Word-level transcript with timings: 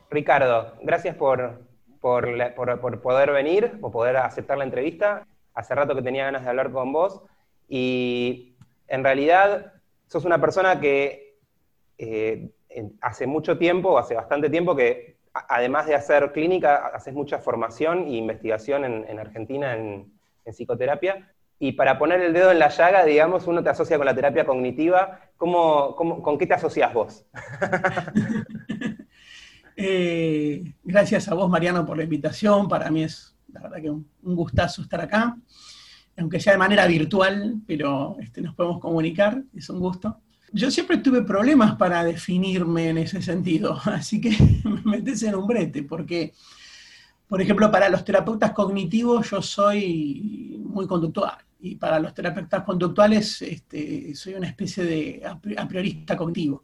Ricardo, 0.09 0.73
gracias 0.81 1.15
por, 1.15 1.61
por, 1.99 3.01
poder 3.01 3.31
venir, 3.31 3.79
por 3.79 3.91
poder 3.91 4.17
aceptar 4.17 4.57
la 4.57 4.63
entrevista. 4.63 5.27
Hace 5.53 5.75
rato 5.75 5.95
que 5.95 6.01
tenía 6.01 6.25
ganas 6.25 6.43
de 6.43 6.49
hablar 6.49 6.71
con 6.71 6.93
vos 6.93 7.21
y 7.67 8.55
en 8.87 9.03
realidad 9.03 9.73
sos 10.07 10.23
una 10.23 10.39
persona 10.39 10.79
que 10.79 11.35
eh, 11.97 12.51
hace 13.01 13.27
mucho 13.27 13.57
tiempo, 13.57 13.97
hace 13.97 14.15
bastante 14.15 14.49
tiempo 14.49 14.75
que 14.75 15.17
además 15.33 15.87
de 15.87 15.95
hacer 15.95 16.31
clínica, 16.31 16.87
haces 16.87 17.13
mucha 17.13 17.39
formación 17.39 18.05
e 18.07 18.15
investigación 18.15 18.85
en, 18.85 19.19
Argentina 19.19 19.75
en, 19.75 20.13
psicoterapia. 20.45 21.33
Y 21.59 21.73
para 21.73 21.97
poner 21.97 22.21
el 22.21 22.33
dedo 22.33 22.51
en 22.51 22.59
la 22.59 22.69
llaga, 22.69 23.03
digamos, 23.03 23.47
uno 23.47 23.63
te 23.63 23.69
asocia 23.69 23.97
con 23.97 24.05
la 24.05 24.15
terapia 24.15 24.45
cognitiva. 24.45 25.19
¿Cómo, 25.35 25.95
con 25.95 26.37
qué 26.37 26.47
te 26.47 26.53
asocias 26.53 26.93
vos? 26.93 27.25
Eh, 29.79 30.73
gracias 30.83 31.27
a 31.27 31.35
vos, 31.35 31.47
Mariano, 31.47 31.85
por 31.85 31.97
la 31.97 32.03
invitación. 32.03 32.67
Para 32.67 32.89
mí 32.89 33.03
es, 33.03 33.35
la 33.53 33.61
verdad, 33.61 33.77
que 33.79 33.91
un, 33.91 34.07
gustazo 34.23 34.81
estar 34.81 34.99
acá. 34.99 35.37
Aunque 36.17 36.39
sea 36.39 36.53
de 36.53 36.59
manera 36.59 36.87
virtual, 36.87 37.61
pero 37.67 38.17
este, 38.19 38.41
nos 38.41 38.55
podemos 38.55 38.79
comunicar, 38.79 39.43
es 39.55 39.69
un 39.69 39.79
gusto. 39.79 40.19
Yo 40.51 40.71
siempre 40.71 40.97
tuve 40.97 41.21
problemas 41.21 41.75
para 41.75 42.03
definirme 42.03 42.89
en 42.89 42.97
ese 42.97 43.21
sentido, 43.21 43.79
así 43.85 44.19
que 44.19 44.35
me 44.63 44.81
metes 44.97 45.21
en 45.21 45.35
un 45.35 45.45
brete, 45.45 45.83
porque, 45.83 46.33
por 47.27 47.39
ejemplo, 47.39 47.69
para 47.69 47.87
los 47.87 48.03
terapeutas 48.03 48.53
cognitivos 48.53 49.29
yo 49.29 49.43
soy 49.43 50.59
muy 50.65 50.87
conductual, 50.87 51.37
y 51.59 51.75
para 51.75 51.99
los 51.99 52.15
terapeutas 52.15 52.63
conductuales 52.63 53.41
este, 53.43 54.15
soy 54.15 54.33
una 54.33 54.47
especie 54.47 54.83
de 54.85 55.21
a 55.23 55.67
priorista 55.67 56.17
cognitivo. 56.17 56.63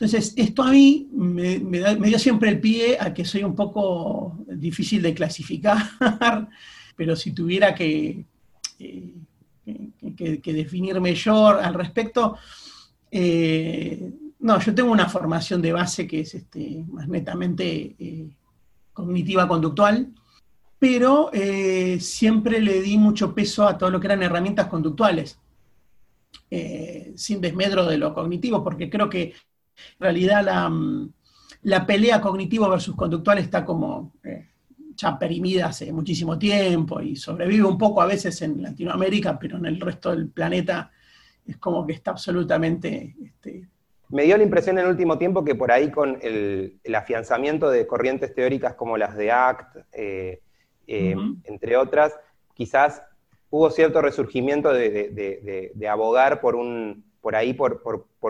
Entonces, 0.00 0.32
esto 0.36 0.62
a 0.62 0.70
mí 0.70 1.08
me, 1.12 1.58
dio 1.58 2.18
siempre 2.18 2.50
el 2.50 2.60
pie 2.60 2.96
a 3.00 3.12
que 3.12 3.24
soy 3.24 3.42
un 3.42 3.56
poco 3.56 4.38
difícil 4.46 5.02
de 5.02 5.12
clasificar, 5.12 5.78
pero 6.96 7.16
si 7.16 7.32
tuviera 7.32 7.74
que, 7.74 8.24
eh, 8.78 9.14
que 10.06 10.52
definirme 10.52 11.14
yo 11.14 11.48
al 11.48 11.74
respecto, 11.74 12.36
eh, 13.10 14.12
no, 14.40 14.60
yo 14.60 14.74
tengo 14.74 14.92
una 14.92 15.08
formación 15.08 15.62
de 15.62 15.72
base 15.72 16.06
que 16.06 16.20
es 16.20 16.34
este, 16.34 16.84
más 16.88 17.08
netamente 17.08 17.96
eh, 17.98 18.28
cognitiva 18.92 19.48
conductual, 19.48 20.12
pero 20.78 21.30
eh, 21.32 21.98
siempre 22.00 22.60
le 22.60 22.80
di 22.80 22.98
mucho 22.98 23.34
peso 23.34 23.66
a 23.66 23.76
todo 23.76 23.90
lo 23.90 24.00
que 24.00 24.06
eran 24.06 24.22
herramientas 24.22 24.66
conductuales, 24.66 25.38
sin 27.14 27.42
desmedro 27.42 27.84
de 27.84 27.98
lo 27.98 28.14
cognitivo, 28.14 28.64
porque 28.64 28.88
creo 28.88 29.10
que 29.10 29.34
en 29.98 30.00
realidad 30.00 30.44
la, 30.44 30.68
mm, 30.68 31.12
la 31.62 31.86
pelea 31.86 32.20
cognitivo 32.20 32.68
versus 32.68 32.94
conductual 32.94 33.38
está 33.38 33.64
como 33.64 34.12
ya 34.98 35.18
perimida 35.18 35.66
hace 35.66 35.92
muchísimo 35.92 36.38
tiempo 36.38 37.00
y 37.00 37.14
sobrevive 37.14 37.64
un 37.64 37.78
poco 37.78 38.02
a 38.02 38.06
veces 38.06 38.42
en 38.42 38.60
Latinoamérica, 38.60 39.38
pero 39.38 39.56
en 39.56 39.66
el 39.66 39.80
resto 39.80 40.10
del 40.10 40.28
planeta 40.28 40.90
es 41.46 41.56
como 41.56 41.86
que 41.86 41.92
está 41.92 42.10
absolutamente... 42.10 43.14
Este, 43.24 43.68
me 44.10 44.24
dio 44.24 44.36
la 44.36 44.42
impresión 44.42 44.78
en 44.78 44.84
el 44.84 44.90
último 44.90 45.18
tiempo 45.18 45.44
que 45.44 45.54
por 45.54 45.70
ahí 45.70 45.90
con 45.90 46.18
el, 46.22 46.80
afianzamiento 46.94 47.70
de 47.70 47.86
corrientes 47.86 48.34
teóricas 48.34 48.74
como 48.74 48.96
las 48.96 49.16
de 49.16 49.30
ACT, 49.30 49.76
eh, 49.92 50.40
eh, 50.86 51.16
entre 51.44 51.76
otras, 51.76 52.14
quizás 52.54 53.02
hubo 53.50 53.70
cierto 53.70 54.00
resurgimiento 54.00 54.72
de, 54.72 55.88
abogar 55.88 56.40
por 56.40 56.56
un 56.56 57.04
por 57.20 57.36
ahí 57.36 57.52
por, 57.52 57.82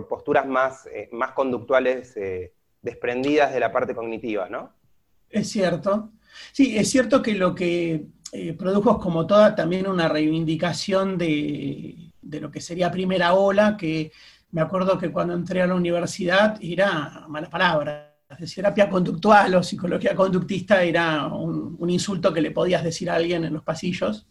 posturas 0.08 0.46
más, 0.46 0.86
eh, 0.86 1.08
más 1.12 1.32
conductuales 1.32 2.14
desprendidas 2.82 3.52
de 3.52 3.60
la 3.60 3.72
parte 3.72 3.94
cognitiva, 3.94 4.48
¿no? 4.48 4.72
Es 5.28 5.50
cierto. 5.50 6.10
Sí, 6.52 6.76
es 6.76 6.90
cierto 6.90 7.22
que 7.22 7.34
lo 7.34 7.54
que 7.54 8.06
produjo 8.56 8.92
es 8.92 8.98
como 8.98 9.26
toda 9.26 9.54
también 9.54 9.86
una 9.86 10.08
reivindicación 10.08 11.18
de, 11.18 12.12
de 12.20 12.40
lo 12.40 12.50
que 12.50 12.60
sería 12.60 12.90
primera 12.90 13.34
ola, 13.34 13.76
que 13.76 14.12
me 14.50 14.60
acuerdo 14.60 14.98
que 14.98 15.10
cuando 15.10 15.34
entré 15.34 15.62
a 15.62 15.66
la 15.66 15.74
universidad 15.74 16.58
era 16.60 17.26
mala 17.28 17.50
palabra. 17.50 18.04
Terapia 18.54 18.90
conductual 18.90 19.54
o 19.54 19.62
psicología 19.62 20.14
conductista 20.14 20.82
era 20.82 21.26
un, 21.26 21.88
insulto 21.88 22.32
que 22.32 22.42
le 22.42 22.50
podías 22.50 22.84
decir 22.84 23.08
a 23.08 23.14
alguien 23.14 23.44
en 23.44 23.54
los 23.54 23.62
pasillos. 23.62 24.26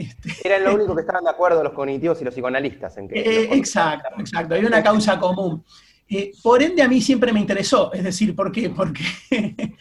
Este... 0.00 0.48
Eran 0.48 0.64
lo 0.64 0.74
único 0.74 0.94
que 0.94 1.02
estaban 1.02 1.24
de 1.24 1.30
acuerdo 1.30 1.62
los 1.62 1.72
cognitivos 1.72 2.20
y 2.20 2.24
los 2.24 2.34
psicoanalistas. 2.34 2.96
En 2.98 3.08
que 3.08 3.20
eh, 3.20 3.48
exacto, 3.52 4.08
exacto. 4.18 4.54
Hay 4.54 4.64
una 4.64 4.82
causa 4.82 5.18
común. 5.18 5.64
Eh, 6.08 6.32
por 6.42 6.62
ende, 6.62 6.82
a 6.82 6.88
mí 6.88 7.00
siempre 7.00 7.32
me 7.32 7.40
interesó. 7.40 7.92
Es 7.92 8.04
decir, 8.04 8.34
¿por 8.34 8.50
qué? 8.50 8.70
Porque 8.70 9.04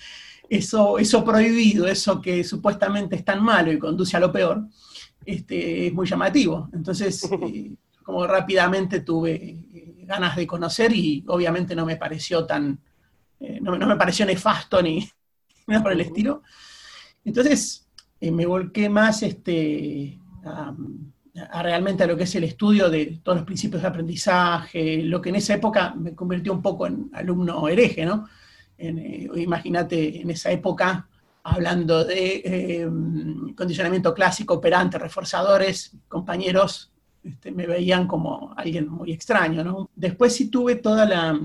eso, 0.50 1.00
eso 1.00 1.24
prohibido, 1.24 1.88
eso 1.88 2.21
que 2.21 2.44
supuestamente 2.44 3.16
es 3.16 3.25
tan 3.25 3.44
malo 3.44 3.71
y 3.71 3.80
conduce 3.80 4.18
a 4.18 4.19
lo 4.19 4.31
peor, 4.31 4.63
este, 5.25 5.88
es 5.88 5.94
muy 5.94 6.07
llamativo. 6.07 6.69
Entonces, 6.74 7.24
eh, 7.31 7.72
como 8.04 8.25
rápidamente 8.27 9.01
tuve 9.01 9.57
ganas 10.10 10.36
de 10.36 10.48
conocer 10.48 10.92
y 10.92 11.24
obviamente 11.27 11.75
no 11.75 11.86
me 11.86 11.95
pareció 11.95 12.44
tan, 12.45 12.80
eh, 13.39 13.60
no, 13.62 13.77
me 13.77 13.95
pareció 13.95 14.25
nefasto 14.25 14.81
ni 14.81 15.07
nada 15.68 15.83
por 15.83 15.92
el 15.92 16.01
estilo. 16.01 16.42
Entonces, 17.24 17.88
me 18.21 18.45
volqué 18.45 18.89
más 18.89 19.24
este, 19.24 20.19
a, 20.44 20.74
realmente 21.62 22.04
a 22.04 22.07
lo 22.07 22.18
que 22.18 22.24
es 22.24 22.36
el 22.36 22.44
estudio 22.44 22.89
de 22.89 23.19
todos 23.24 23.38
los 23.39 23.45
principios 23.45 23.81
de 23.81 23.88
aprendizaje, 23.88 25.04
lo 25.04 25.21
que 25.21 25.30
en 25.30 25.36
esa 25.36 25.54
época 25.54 25.94
me 25.95 26.16
convirtió 26.16 26.54
un 26.54 26.62
poco 26.62 26.88
en 26.88 27.10
alumno 27.13 27.68
hereje, 27.68 28.06
¿no? 28.06 28.27
imagínate 29.36 30.21
en 30.21 30.30
esa 30.30 30.51
época, 30.51 31.10
hablando 31.44 32.06
de 32.06 32.88
condicionamiento 33.57 34.13
clásico, 34.13 34.54
operante, 34.54 34.98
reforzadores, 34.98 35.98
compañeros 36.07 36.89
este, 37.24 37.51
me 37.51 37.68
veían 37.68 38.07
como 38.07 38.54
alguien 38.56 38.88
muy 38.88 39.12
extraño. 39.12 39.89
Después 39.95 40.36
sí 40.36 40.50
tuve 40.50 40.75
toda 40.75 41.06
la 41.06 41.39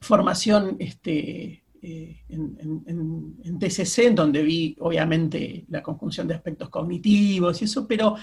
formación 0.00 0.76
este, 0.78 1.62
eh, 1.82 2.24
en, 2.28 3.58
TCC, 3.58 4.06
en 4.06 4.14
donde 4.14 4.42
vi 4.42 4.76
obviamente 4.80 5.64
la 5.68 5.82
conjunción 5.82 6.28
de 6.28 6.34
aspectos 6.34 6.68
cognitivos 6.68 7.60
y 7.60 7.64
eso, 7.64 7.86
pero 7.86 8.16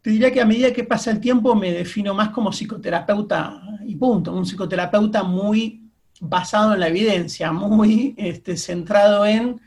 te 0.00 0.10
diría 0.10 0.32
que 0.32 0.40
a 0.40 0.46
medida 0.46 0.72
que 0.72 0.84
pasa 0.84 1.10
el 1.10 1.18
tiempo 1.18 1.56
me 1.56 1.72
defino 1.72 2.14
más 2.14 2.28
como 2.28 2.52
psicoterapeuta 2.52 3.60
y 3.84 3.96
punto, 3.96 4.32
un 4.32 4.46
psicoterapeuta 4.46 5.24
muy 5.24 5.90
basado 6.20 6.74
en 6.74 6.80
la 6.80 6.88
evidencia, 6.88 7.50
muy 7.52 8.14
este, 8.16 8.56
centrado 8.56 9.26
en 9.26 9.60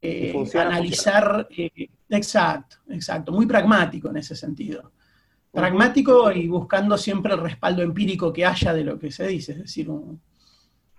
eh, 0.00 0.34
analizar, 0.54 1.48
eh, 1.56 1.88
exacto, 2.08 2.76
exacto, 2.88 3.32
muy 3.32 3.46
pragmático 3.46 4.08
en 4.08 4.16
ese 4.16 4.34
sentido. 4.34 4.92
Pragmático 5.50 6.32
y 6.32 6.48
buscando 6.48 6.96
siempre 6.96 7.34
el 7.34 7.40
respaldo 7.40 7.82
empírico 7.82 8.32
que 8.32 8.46
haya 8.46 8.72
de 8.72 8.84
lo 8.84 8.98
que 8.98 9.12
se 9.12 9.26
dice, 9.26 9.52
es 9.52 9.58
decir, 9.58 9.90
un 9.90 10.20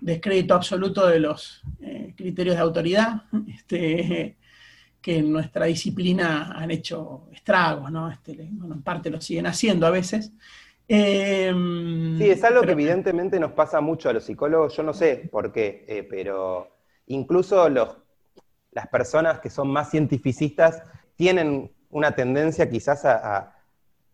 descrédito 0.04 0.54
absoluto 0.54 1.08
de 1.08 1.20
los 1.20 1.62
eh, 1.82 2.14
criterios 2.16 2.56
de 2.56 2.62
autoridad, 2.62 3.24
este, 3.48 4.38
que 5.02 5.18
en 5.18 5.32
nuestra 5.32 5.66
disciplina 5.66 6.54
han 6.56 6.72
hecho 6.72 7.28
estragos, 7.32 7.92
¿no? 7.92 8.10
Este, 8.10 8.48
bueno, 8.52 8.76
en 8.76 8.84
parte 8.84 9.10
lo 9.10 9.20
siguen 9.20 9.48
haciendo 9.48 9.88
a 9.88 9.92
veces. 9.92 10.32
Em, 10.88 12.18
sí, 12.18 12.30
es 12.30 12.44
algo 12.44 12.62
que 12.62 12.74
evidentemente 12.74 13.40
nos 13.40 13.54
pasa 13.54 13.80
mucho 13.82 14.10
a 14.10 14.14
los 14.14 14.26
psicólogos, 14.26 14.76
yo 14.76 14.84
no 14.84 14.94
sé 14.94 15.30
por 15.32 15.52
qué, 15.52 15.86
eh, 15.88 16.06
pero 16.10 16.70
incluso 17.08 17.70
los, 17.70 17.98
las 18.72 18.88
personas 18.88 19.40
que 19.40 19.50
son 19.50 19.70
más 19.70 19.92
cientificistas 19.92 20.84
tienen 21.16 21.72
una 21.90 22.14
tendencia 22.16 22.70
quizás 22.70 23.06
a 23.06 23.54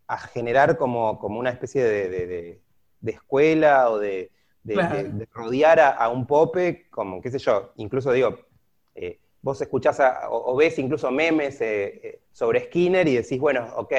a 0.09 0.17
generar 0.17 0.75
como, 0.75 1.19
una 1.21 1.51
especie 1.51 1.83
de, 1.83 2.61
escuela 3.05 3.91
o 3.91 3.99
de, 3.99 4.31
rodear 5.33 5.79
a, 5.79 6.09
un 6.09 6.25
pope, 6.25 6.87
como, 6.89 7.21
qué 7.21 7.31
sé 7.31 7.39
yo, 7.39 7.73
incluso 7.77 8.11
digo, 8.11 8.39
eh, 8.95 9.19
vos 9.41 9.61
escuchás 9.61 10.01
o, 10.29 10.55
ves 10.55 10.77
incluso 10.79 11.09
memes 11.11 11.61
eh, 11.61 12.01
eh, 12.03 12.21
sobre 12.31 12.65
Skinner 12.65 13.07
y 13.07 13.15
decís, 13.15 13.39
bueno, 13.39 13.67
ok, 13.77 13.93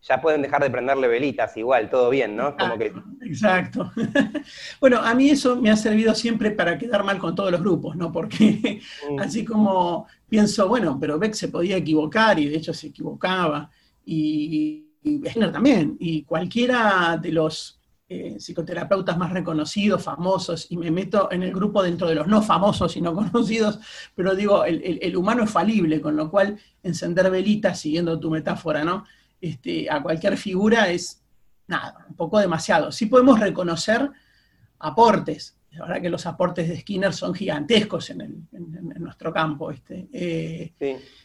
ya 0.00 0.20
pueden 0.20 0.42
dejar 0.42 0.62
de 0.62 0.70
prenderle 0.70 1.08
velitas, 1.08 1.56
igual, 1.56 1.90
todo 1.90 2.10
bien, 2.10 2.36
¿no? 2.36 2.56
Como 2.56 2.78
que... 2.78 2.92
Exacto. 3.22 3.90
bueno, 4.80 4.98
a 4.98 5.14
mí 5.14 5.30
eso 5.30 5.56
me 5.56 5.70
ha 5.70 5.76
servido 5.76 6.14
siempre 6.14 6.52
para 6.52 6.78
quedar 6.78 7.02
mal 7.02 7.18
con 7.18 7.34
todos 7.34 7.50
los 7.50 7.60
grupos, 7.60 7.96
¿no? 7.96 8.12
Porque 8.12 8.80
mm. 9.10 9.18
así 9.18 9.44
como 9.44 10.06
pienso, 10.28 10.68
bueno, 10.68 10.98
pero 11.00 11.18
Beck 11.18 11.34
se 11.34 11.48
podía 11.48 11.76
equivocar 11.76 12.38
y 12.38 12.48
de 12.48 12.56
hecho 12.56 12.72
se 12.72 12.88
equivocaba. 12.88 13.70
Y, 14.04 14.86
y 15.02 15.22
también, 15.52 15.96
y 15.98 16.22
cualquiera 16.22 17.18
de 17.20 17.32
los 17.32 17.77
eh, 18.10 18.36
psicoterapeutas 18.38 19.18
más 19.18 19.30
reconocidos, 19.32 20.02
famosos, 20.02 20.66
y 20.70 20.78
me 20.78 20.90
meto 20.90 21.30
en 21.30 21.42
el 21.42 21.52
grupo 21.52 21.82
dentro 21.82 22.08
de 22.08 22.14
los 22.14 22.26
no 22.26 22.40
famosos 22.40 22.96
y 22.96 23.02
no 23.02 23.14
conocidos, 23.32 23.78
pero 24.14 24.34
digo, 24.34 24.64
el, 24.64 25.14
humano 25.14 25.44
es 25.44 25.50
falible, 25.50 26.00
con 26.00 26.16
lo 26.16 26.30
cual 26.30 26.58
encender 26.82 27.30
velitas, 27.30 27.78
siguiendo 27.78 28.18
tu 28.18 28.30
metáfora, 28.30 28.82
¿no? 28.82 29.04
Este, 29.40 29.90
a 29.90 30.02
cualquier 30.02 30.38
figura 30.38 30.88
es, 30.88 31.22
nada, 31.66 32.06
un 32.08 32.14
poco 32.16 32.38
demasiado. 32.38 32.90
Sí 32.92 33.06
podemos 33.06 33.38
reconocer 33.38 34.10
aportes, 34.78 35.58
la 35.72 35.84
verdad 35.84 36.00
que 36.00 36.08
los 36.08 36.24
aportes 36.24 36.66
de 36.66 36.80
Skinner 36.80 37.12
son 37.12 37.34
gigantescos 37.34 38.08
en, 38.08 38.48
nuestro 38.98 39.32
campo. 39.32 39.70
Este. 39.70 40.08
Eh, 40.12 40.72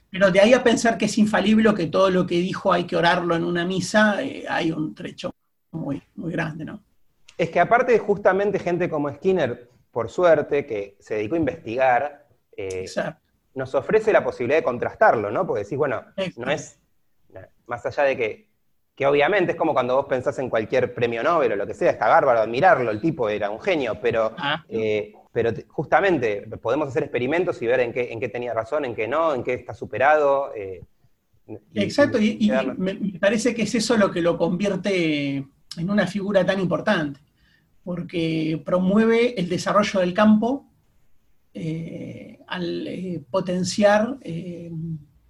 pero 0.09 0.29
de 0.29 0.41
ahí 0.41 0.53
a 0.53 0.61
pensar 0.61 0.97
que 0.97 1.05
es 1.05 1.17
infalible 1.17 1.69
o 1.69 1.73
que 1.73 1.87
todo 1.87 2.09
lo 2.09 2.27
que 2.27 2.39
dijo 2.39 2.73
hay 2.73 2.83
que 2.83 2.97
orarlo 2.97 3.35
en 3.35 3.45
una 3.45 3.65
misa, 3.65 4.21
eh, 4.21 4.43
hay 4.47 4.71
un 4.71 4.93
trecho 4.93 5.33
muy, 5.73 6.01
muy 6.15 6.31
grande, 6.31 6.65
¿no? 6.65 6.83
Es 7.37 7.49
que 7.49 7.59
aparte 7.59 7.97
justamente 7.99 8.59
gente 8.59 8.89
como 8.89 9.11
Skinner, 9.11 9.69
por 9.91 10.09
suerte, 10.09 10.65
que 10.65 10.95
se 10.99 11.15
dedicó 11.15 11.35
a 11.35 11.39
investigar, 11.39 12.27
eh, 12.55 12.85
nos 13.55 13.75
ofrece 13.75 14.13
la 14.13 14.23
posibilidad 14.23 14.59
de 14.59 14.63
contrastarlo, 14.63 15.31
¿no? 15.31 15.45
Porque 15.45 15.63
decís, 15.63 15.77
bueno, 15.77 16.03
no 16.37 16.51
es, 16.51 16.79
más 17.65 17.85
allá 17.85 18.03
de 18.03 18.17
que, 18.17 18.47
que 18.95 19.07
obviamente 19.07 19.53
es 19.53 19.57
como 19.57 19.73
cuando 19.73 19.95
vos 19.95 20.05
pensás 20.05 20.37
en 20.39 20.49
cualquier 20.49 20.93
premio 20.93 21.23
Nobel 21.23 21.53
o 21.53 21.55
lo 21.55 21.67
que 21.67 21.73
sea, 21.73 21.91
está 21.91 22.07
bárbaro 22.07 22.39
admirarlo, 22.39 22.91
el 22.91 23.01
tipo 23.01 23.29
era 23.29 23.49
un 23.49 23.59
genio, 23.59 23.97
pero 24.01 24.33
ah. 24.37 24.63
eh, 24.69 25.13
pero 25.31 25.51
justamente 25.67 26.47
podemos 26.61 26.87
hacer 26.87 27.03
experimentos 27.03 27.59
y 27.61 27.67
ver 27.67 27.79
en 27.79 27.91
qué, 27.91 28.13
en 28.13 28.19
qué 28.19 28.29
tenía 28.29 28.53
razón, 28.53 28.85
en 28.85 28.93
qué 28.93 29.07
no, 29.07 29.33
en 29.33 29.43
qué 29.43 29.55
está 29.55 29.73
superado. 29.73 30.53
Eh, 30.55 30.83
Exacto, 31.73 32.19
y, 32.21 32.51
me 32.77 33.19
parece 33.19 33.53
que 33.53 33.63
es 33.63 33.75
eso 33.75 33.97
lo 33.97 34.11
que 34.11 34.21
lo 34.21 34.37
convierte 34.37 35.45
en 35.77 35.89
una 35.89 36.07
figura 36.07 36.45
tan 36.45 36.59
importante, 36.59 37.19
porque 37.83 38.61
promueve 38.65 39.39
el 39.39 39.49
desarrollo 39.49 39.99
del 39.99 40.13
campo 40.13 40.69
eh, 41.53 42.39
al 42.47 42.87
eh, 42.87 43.23
potenciar 43.29 44.17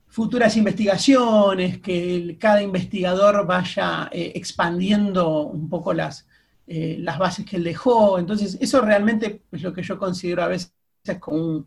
futuras 0.08 0.56
investigaciones, 0.56 1.80
que 1.80 2.38
cada 2.40 2.62
investigador 2.62 3.46
vaya 3.48 4.10
expandiendo 4.12 5.48
un 5.48 5.68
poco 5.68 5.92
las, 5.94 6.28
eh, 6.66 6.98
las 7.00 7.20
bases 7.20 7.46
que 7.46 7.58
él 7.58 7.64
dejó. 7.64 8.18
Entonces, 8.18 8.58
eso 8.62 8.80
realmente 8.82 9.44
es 9.52 9.62
lo 9.62 9.74
que 9.74 9.84
yo 9.84 9.98
considero 9.98 10.44
a 10.44 10.48
veces 10.48 10.72
como 11.20 11.38
un 11.38 11.66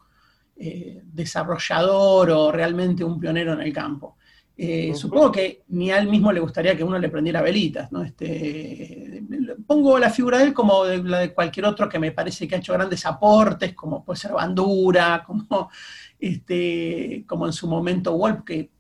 eh, 0.57 1.03
desarrollador 1.05 2.31
o 2.31 2.51
realmente 2.51 3.05
un 3.05 3.21
pionero 3.21 3.53
en 3.53 3.61
el 3.61 3.73
campo. 3.75 4.16
Eh, 4.59 4.95
supongo 4.95 5.33
que 5.33 5.65
ni 5.69 5.91
a 5.91 5.99
él 5.99 6.09
mismo 6.09 6.33
le 6.33 6.41
gustaría 6.41 6.75
que 6.75 6.83
uno 6.83 6.99
le 6.99 7.11
prendiera 7.11 7.43
velitas, 7.43 7.93
¿no? 7.93 8.03
Este, 8.03 9.23
pongo 9.67 9.99
la 9.99 10.09
figura 10.09 10.39
de 10.39 10.45
él 10.45 10.55
como 10.55 10.85
la 10.85 11.19
de 11.19 11.35
cualquier 11.35 11.67
otro 11.67 11.89
que 11.91 11.99
me 11.99 12.13
parece 12.13 12.49
que 12.49 12.55
ha 12.55 12.59
hecho 12.59 12.73
grandes 12.73 13.05
aportes, 13.05 13.75
como 13.75 14.03
puede 14.03 14.19
ser 14.19 14.33
Bandura, 14.33 15.23
como, 15.27 15.71
este, 16.19 17.25
como 17.27 17.47
en 17.47 17.53
su 17.53 17.69
momento 17.69 18.17
Wolf, 18.17 18.45
que 18.45 18.71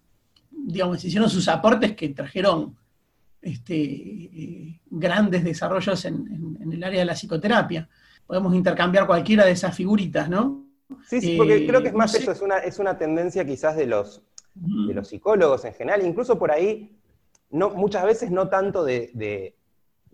digamos, 0.51 1.05
hicieron 1.05 1.29
sus 1.29 1.47
aportes 1.49 1.95
que 1.95 2.09
trajeron 2.09 2.77
este, 3.43 3.75
eh, 3.75 4.81
grandes 4.91 5.45
desarrollos 5.45 6.05
en, 6.07 6.59
el 6.73 6.83
área 6.83 7.01
de 7.01 7.05
la 7.05 7.15
psicoterapia. 7.15 7.89
Podemos 8.27 8.55
intercambiar 8.55 9.07
cualquiera 9.07 9.45
de 9.45 9.53
esas 9.53 9.77
figuritas, 9.77 10.29
¿no? 10.29 10.65
Sí, 11.07 11.21
sí, 11.21 11.37
porque 11.37 11.67
creo 11.67 11.83
que 11.83 11.89
es 11.89 11.95
eh, 11.95 11.97
más 11.97 12.15
eso, 12.15 12.33
es 12.33 12.41
una, 12.41 12.59
es 12.59 12.79
una 12.79 12.99
tendencia 12.99 13.45
quizás 13.45 13.77
de 13.77 13.87
los, 13.87 14.23
de 14.57 14.95
los 14.95 15.09
psicólogos 15.09 15.65
en 15.65 15.75
general, 15.75 16.05
incluso 16.05 16.39
por 16.39 16.51
ahí, 16.51 16.97
no, 17.51 17.71
muchas 17.71 18.05
veces 18.05 18.31
no 18.31 18.49
tanto 18.49 18.85
de, 18.85 19.11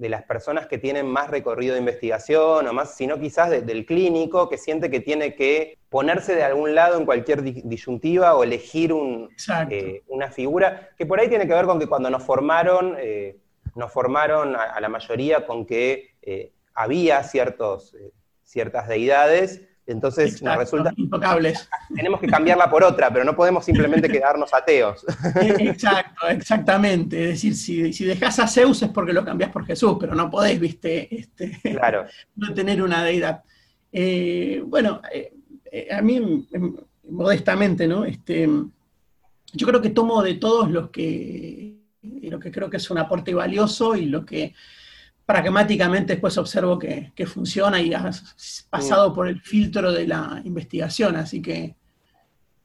de 0.03 0.09
las 0.09 0.25
personas 0.25 0.67
que 0.67 0.79
tienen 0.79 1.07
más 1.07 1.31
recorrido 1.31 1.75
de 1.75 1.79
investigación 1.79 2.67
o 2.67 2.73
más, 2.73 2.97
sino 2.97 3.21
quizás 3.21 3.51
del 3.51 3.87
clínico 3.87 4.49
que 4.49 4.59
siente 4.59 4.91
que 4.91 4.99
tiene 4.99 5.37
que 5.37 5.79
ponerse 5.91 6.35
de 6.35 6.43
algún 6.43 6.75
lado 6.75 6.99
en 6.99 7.05
cualquier 7.05 7.43
disyuntiva 7.43 8.35
o 8.35 8.43
elegir 8.43 8.93
eh, 9.71 10.03
una 10.09 10.31
figura, 10.31 10.91
que 10.97 11.07
por 11.07 11.21
ahí 11.21 11.29
tiene 11.29 11.47
que 11.47 11.55
ver 11.55 11.67
con 11.67 11.79
que 11.79 11.87
cuando 11.87 12.11
nos 12.11 12.25
formaron, 12.25 12.97
eh, 12.99 13.37
nos 13.77 13.93
formaron 13.93 14.57
a, 14.57 14.81
la 14.81 14.89
mayoría 14.89 15.47
con 15.47 15.67
que 15.67 16.17
eh, 16.23 16.53
había 16.75 17.23
ciertos, 17.23 17.95
ciertas 18.43 18.89
deidades 18.89 19.63
entonces 19.87 20.41
nos 20.43 20.57
resulta. 20.57 20.93
Intocables. 20.97 21.69
Tenemos 21.95 22.21
que 22.21 22.27
cambiarla 22.29 22.71
por 22.71 22.85
otra, 22.85 23.13
pero 23.13 23.25
no 23.25 23.35
podemos 23.35 23.65
simplemente 23.65 24.09
quedarnos 24.09 24.53
ateos. 24.55 25.05
Exacto, 25.59 26.29
exactamente. 26.29 27.23
Es 27.23 27.29
decir, 27.31 27.57
si, 27.57 27.93
si 27.93 28.05
dejas 28.05 28.39
a 28.39 28.47
Zeus 28.47 28.83
es 28.83 28.91
porque 28.91 29.13
lo 29.13 29.25
cambias 29.25 29.51
por 29.51 29.67
Jesús, 29.67 29.97
pero 29.99 30.15
no 30.15 30.31
podés, 30.31 30.59
viste, 30.61 31.15
este, 31.15 31.59
claro. 31.63 32.07
no 32.37 32.55
tener 32.55 32.83
una 32.83 33.03
deidad. 33.03 33.43
Eh, 33.91 34.63
bueno, 34.65 35.01
eh, 35.13 35.35
eh, 35.71 35.89
a 35.93 36.01
mí, 36.01 36.47
em, 36.53 36.77
modestamente, 37.11 37.87
¿no? 37.89 38.05
Este, 38.05 38.49
yo 39.53 39.67
creo 39.67 39.83
que 39.83 39.91
tomo 39.91 40.23
de 40.23 40.35
todos 40.35 40.71
los 40.71 40.91
que, 40.91 41.77
lo 42.03 42.39
que 42.39 42.51
creo 42.51 42.71
que 42.71 42.79
es 42.79 42.91
un 42.91 42.99
aporte 42.99 43.35
valioso 43.35 43.97
y 43.97 44.07
lo 44.07 44.25
que 44.25 44.55
pragmáticamente 45.27 46.15
después 46.15 46.37
observo 46.39 46.79
que, 46.79 47.13
funciona 47.27 47.81
y 47.81 47.95
has 47.95 48.67
pasado 48.69 49.15
por 49.15 49.29
el 49.29 49.41
filtro 49.41 49.93
de 49.93 50.07
la 50.07 50.43
investigación, 50.45 51.17
así 51.17 51.41
que 51.41 51.75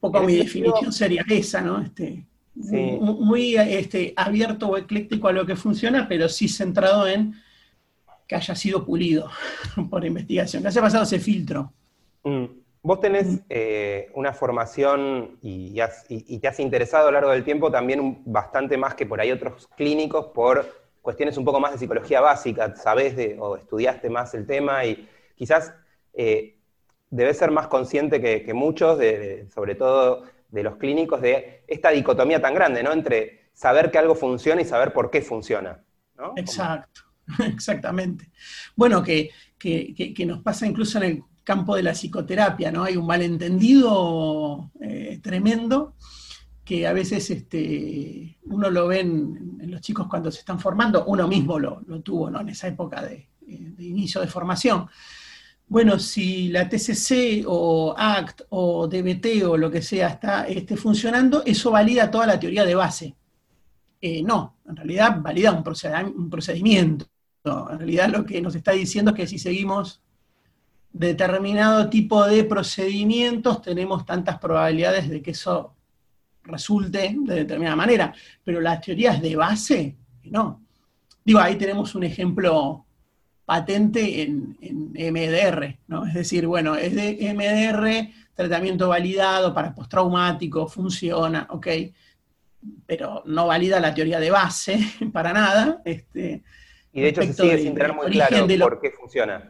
poco 0.00 0.22
mi 0.22 0.36
definición 0.36 0.92
sería 0.92 1.24
esa, 1.28 1.60
¿no? 1.60 1.80
Este, 1.80 2.26
muy, 2.54 3.56
este, 3.56 4.12
abierto 4.16 4.68
o 4.68 4.76
ecléctico 4.76 5.28
a 5.28 5.32
lo 5.32 5.46
que 5.46 5.56
funciona, 5.56 6.08
pero 6.08 6.28
sí 6.28 6.48
centrado 6.48 7.06
en 7.06 7.34
que 8.26 8.34
haya 8.34 8.54
sido 8.54 8.84
pulido 8.84 9.30
por 9.90 10.04
investigación, 10.04 10.62
que 10.62 10.68
haya 10.68 10.80
pasado 10.80 11.04
ese 11.04 11.18
filtro. 11.20 11.72
Mm. 12.24 12.44
Vos 12.82 13.00
tenés 13.00 13.26
mm. 13.26 13.40
eh, 13.48 14.10
una 14.14 14.32
formación 14.32 15.38
y, 15.42 15.74
y, 16.08 16.38
te 16.38 16.48
has 16.48 16.60
interesado 16.60 17.08
a 17.08 17.10
lo 17.10 17.14
largo 17.14 17.30
del 17.30 17.44
tiempo 17.44 17.70
también 17.70 18.22
bastante 18.24 18.76
más 18.76 18.94
que 18.94 19.06
por 19.06 19.20
ahí 19.20 19.30
otros 19.30 19.68
clínicos 19.76 20.26
por 20.26 20.87
cuestiones 21.08 21.38
un 21.38 21.44
poco 21.46 21.58
más 21.58 21.72
de 21.72 21.78
psicología 21.78 22.20
básica, 22.20 22.76
sabés 22.76 23.16
de, 23.16 23.34
o 23.40 23.56
estudiaste 23.56 24.10
más 24.10 24.34
el 24.34 24.46
tema 24.46 24.84
y 24.84 25.08
quizás 25.36 25.72
eh, 26.12 26.58
debe 27.08 27.32
ser 27.32 27.50
más 27.50 27.66
consciente 27.68 28.20
que, 28.20 28.52
muchos, 28.52 29.00
sobre 29.48 29.74
todo 29.74 30.24
de 30.50 30.62
los 30.62 30.76
clínicos, 30.76 31.22
de 31.22 31.64
esta 31.66 31.92
dicotomía 31.92 32.42
tan 32.42 32.52
grande, 32.52 32.82
¿no? 32.82 32.92
Entre 32.92 33.48
saber 33.54 33.90
que 33.90 33.96
algo 33.96 34.14
funciona 34.14 34.60
y 34.60 34.66
saber 34.66 34.92
por 34.92 35.10
qué 35.10 35.22
funciona. 35.22 35.82
Exacto, 36.36 37.00
exactamente. 37.54 38.30
Bueno, 38.76 39.02
que, 39.02 39.30
nos 40.26 40.42
pasa 40.42 40.66
incluso 40.66 40.98
en 40.98 41.04
el 41.04 41.24
campo 41.42 41.74
de 41.74 41.84
la 41.84 41.94
psicoterapia, 41.94 42.70
¿no? 42.70 42.84
Hay 42.84 42.98
un 42.98 43.06
malentendido 43.06 44.70
eh, 44.78 45.20
tremendo 45.22 45.94
que 46.68 46.86
a 46.86 46.92
veces 46.92 47.30
este, 47.30 48.36
uno 48.44 48.70
lo 48.70 48.88
ve 48.88 49.00
en, 49.00 49.58
los 49.70 49.80
chicos 49.80 50.06
cuando 50.06 50.30
se 50.30 50.40
están 50.40 50.60
formando, 50.60 51.04
uno 51.06 51.26
mismo 51.26 51.58
lo, 51.58 51.80
tuvo 52.02 52.30
¿no? 52.30 52.40
en 52.40 52.50
esa 52.50 52.68
época 52.68 53.02
de, 53.02 53.28
de 53.40 53.84
inicio 53.84 54.20
de 54.20 54.26
formación 54.26 54.88
bueno, 55.68 55.98
si 55.98 56.48
la 56.48 56.66
TCC 56.66 57.44
o 57.46 57.94
ACT 57.96 58.42
o 58.50 58.88
DBT 58.88 59.44
o 59.46 59.56
lo 59.58 59.70
que 59.70 59.82
sea 59.82 60.08
está 60.08 60.46
esté 60.46 60.76
funcionando, 60.78 61.42
eso 61.44 61.70
valida 61.70 62.10
toda 62.10 62.26
la 62.26 62.40
teoría 62.40 62.64
de 62.64 62.74
base. 62.74 63.14
Eh, 64.00 64.22
no, 64.22 64.56
en 64.66 64.76
realidad 64.76 65.20
valida 65.20 65.52
un, 65.52 65.62
procedimiento. 66.30 67.06
En 67.44 67.78
realidad 67.78 68.08
lo 68.08 68.24
que 68.24 68.40
nos 68.40 68.54
está 68.54 68.72
diciendo 68.72 69.10
es 69.10 69.16
que 69.16 69.26
si 69.26 69.38
seguimos 69.38 70.00
determinado 70.90 71.90
tipo 71.90 72.24
de 72.24 72.44
procedimientos, 72.44 73.60
tenemos 73.60 74.06
tantas 74.06 74.38
probabilidades 74.38 75.10
de 75.10 75.20
que 75.20 75.32
eso 75.32 75.74
resulte 76.48 77.14
de 77.16 77.34
determinada 77.34 77.76
manera. 77.76 78.12
Pero 78.42 78.60
las 78.60 78.80
teorías 78.80 79.20
de 79.22 79.36
base, 79.36 79.96
no. 80.24 80.62
Digo, 81.24 81.40
ahí 81.40 81.56
tenemos 81.56 81.94
un 81.94 82.04
ejemplo 82.04 82.86
patente 83.44 84.22
en, 84.22 84.56
MDR, 84.92 85.78
¿no? 85.86 86.04
Es 86.06 86.14
decir, 86.14 86.46
bueno, 86.46 86.74
es 86.74 86.94
de 86.94 87.32
MDR, 87.32 88.12
tratamiento 88.34 88.88
validado 88.88 89.54
para 89.54 89.74
postraumático, 89.74 90.66
funciona, 90.68 91.46
ok, 91.50 91.66
pero 92.84 93.22
no 93.26 93.46
valida 93.46 93.80
la 93.80 93.94
teoría 93.94 94.20
de 94.20 94.30
base 94.30 94.78
para 95.12 95.32
nada. 95.32 95.80
Este, 95.84 96.42
y 96.92 97.00
de 97.00 97.08
hecho 97.08 97.22
se 97.22 97.32
sigue 97.32 97.58
sin 97.58 97.74
tener 97.74 97.94
muy 97.94 98.10
claro 98.10 98.46
por 98.60 98.80
qué 98.80 98.90
funciona. 98.90 99.48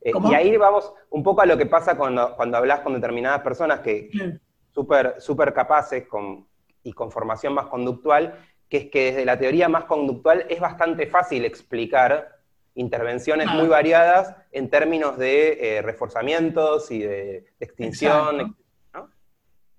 Eh, 0.00 0.12
y 0.30 0.34
ahí 0.34 0.56
vamos 0.56 0.92
un 1.10 1.22
poco 1.22 1.40
a 1.40 1.46
lo 1.46 1.56
que 1.56 1.66
pasa 1.66 1.96
cuando, 1.96 2.36
cuando 2.36 2.58
hablas 2.58 2.80
con 2.80 2.94
determinadas 2.94 3.40
personas 3.40 3.80
que 3.80 4.10
súper 4.74 5.16
super 5.20 5.52
capaces 5.54 6.06
con, 6.06 6.46
y 6.82 6.92
con 6.92 7.10
formación 7.10 7.54
más 7.54 7.66
conductual, 7.66 8.34
que 8.68 8.76
es 8.78 8.90
que 8.90 9.04
desde 9.06 9.24
la 9.24 9.38
teoría 9.38 9.68
más 9.68 9.84
conductual 9.84 10.46
es 10.48 10.60
bastante 10.60 11.06
fácil 11.06 11.44
explicar 11.44 12.40
intervenciones 12.74 13.48
muy 13.52 13.68
variadas 13.68 14.34
en 14.50 14.68
términos 14.68 15.16
de 15.16 15.76
eh, 15.76 15.82
reforzamientos 15.82 16.90
y 16.90 17.00
de, 17.00 17.46
extinción. 17.60 18.56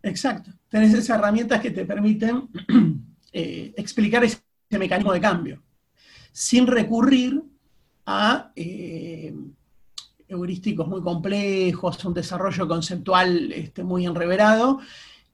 Exacto. 0.02 0.52
Tenés 0.70 0.94
esas 0.94 1.18
herramientas 1.18 1.60
que 1.62 1.72
te 1.72 1.84
permiten 1.84 2.48
eh, 3.34 3.74
explicar 3.76 4.24
ese 4.24 4.40
mecanismo 4.72 5.12
de 5.12 5.20
cambio, 5.20 5.62
sin 6.32 6.68
recurrir 6.68 7.42
a 8.06 8.52
eh, 8.56 9.34
heurísticos 10.28 10.88
muy 10.88 11.02
complejos, 11.02 12.04
un 12.06 12.14
desarrollo 12.14 12.68
conceptual 12.68 13.52
este, 13.52 13.84
muy 13.84 14.06
enreverado, 14.06 14.80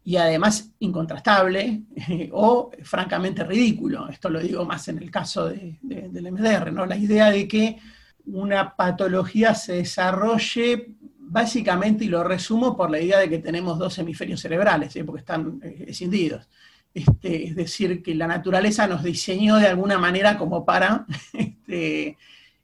y 0.04 0.16
además 0.16 0.72
incontrastable 0.80 1.84
o 2.32 2.72
francamente 2.84 3.44
ridículo. 3.44 4.10
Esto 4.10 4.30
lo 4.30 4.40
digo 4.40 4.66
más 4.66 4.88
en 4.88 4.98
el 4.98 5.12
caso 5.12 5.50
del 5.50 6.32
MDR, 6.32 6.72
¿no? 6.72 6.86
La 6.86 6.98
idea 6.98 7.30
de 7.30 7.48
que 7.48 7.78
una 8.26 8.76
patología 8.76 9.54
se 9.54 9.74
desarrolle 9.74 10.96
básicamente, 11.32 12.04
y 12.04 12.10
lo 12.10 12.24
resumo 12.24 12.76
por 12.76 12.92
la 12.92 13.00
idea 13.00 13.20
de 13.20 13.30
que 13.30 13.40
tenemos 13.40 13.80
dos 13.80 13.98
hemisferios 13.98 14.42
cerebrales, 14.42 14.94
porque 15.06 15.22
están 15.22 15.62
eh, 15.64 15.86
escindidos. 15.88 16.50
Este, 16.94 17.48
es 17.48 17.56
decir, 17.56 18.04
que 18.04 18.14
la 18.16 18.28
naturaleza 18.28 18.86
nos 18.86 19.02
diseñó 19.02 19.56
de 19.56 19.68
alguna 19.68 19.98
manera 19.98 20.38
como 20.38 20.66
para 20.66 21.06
este, 21.34 22.18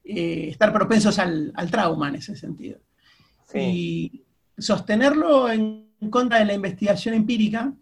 eh, 0.10 0.50
estar 0.50 0.72
propensos 0.72 1.20
al, 1.20 1.54
trauma 1.70 2.10
en 2.10 2.16
ese 2.16 2.36
sentido. 2.36 2.80
Y 3.54 4.24
sostenerlo 4.58 5.50
en 5.50 5.88
contra 6.10 6.40
de 6.40 6.46
la 6.46 6.54
investigación 6.54 7.16
empírica 7.16 7.74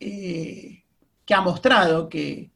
eh, 0.00 0.84
que 1.24 1.34
ha 1.34 1.40
mostrado 1.40 2.08
que 2.08 2.50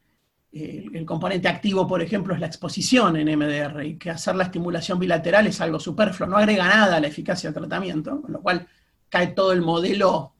eh, 0.52 0.86
el 0.92 1.04
componente 1.04 1.48
activo, 1.48 1.86
por 1.86 2.02
ejemplo, 2.02 2.34
es 2.34 2.40
la 2.40 2.46
exposición 2.46 3.16
en 3.16 3.38
MDR 3.38 3.84
y 3.84 3.98
que 3.98 4.10
hacer 4.10 4.36
la 4.36 4.44
estimulación 4.44 4.98
bilateral 4.98 5.46
es 5.46 5.60
algo 5.60 5.80
superfluo, 5.80 6.28
no 6.28 6.36
agrega 6.36 6.68
nada 6.68 6.96
a 6.96 7.00
la 7.00 7.08
eficacia 7.08 7.50
del 7.50 7.60
tratamiento, 7.60 8.22
con 8.22 8.32
lo 8.32 8.40
cual 8.40 8.66
cae 9.08 9.28
todo 9.28 9.52
el 9.52 9.62
modelo 9.62 10.34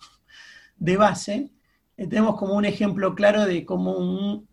de 0.77 0.97
base. 0.97 1.51
Tenemos 1.97 2.37
como 2.37 2.55
un 2.55 2.65
ejemplo 2.65 3.15
claro 3.15 3.45
de 3.45 3.65
cómo 3.67 3.93
un 3.93 4.49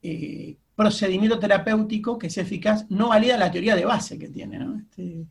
procedimiento 0.79 1.37
terapéutico 1.37 2.17
que 2.17 2.27
es 2.27 2.37
eficaz 2.37 2.89
no 2.89 3.09
valida 3.09 3.35
la 3.37 3.51
teoría 3.51 3.75
de 3.75 3.83
base 3.83 4.17
que 4.17 4.29
tiene. 4.29 4.65
Este, 4.79 5.25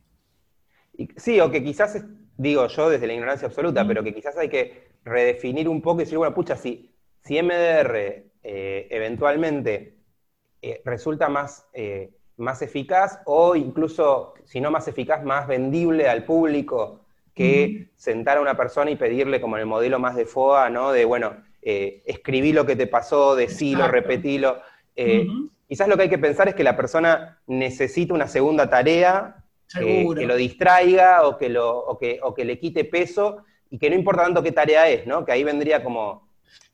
sí, 1.17 1.39
o 1.39 1.49
que 1.49 1.63
quizás 1.63 2.05
digo 2.37 2.67
yo 2.67 2.87
desde 2.91 3.07
la 3.07 3.13
ignorancia 3.13 3.47
absoluta, 3.47 3.85
pero 3.87 4.03
que 4.03 4.13
quizás 4.13 4.37
hay 4.37 4.47
que 4.47 4.89
redefinir 5.03 5.67
un 5.67 5.81
poco 5.81 6.01
y 6.01 6.03
decir, 6.03 6.19
bueno, 6.19 6.35
pucha, 6.35 6.55
si, 6.55 6.93
si 7.23 7.41
MDR 7.41 8.25
eh, 8.43 8.87
eventualmente 8.91 9.97
eh, 10.61 10.83
resulta 10.85 11.29
más, 11.29 11.65
eh, 11.73 12.11
más 12.37 12.61
eficaz 12.61 13.19
o 13.25 13.55
incluso, 13.55 14.35
si 14.45 14.61
no 14.61 14.69
más 14.69 14.87
eficaz, 14.87 15.23
más 15.23 15.47
vendible 15.47 16.07
al 16.07 16.25
público 16.25 17.05
que 17.33 17.89
sentar 17.95 18.37
a 18.37 18.41
una 18.41 18.55
persona 18.55 18.91
y 18.91 18.97
pedirle 18.97 19.41
como 19.41 19.55
en 19.55 19.61
el 19.61 19.65
modelo 19.65 19.97
más 19.97 20.15
de 20.15 20.27
FOA, 20.27 20.69
¿no? 20.69 20.91
De, 20.91 21.05
bueno, 21.05 21.37
escribí 21.61 22.51
lo 22.53 22.65
que 22.67 22.75
te 22.75 22.85
pasó, 22.85 23.35
decilo, 23.35 23.87
repetilo. 23.87 24.61
Quizás 25.67 25.87
lo 25.87 25.95
que 25.95 26.03
hay 26.03 26.09
que 26.09 26.17
pensar 26.17 26.47
es 26.47 26.55
que 26.55 26.63
la 26.63 26.75
persona 26.75 27.39
necesita 27.45 28.13
una 28.13 28.27
segunda 28.27 28.69
tarea 28.69 29.43
que, 29.71 30.03
lo 30.25 30.35
distraiga 30.35 31.27
o 31.27 31.37
que, 31.37 31.49
lo, 31.49 31.97
que, 31.99 32.19
que 32.35 32.45
le 32.45 32.59
quite 32.59 32.85
peso 32.85 33.43
y 33.69 33.77
que 33.77 33.89
no 33.89 33.95
importa 33.95 34.23
tanto 34.23 34.41
qué 34.41 34.51
tarea 34.51 34.89
es, 34.89 35.05
¿no? 35.05 35.23
Que 35.23 35.31
ahí 35.31 35.43
vendría 35.43 35.83
como... 35.83 36.27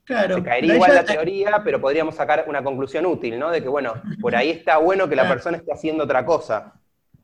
Claro, 0.06 0.36
se 0.36 0.44
caería 0.44 0.76
igual 0.76 0.94
la 0.94 1.04
teoría, 1.04 1.62
pero 1.64 1.82
podríamos 1.82 2.16
sacar 2.16 2.46
una 2.48 2.64
conclusión 2.64 3.06
útil, 3.06 3.40
¿no? 3.40 3.50
De 3.50 3.62
que, 3.62 3.68
bueno, 3.68 3.96
por 4.22 4.36
ahí 4.36 4.52
está 4.52 4.78
bueno 4.78 5.10
que 5.10 5.16
la 5.16 5.28
persona 5.28 5.58
esté 5.58 5.74
haciendo 5.74 6.04
otra 6.04 6.24
cosa. 6.26 6.74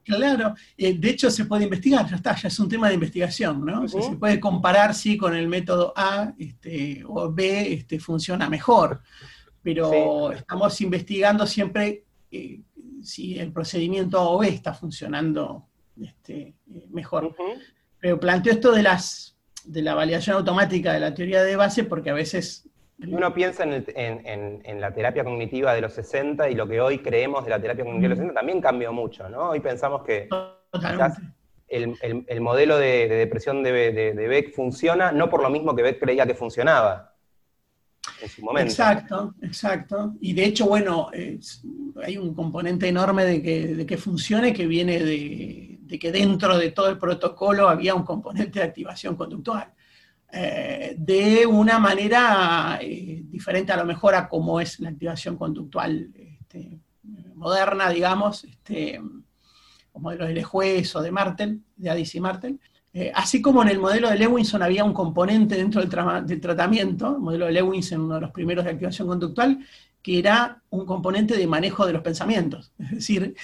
Claro, 0.03 0.55
de 0.77 1.09
hecho 1.09 1.29
se 1.29 1.45
puede 1.45 1.65
investigar, 1.65 2.09
ya 2.09 2.15
está, 2.15 2.35
ya 2.35 2.47
es 2.47 2.59
un 2.59 2.67
tema 2.67 2.87
de 2.87 2.95
investigación, 2.95 3.63
¿no? 3.63 3.87
se 3.87 4.15
puede 4.15 4.39
comparar 4.39 4.95
si 4.95 5.15
con 5.15 5.35
el 5.35 5.47
método 5.47 5.93
A 5.95 6.33
este, 6.39 7.03
o 7.07 7.31
B 7.31 7.73
este, 7.73 7.99
funciona 7.99 8.49
mejor, 8.49 9.01
pero 9.63 10.31
estamos 10.31 10.79
investigando 10.81 11.45
siempre 11.45 12.03
eh, 12.31 12.61
si 13.03 13.39
el 13.39 13.51
procedimiento 13.51 14.17
A 14.17 14.29
o 14.29 14.39
B 14.39 14.47
está 14.47 14.73
funcionando 14.73 15.65
este, 16.01 16.53
eh, 16.73 16.87
mejor. 16.89 17.35
Pero 17.99 18.19
planteo 18.19 18.53
esto 18.53 18.71
de, 18.71 18.83
las, 18.83 19.37
de 19.63 19.81
la 19.81 19.93
validación 19.93 20.37
automática 20.37 20.93
de 20.93 20.99
la 20.99 21.13
teoría 21.13 21.43
de 21.43 21.55
base 21.55 21.83
porque 21.83 22.09
a 22.09 22.13
veces... 22.13 22.67
Uno 23.07 23.33
piensa 23.33 23.63
en, 23.63 24.81
la 24.81 24.93
terapia 24.93 25.23
cognitiva 25.23 25.73
de 25.73 25.81
los 25.81 25.93
60 25.93 26.49
y 26.49 26.55
lo 26.55 26.67
que 26.67 26.81
hoy 26.81 26.99
creemos 26.99 27.43
de 27.43 27.49
la 27.49 27.59
terapia 27.59 27.83
cognitiva 27.83 28.09
de 28.09 28.15
los 28.15 28.17
60 28.19 28.39
también 28.39 28.61
cambió 28.61 28.93
mucho, 28.93 29.27
¿no? 29.27 29.49
Hoy 29.49 29.59
pensamos 29.59 30.03
que 30.03 30.29
el, 31.67 32.41
modelo 32.41 32.77
de, 32.77 33.07
depresión 33.07 33.63
de, 33.63 33.91
de 33.91 34.27
Beck 34.27 34.53
funciona 34.53 35.11
no 35.11 35.31
por 35.31 35.41
lo 35.41 35.49
mismo 35.49 35.75
que 35.75 35.81
Beck 35.81 35.99
creía 35.99 36.27
que 36.27 36.35
funcionaba, 36.35 37.10
Exacto, 38.57 39.35
exacto. 39.41 40.15
Y 40.21 40.33
de 40.33 40.45
hecho, 40.45 40.65
bueno, 40.65 41.09
hay 42.03 42.17
un 42.17 42.33
componente 42.33 42.87
enorme 42.87 43.25
de 43.25 43.85
que, 43.85 43.97
funcione 43.97 44.53
que 44.53 44.67
viene 44.67 44.99
de, 44.99 45.79
que 45.99 46.11
dentro 46.11 46.57
de 46.57 46.71
todo 46.71 46.89
el 46.89 46.97
protocolo 46.97 47.67
había 47.67 47.95
un 47.95 48.03
componente 48.03 48.59
de 48.59 48.65
activación 48.65 49.15
conductual. 49.15 49.73
Eh, 50.33 50.95
de 50.97 51.45
una 51.45 51.77
manera 51.77 52.79
eh, 52.81 53.21
diferente 53.25 53.73
a 53.73 53.77
lo 53.77 53.85
mejor 53.85 54.15
a 54.15 54.29
cómo 54.29 54.61
es 54.61 54.79
la 54.79 54.87
activación 54.87 55.35
conductual 55.35 56.09
este, 56.15 56.79
moderna, 57.35 57.89
digamos, 57.89 58.45
este, 58.45 59.01
de 59.93 60.15
los 60.15 60.33
de 60.33 60.43
Juez 60.43 60.95
o 60.95 61.01
de 61.01 61.11
Martel, 61.11 61.61
de 61.75 61.89
Addis 61.89 62.15
y 62.15 62.19
Martel. 62.21 62.59
Eh, 62.93 63.11
así 63.15 63.41
como 63.41 63.61
en 63.61 63.69
el 63.69 63.79
modelo 63.79 64.09
de 64.09 64.17
Lewinson 64.17 64.61
había 64.61 64.83
un 64.83 64.93
componente 64.93 65.55
dentro 65.55 65.81
del, 65.81 66.41
tratamiento, 66.41 67.15
el 67.15 67.21
modelo 67.21 67.45
de 67.45 67.53
Lewinson, 67.53 68.01
uno 68.01 68.15
de 68.15 68.21
los 68.21 68.31
primeros 68.31 68.65
de 68.65 68.71
activación 68.71 69.07
conductual, 69.07 69.59
que 70.03 70.19
era 70.19 70.61
un 70.69 70.85
componente 70.85 71.37
de 71.37 71.47
manejo 71.47 71.85
de 71.85 71.93
los 71.93 72.01
pensamientos. 72.01 72.73
Es 72.79 72.91
decir, 72.91 73.35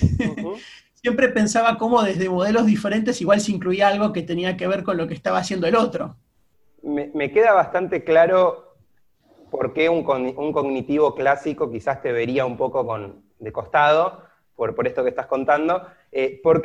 siempre 0.94 1.30
pensaba 1.30 1.77
cómo 1.77 2.04
desde 2.04 2.30
modelos 2.30 2.66
diferentes 2.66 3.22
igual 3.22 3.39
se 3.39 3.54
incluía 3.54 3.88
algo 3.88 4.12
que 4.12 4.24
tenía 4.24 4.58
que 4.58 4.68
ver 4.68 4.84
con 4.84 4.98
lo 4.98 5.08
que 5.08 5.13
estaba 5.13 5.38
haciendo 5.38 5.68
el 5.68 5.75
otro. 5.75 6.18
Me, 6.84 7.32
queda 7.32 7.54
bastante 7.54 8.04
claro 8.04 8.75
por 9.50 9.74
qué 9.74 9.89
un, 9.89 10.04
cognitivo 10.04 11.16
clásico 11.16 11.72
quizás 11.72 12.01
te 12.01 12.12
vería 12.12 12.46
un 12.46 12.58
poco 12.58 12.86
con, 12.86 13.24
de 13.39 13.51
costado, 13.51 14.24
por, 14.56 14.75
esto 14.86 15.04
que 15.04 15.10
estás 15.10 15.27
contando. 15.27 15.84
Eh, 16.12 16.39
¿por, 16.44 16.62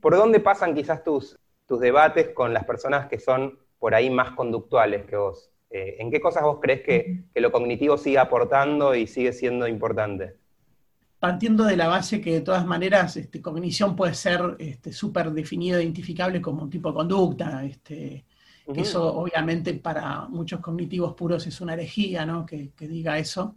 ¿Por 0.00 0.16
dónde 0.16 0.40
pasan 0.40 0.74
quizás 0.74 1.02
tus, 1.02 1.38
tus 1.66 1.80
debates 1.80 2.30
con 2.30 2.52
las 2.52 2.64
personas 2.64 3.06
que 3.06 3.18
son 3.18 3.58
por 3.78 3.94
ahí 3.94 4.10
más 4.10 4.30
conductuales 4.32 5.04
que 5.04 5.16
vos. 5.16 5.50
Eh, 5.70 5.96
¿En 5.98 6.10
qué 6.10 6.20
cosas 6.20 6.42
vos 6.42 6.58
crees 6.60 6.82
que, 6.82 7.24
lo 7.34 7.50
cognitivo 7.50 7.98
sigue 7.98 8.18
aportando 8.18 8.94
y 8.94 9.06
sigue 9.06 9.32
siendo 9.32 9.66
importante? 9.66 10.36
Partiendo 11.18 11.64
de 11.64 11.76
la 11.76 11.88
base 11.88 12.20
que 12.20 12.34
de 12.34 12.40
todas 12.42 12.64
maneras 12.64 13.16
este, 13.16 13.42
cognición 13.42 13.96
puede 13.96 14.14
ser 14.14 14.56
este, 14.58 14.92
súper 14.92 15.32
definido, 15.32 15.80
identificable 15.80 16.40
como 16.40 16.62
un 16.62 16.70
tipo 16.70 16.90
de 16.90 16.94
conducta. 16.94 17.64
Este, 17.64 18.24
Eso 18.74 19.14
obviamente 19.16 19.74
para 19.74 20.28
muchos 20.28 20.60
cognitivos 20.60 21.14
puros 21.14 21.46
es 21.46 21.60
una 21.60 21.74
herejía, 21.74 22.24
¿no? 22.24 22.46
Que, 22.46 22.70
diga 22.78 23.18
eso, 23.18 23.56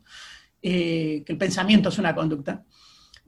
eh, 0.61 1.23
que 1.25 1.33
el 1.33 1.37
pensamiento 1.37 1.89
es 1.89 1.99
una 1.99 2.15
conducta. 2.15 2.63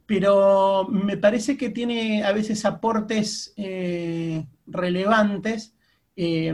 Pero 0.09 0.87
me 0.89 1.17
parece 1.17 1.55
que 1.55 1.69
tiene 1.69 2.23
a 2.23 2.31
veces 2.31 2.65
aportes 2.65 3.53
eh, 3.55 4.43
relevantes 4.65 5.75
eh, 6.15 6.51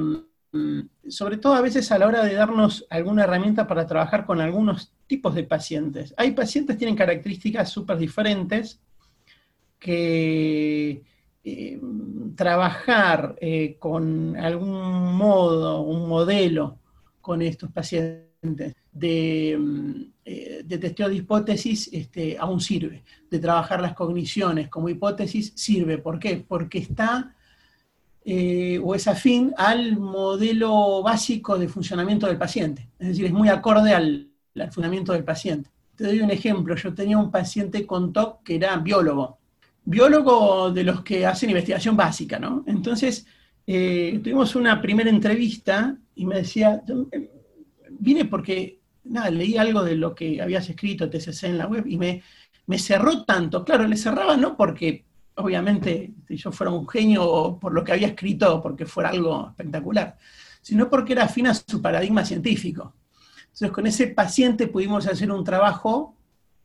sobre 1.08 1.38
todo 1.38 1.54
a 1.54 1.62
veces 1.62 1.90
a 1.94 1.98
la 1.98 2.08
hora 2.08 2.26
de 2.26 2.34
darnos 2.34 2.86
alguna 2.90 3.24
herramienta 3.24 3.66
para 3.66 3.88
trabajar 3.88 4.26
con 4.26 4.42
algunos 4.42 4.92
tipos 5.08 5.34
de 5.36 5.46
pacientes. 5.46 6.14
Hay 6.18 6.32
pacientes 6.32 6.76
que 6.76 6.80
tienen 6.80 6.98
características 6.98 7.70
súper 7.70 7.98
diferentes 7.98 8.82
que 9.80 11.04
eh, 11.46 11.80
trabajar 12.36 13.38
con 13.80 14.36
algún 14.36 15.16
modo, 15.16 15.80
un 15.82 16.10
modelo 16.10 16.78
con 17.22 17.42
estos 17.42 17.72
pacientes 17.72 18.35
de, 18.46 18.75
eh, 20.25 20.62
de 20.66 20.78
testeo 20.78 21.10
de 21.10 21.16
hipótesis 21.16 21.90
este, 21.92 22.38
aún 22.38 22.60
sirve. 22.60 23.04
De 23.30 23.40
trabajar 23.40 23.82
las 23.82 23.94
cogniciones 23.94 24.70
como 24.70 24.90
hipótesis 24.90 25.54
sirve. 25.56 25.98
¿Por 25.98 26.20
qué? 26.20 26.44
Porque 26.48 26.80
está 26.80 27.36
eh, 28.28 28.82
o 28.84 28.96
es 28.96 29.08
afín 29.08 29.54
al 29.56 29.98
modelo 30.00 31.04
básico 31.04 31.60
de 31.60 31.68
funcionamiento 31.68 32.25
del 32.25 32.40
paciente. 32.40 32.90
Es 32.98 33.10
decir, 33.10 33.25
es 33.25 33.32
muy 33.32 33.50
acorde 33.50 33.94
al, 33.94 34.32
funcionamiento 34.56 35.14
del 35.14 35.24
paciente. 35.24 35.70
Te 35.96 36.06
doy 36.06 36.22
un 36.22 36.32
ejemplo. 36.32 36.75
Yo 36.75 36.92
tenía 36.96 37.20
un 37.20 37.30
paciente 37.30 37.86
con 37.86 38.12
TOC 38.12 38.42
que 38.42 38.56
era 38.56 38.78
biólogo. 38.78 39.38
Biólogo 39.84 40.72
de 40.72 40.84
los 40.84 41.04
que 41.04 41.24
hacen 41.24 41.52
investigación 41.52 41.96
básica, 41.96 42.40
¿no? 42.40 42.64
Entonces, 42.66 43.28
eh, 43.68 44.20
tuvimos 44.24 44.56
una 44.56 44.82
primera 44.82 45.12
entrevista 45.12 45.96
y 46.16 46.25
me 46.25 46.38
decía, 46.38 46.82
vine 48.00 48.25
porque, 48.25 48.80
nada, 49.06 49.30
leí 49.30 49.58
algo 49.58 49.84
de 49.84 49.96
lo 49.96 50.14
que 50.16 50.42
habías 50.42 50.70
escrito, 50.70 51.10
TCC 51.10 51.44
en 51.46 51.58
la 51.58 51.68
web, 51.68 51.86
y 51.88 51.98
me, 51.98 52.24
me 52.68 52.80
cerró 52.80 53.24
tanto. 53.25 53.64
Claro, 53.64 53.88
le 53.88 53.98
cerraba 53.98 54.38
no 54.38 54.56
porque 54.56 55.06
obviamente, 55.36 56.14
si 56.28 56.38
yo 56.38 56.52
fuera 56.52 56.72
un 56.72 56.88
genio 56.88 57.58
por 57.60 57.74
lo 57.74 57.84
que 57.84 57.92
había 57.92 58.08
escrito, 58.08 58.62
porque 58.62 58.86
fuera 58.86 59.10
algo 59.10 59.50
espectacular, 59.50 60.18
sino 60.62 60.90
porque 60.90 61.14
era 61.14 61.25
afín 61.25 61.48
a 61.48 61.54
su 61.54 61.82
paradigma 61.82 62.25
científico. 62.25 62.94
Entonces, 63.46 63.72
con 63.72 63.88
ese 63.88 64.08
paciente 64.08 64.68
pudimos 64.68 65.08
hacer 65.08 65.32
un 65.32 65.44
trabajo 65.44 66.16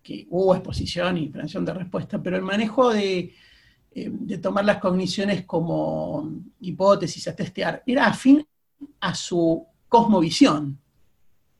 que 0.02 0.26
hubo 0.30 0.54
exposición 0.54 1.18
y 1.18 1.28
prevención 1.28 1.64
de 1.64 1.75
respuesta, 1.75 2.22
pero 2.22 2.37
el 2.37 2.42
manejo 2.42 2.90
de, 2.90 3.34
eh, 3.92 4.10
de 4.10 4.38
tomar 4.38 4.64
las 4.64 4.78
cogniciones 4.78 5.45
como 5.45 6.30
hipótesis 6.60 7.28
a 7.28 7.36
testear 7.36 7.82
era 7.86 8.06
afín 8.06 8.47
a 9.00 9.14
su 9.14 9.66
cosmovisión 9.88 10.78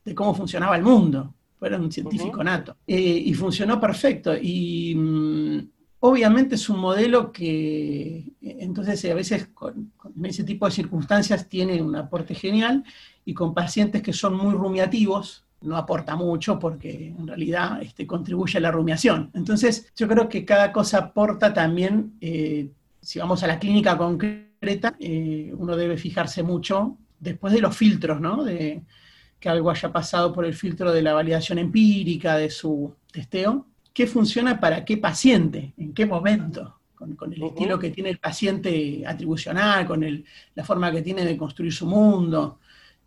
de 0.03 0.15
cómo 0.15 0.33
funcionaba 0.33 0.75
el 0.75 0.83
mundo. 0.83 1.33
Era 1.61 1.77
un 1.77 1.91
científico 1.91 2.43
nato. 2.43 2.77
Eh, 2.87 3.23
y 3.25 3.33
funcionó 3.33 3.79
perfecto. 3.79 4.33
Y 4.35 4.95
mm, 4.95 5.59
Obviamente 6.03 6.55
es 6.55 6.67
un 6.67 6.79
modelo 6.79 7.31
que 7.31 8.33
entonces 8.41 9.05
a 9.05 9.13
veces 9.13 9.49
con, 9.53 9.91
ese 10.23 10.43
tipo 10.43 10.65
de 10.65 10.71
circunstancias 10.71 11.47
tiene 11.47 11.79
un 11.79 11.95
aporte 11.95 12.33
genial 12.33 12.83
y 13.23 13.35
con 13.35 13.53
pacientes 13.53 14.01
que 14.01 14.11
son 14.11 14.35
muy 14.35 14.51
rumiativos 14.51 15.45
no 15.61 15.77
aporta 15.77 16.15
mucho 16.15 16.57
porque 16.57 17.13
en 17.15 17.27
realidad 17.27 17.83
este, 17.83 18.07
contribuye 18.07 18.57
a 18.57 18.61
la 18.61 18.71
rumiación. 18.71 19.29
Entonces 19.35 19.93
yo 19.95 20.07
creo 20.07 20.27
que 20.27 20.43
cada 20.43 20.71
cosa 20.71 20.97
aporta 20.97 21.53
también, 21.53 22.13
eh, 22.19 22.71
si 22.99 23.19
vamos 23.19 23.43
a 23.43 23.47
la 23.47 23.59
clínica 23.59 23.95
concreta, 23.95 24.95
eh, 24.99 25.53
uno 25.55 25.75
debe 25.75 25.97
fijarse 25.97 26.41
mucho 26.41 26.97
después 27.19 27.53
de 27.53 27.61
los 27.61 27.77
filtros, 27.77 28.19
¿no? 28.19 28.43
De 28.43 28.81
que 29.41 29.49
algo 29.49 29.71
haya 29.71 29.91
pasado 29.91 30.31
por 30.31 30.45
el 30.45 30.53
filtro 30.53 30.93
de 30.93 31.01
la 31.01 31.13
validación 31.13 31.57
empírica, 31.57 32.37
de 32.37 32.51
su 32.51 32.93
testeo, 33.11 33.65
qué 33.91 34.05
funciona 34.05 34.59
para 34.59 34.85
qué 34.85 34.97
paciente, 34.97 35.73
en 35.77 35.95
qué 35.95 36.05
momento, 36.05 36.77
con, 36.93 37.17
el 37.33 37.43
estilo 37.43 37.79
que 37.79 37.89
tiene 37.89 38.11
el 38.11 38.19
paciente 38.19 39.03
atribucional, 39.05 39.87
con 39.87 40.23
la 40.53 40.63
forma 40.63 40.91
que 40.91 41.01
tiene 41.01 41.25
de 41.25 41.35
construir 41.35 41.73
su 41.73 41.87
mundo. 41.87 42.59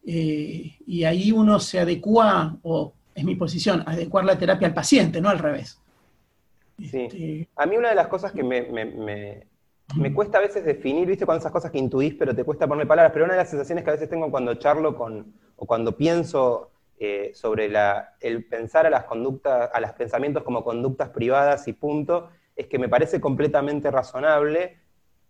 Eh, 0.05 0.77
y 0.85 1.05
ahí 1.05 1.31
uno 1.31 1.61
se 1.61 1.79
adecua, 1.79 2.59
o 2.63 2.93
es 3.15 3.25
mi 3.25 3.37
posición, 3.37 3.85
adecuar 3.87 4.25
la 4.25 4.37
terapia 4.37 4.67
al 4.67 4.75
paciente, 4.75 5.21
no 5.21 5.29
al 5.29 5.39
revés. 5.39 5.81
Sí. 6.79 6.89
Este, 6.93 7.49
a 7.55 7.65
mí 7.67 7.77
una 7.77 7.91
de 7.91 7.95
las 7.95 8.09
cosas 8.09 8.33
que 8.33 8.43
me, 8.43 8.63
me, 8.63 9.47
cuesta 10.15 10.39
a 10.39 10.41
veces 10.41 10.65
definir, 10.65 11.07
viste, 11.07 11.27
cuando 11.27 11.41
esas 11.41 11.53
cosas 11.53 11.71
que 11.71 11.79
intuís, 11.79 12.15
pero 12.15 12.35
te 12.35 12.45
cuesta 12.45 12.67
ponerme 12.67 12.89
palabras, 12.89 13.13
pero 13.13 13.25
una 13.25 13.35
de 13.35 13.41
las 13.41 13.51
sensaciones 13.51 13.85
que 13.85 13.91
a 13.91 13.95
veces 13.95 14.09
tengo 14.09 14.31
cuando 14.31 14.55
charlo 14.55 14.97
con, 14.97 15.35
o 15.57 15.67
cuando 15.67 15.97
pienso 15.97 16.71
eh, 16.99 17.33
sobre 17.35 17.71
el 18.21 18.45
pensar 18.47 18.87
a 18.87 18.91
las 18.91 19.05
conductas, 19.05 19.71
a 19.73 19.81
los 19.81 19.93
pensamientos 19.93 20.43
como 20.43 20.65
conductas 20.65 21.11
privadas 21.11 21.69
y 21.69 21.73
punto, 21.73 22.31
es 22.57 22.67
que 22.67 22.79
me 22.79 22.89
parece 22.89 23.21
completamente 23.21 23.91
razonable, 23.91 24.79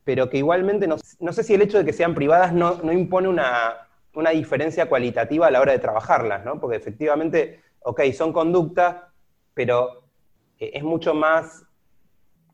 pero 0.05 0.29
que 0.29 0.39
igualmente 0.39 0.87
no, 0.87 0.99
sé 0.99 1.43
si 1.43 1.55
el 1.55 1.63
hecho 1.63 1.79
de 1.79 1.85
que 1.85 1.93
sean 1.93 2.15
privadas 2.15 2.53
no, 2.53 2.93
impone 2.93 3.29
una, 3.29 3.89
diferencia 4.33 4.89
cualitativa 4.89 5.47
a 5.47 5.51
la 5.51 5.61
hora 5.61 5.73
de 5.73 5.79
trabajarlas, 5.79 6.45
¿no? 6.45 6.61
Porque 6.61 6.77
efectivamente, 6.77 7.63
ok, 7.81 8.03
son 8.13 8.33
conductas, 8.33 8.97
pero 9.55 10.05
eh, 10.59 10.73
es 10.75 10.83
mucho 10.83 11.15
más 11.15 11.65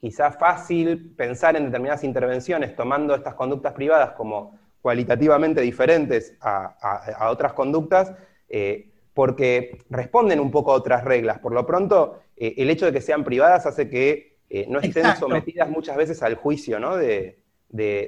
quizá 0.01 0.33
fácil 0.33 1.13
pensar 1.17 1.57
en 1.57 1.67
determinadas 1.67 2.05
intervenciones 2.05 2.75
tomando 2.75 3.15
estas 3.15 3.35
conductas 3.35 3.75
privadas 3.75 4.13
como 4.13 4.59
cualitativamente 4.81 5.61
diferentes 5.61 6.37
a, 6.41 7.29
otras 7.31 7.53
conductas, 7.53 8.15
eh, 8.49 8.89
porque 9.13 9.85
responden 9.91 10.41
un 10.41 10.51
poco 10.51 10.73
a 10.73 10.77
otras 10.77 11.05
reglas. 11.05 11.39
Por 11.39 11.53
lo 11.53 11.67
pronto, 11.67 12.21
eh, 12.37 12.55
el 12.57 12.71
hecho 12.71 12.87
de 12.87 12.93
que 12.93 13.03
sean 13.03 13.25
privadas 13.25 13.67
hace 13.67 13.91
que 13.91 14.39
eh, 14.49 14.67
no 14.69 14.81
estén 14.81 15.15
sometidas 15.17 15.69
muchas 15.69 15.97
veces 15.97 16.23
al 16.23 16.35
juicio 16.35 16.79
de, 16.97 17.37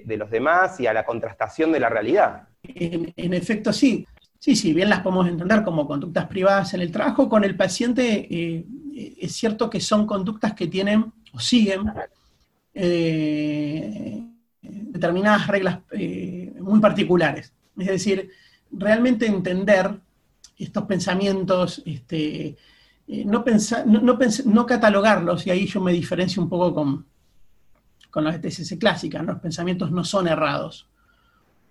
los 0.06 0.30
demás 0.30 0.80
y 0.80 0.86
a 0.86 0.94
la 0.94 1.04
contrastación 1.04 1.72
de 1.72 1.80
la 1.80 1.90
realidad. 1.90 2.48
En, 2.62 3.34
efecto, 3.34 3.72
sí. 3.72 4.06
Sí, 4.38 4.56
sí, 4.56 4.72
bien 4.72 4.90
las 4.90 5.00
podemos 5.00 5.28
entender 5.28 5.62
como 5.62 5.86
conductas 5.86 6.26
privadas 6.26 6.74
en 6.74 6.80
el 6.80 6.90
trabajo. 6.90 7.28
Con 7.28 7.44
el 7.44 7.56
paciente 7.56 8.26
es 9.20 9.32
cierto 9.32 9.70
que 9.70 9.78
son 9.78 10.04
conductas 10.04 10.54
que 10.54 10.66
tienen 10.66 11.12
o 11.32 11.40
siguen 11.40 11.84
determinadas 14.60 15.46
reglas 15.46 15.80
muy 16.60 16.80
particulares. 16.80 17.52
Es 17.76 17.86
decir, 17.86 18.30
realmente 18.70 19.26
entender 19.26 19.98
estos 20.58 20.84
pensamientos, 20.84 21.82
este, 21.84 22.56
eh, 23.08 23.24
no, 23.24 23.44
catalogarlos, 24.66 25.46
y 25.46 25.50
ahí 25.50 25.66
yo 25.66 25.80
me 25.80 25.92
diferencio 25.92 26.42
un 26.42 26.48
poco 26.48 26.74
con, 26.74 27.06
con 28.10 28.24
las 28.24 28.40
TCC 28.40 28.78
clásicas, 28.78 29.24
los 29.24 29.40
pensamientos 29.40 29.90
no 29.90 30.04
son 30.04 30.28
errados. 30.28 30.88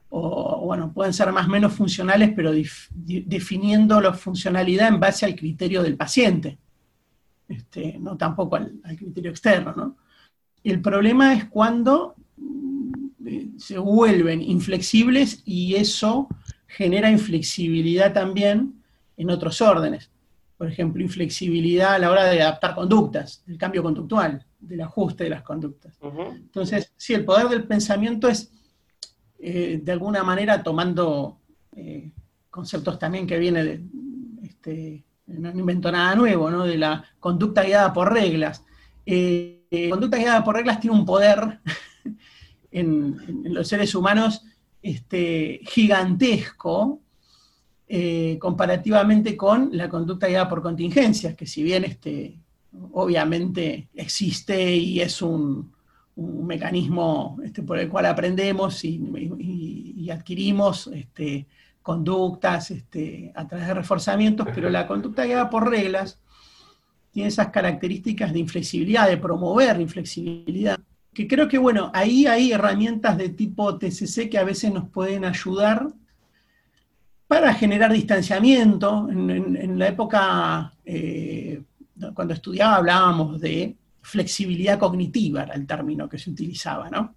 O, 0.09 0.65
bueno, 0.65 0.91
pueden 0.91 1.13
ser 1.13 1.31
más 1.31 1.47
o 1.47 1.49
menos 1.49 1.73
funcionales, 1.73 2.33
pero 2.35 2.51
definiendo 2.93 4.01
la 4.01 4.13
funcionalidad 4.13 4.89
en 4.89 4.99
base 4.99 5.25
al 5.25 5.35
criterio 5.35 5.81
del 5.83 5.95
paciente, 5.95 6.57
este, 7.51 7.97
no 7.99 8.17
tampoco 8.17 8.55
al, 8.55 8.79
criterio 8.97 9.31
externo. 9.31 9.97
El 10.63 10.81
problema 10.81 11.33
es 11.33 11.45
cuando 11.45 12.15
eh, 13.25 13.49
se 13.57 13.77
vuelven 13.77 14.41
inflexibles 14.41 15.41
y 15.45 15.75
eso 15.75 16.27
genera 16.67 17.09
inflexibilidad 17.09 18.13
también 18.13 18.81
en 19.17 19.29
otros 19.29 19.61
órdenes. 19.61 20.09
Por 20.57 20.67
ejemplo, 20.67 21.01
inflexibilidad 21.01 21.95
a 21.95 21.99
la 21.99 22.11
hora 22.11 22.25
de 22.25 22.41
adaptar 22.41 22.75
conductas, 22.75 23.43
el 23.47 23.57
cambio 23.57 23.83
conductual, 23.83 24.45
del 24.59 24.81
ajuste 24.81 25.23
de 25.23 25.31
las 25.31 25.41
conductas. 25.41 25.97
Entonces, 26.01 26.93
sí, 26.95 27.13
el 27.13 27.25
poder 27.25 27.49
del 27.49 27.63
pensamiento 27.65 28.27
es, 28.27 28.51
eh, 29.39 29.81
de 29.83 29.91
alguna 29.91 30.23
manera, 30.23 30.61
tomando 30.61 31.39
eh, 31.75 32.11
conceptos 32.49 32.99
también 32.99 33.25
que 33.25 33.39
viene 33.39 33.63
de, 33.63 33.83
este, 34.43 35.03
no 35.27 35.49
invento 35.51 35.91
nada 35.91 36.15
nuevo, 36.15 36.49
¿no? 36.49 36.65
de 36.65 36.77
la 36.77 37.03
conducta 37.19 37.63
guiada 37.63 37.93
por 37.93 38.11
reglas. 38.11 38.63
Eh, 39.05 39.87
conducta 39.89 40.17
guiada 40.17 40.43
por 40.43 40.55
reglas 40.55 40.79
tiene 40.79 40.97
un 40.97 41.05
poder 41.05 41.59
en, 42.71 43.43
los 43.53 43.67
seres 43.67 43.95
humanos 43.95 44.43
este, 44.81 45.61
gigantesco, 45.63 47.01
eh, 47.87 48.37
comparativamente 48.39 49.35
con 49.35 49.69
la 49.73 49.89
conducta 49.89 50.27
guiada 50.27 50.47
por 50.47 50.61
contingencias, 50.61 51.35
que 51.35 51.45
si 51.45 51.61
bien 51.63 51.83
este, 51.83 52.39
obviamente 52.93 53.89
existe 53.93 54.75
y 54.75 55.01
es 55.01 55.21
un, 55.21 55.71
mecanismo 56.15 57.37
este, 57.43 57.63
por 57.63 57.79
el 57.79 57.89
cual 57.89 58.05
aprendemos 58.05 58.83
y, 58.83 60.09
adquirimos 60.11 60.87
este, 60.87 61.47
conductas 61.81 62.71
este, 62.71 63.31
a 63.35 63.47
través 63.47 63.67
de 63.67 63.73
reforzamientos, 63.73 64.47
pero 64.53 64.69
la 64.69 64.87
conducta 64.87 65.25
guiada 65.25 65.49
por 65.49 65.69
reglas 65.69 66.19
tiene 67.11 67.29
esas 67.29 67.49
características 67.49 68.31
de 68.31 68.39
inflexibilidad, 68.39 69.07
de 69.07 69.17
promover 69.17 69.81
inflexibilidad, 69.81 70.79
que 71.13 71.27
creo 71.27 71.47
que, 71.47 71.57
bueno, 71.57 71.91
ahí 71.93 72.25
hay 72.25 72.51
herramientas 72.53 73.17
de 73.17 73.29
tipo 73.29 73.77
TCC 73.77 74.29
que 74.29 74.37
a 74.37 74.45
veces 74.45 74.71
nos 74.71 74.87
pueden 74.89 75.25
ayudar 75.25 75.87
para 77.27 77.53
generar 77.53 77.91
distanciamiento. 77.91 79.09
En, 79.09 79.77
la 79.77 79.87
época, 79.87 80.73
eh, 80.85 81.61
cuando 82.13 82.33
estudiaba, 82.33 82.77
hablábamos 82.77 83.41
de 83.41 83.75
flexibilidad 84.01 84.79
cognitiva, 84.79 85.43
era 85.43 85.53
el 85.53 85.67
término 85.67 86.07
que 86.07 86.17
se 86.17 86.29
utilizaba, 86.29 86.89
¿no? 86.89 87.15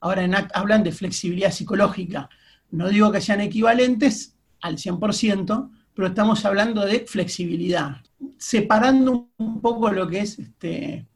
Ahora 0.00 0.48
hablan 0.54 0.82
de 0.82 0.92
flexibilidad 0.92 1.50
psicológica. 1.50 2.28
No 2.70 2.88
digo 2.88 3.12
que 3.12 3.20
sean 3.20 3.40
equivalentes 3.40 4.36
al 4.60 4.76
100%, 4.76 5.70
pero 5.94 6.08
estamos 6.08 6.44
hablando 6.44 6.84
de 6.84 7.06
flexibilidad, 7.06 8.02
separando 8.36 9.30
un 9.38 9.60
poco 9.60 9.90
lo 9.90 10.06
que 10.06 10.20
es 10.20 10.38
este, 10.38 11.06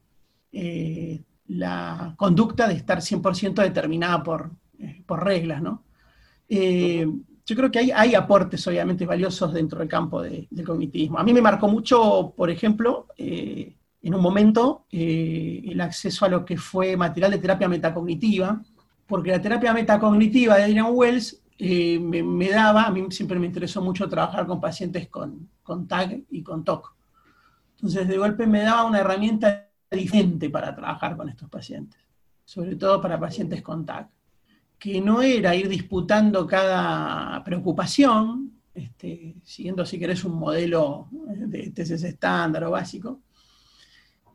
eh, 0.53 1.23
la 1.49 2.15
conducta 2.17 2.67
de 2.67 2.75
estar 2.75 2.99
100% 2.99 3.63
determinada 3.63 4.23
por, 4.23 4.51
eh, 4.79 5.03
por 5.07 5.25
reglas, 5.25 5.63
¿no? 5.63 5.85
yo 7.51 7.57
creo 7.57 7.71
que 7.71 7.79
hay, 7.81 7.91
hay, 7.91 8.15
aportes 8.15 8.65
obviamente 8.69 9.05
valiosos 9.05 9.53
dentro 9.53 9.81
del 9.81 9.89
campo 9.89 10.23
del 10.23 10.49
cognitivismo. 10.65 11.19
A 11.19 11.25
mí 11.25 11.33
me 11.33 11.41
marcó 11.41 11.67
mucho, 11.67 12.33
por 12.37 12.49
ejemplo, 12.49 13.09
eh, 13.17 13.75
en 14.03 14.15
un 14.15 14.23
momento 14.23 14.87
eh, 14.91 15.63
el 15.65 15.81
acceso 15.81 16.25
a 16.25 16.29
lo 16.29 16.45
que 16.45 16.57
fue 16.57 16.97
material 16.97 17.33
de 17.33 17.39
terapia 17.39 17.69
metacognitiva, 17.69 18.63
porque 19.11 19.33
la 19.33 19.43
terapia 19.43 19.75
metacognitiva 19.75 20.57
de 20.57 20.63
Adrian 20.63 20.87
Wells 20.91 21.43
eh, 21.59 21.99
me, 21.99 22.49
daba, 22.49 22.85
a 22.85 22.91
mí 22.91 23.05
siempre 23.11 23.39
me 23.39 23.47
interesó 23.47 23.83
mucho 23.83 24.09
trabajar 24.09 24.47
con 24.47 24.61
pacientes 24.61 25.09
con, 25.09 25.51
con 25.63 25.87
TAG 25.89 26.23
y 26.31 26.43
con 26.43 26.65
TOC. 26.65 26.95
Entonces, 27.75 28.07
de 28.07 28.17
golpe 28.17 28.47
me 28.47 28.63
daba 28.63 28.85
una 28.85 29.01
herramienta 29.01 29.69
diferente 29.91 30.49
para 30.49 30.75
trabajar 30.75 31.17
con 31.17 31.29
estos 31.29 31.51
pacientes, 31.51 32.01
sobre 32.45 32.77
todo 32.77 33.03
para 33.03 33.19
pacientes 33.19 33.61
con 33.63 33.85
TAG 33.85 34.09
que 34.79 34.99
no 35.01 35.21
era 35.21 35.55
ir 35.55 35.69
disputando 35.69 36.47
cada 36.47 37.45
preocupación, 37.45 38.53
este, 38.73 39.35
siguiendo 39.45 39.85
si 39.85 39.99
querés 39.99 40.25
un 40.25 40.37
modelo 40.37 41.09
de 41.13 41.71
TCC 41.71 42.05
estándar 42.05 42.65
o 42.65 42.71
básico, 42.71 43.21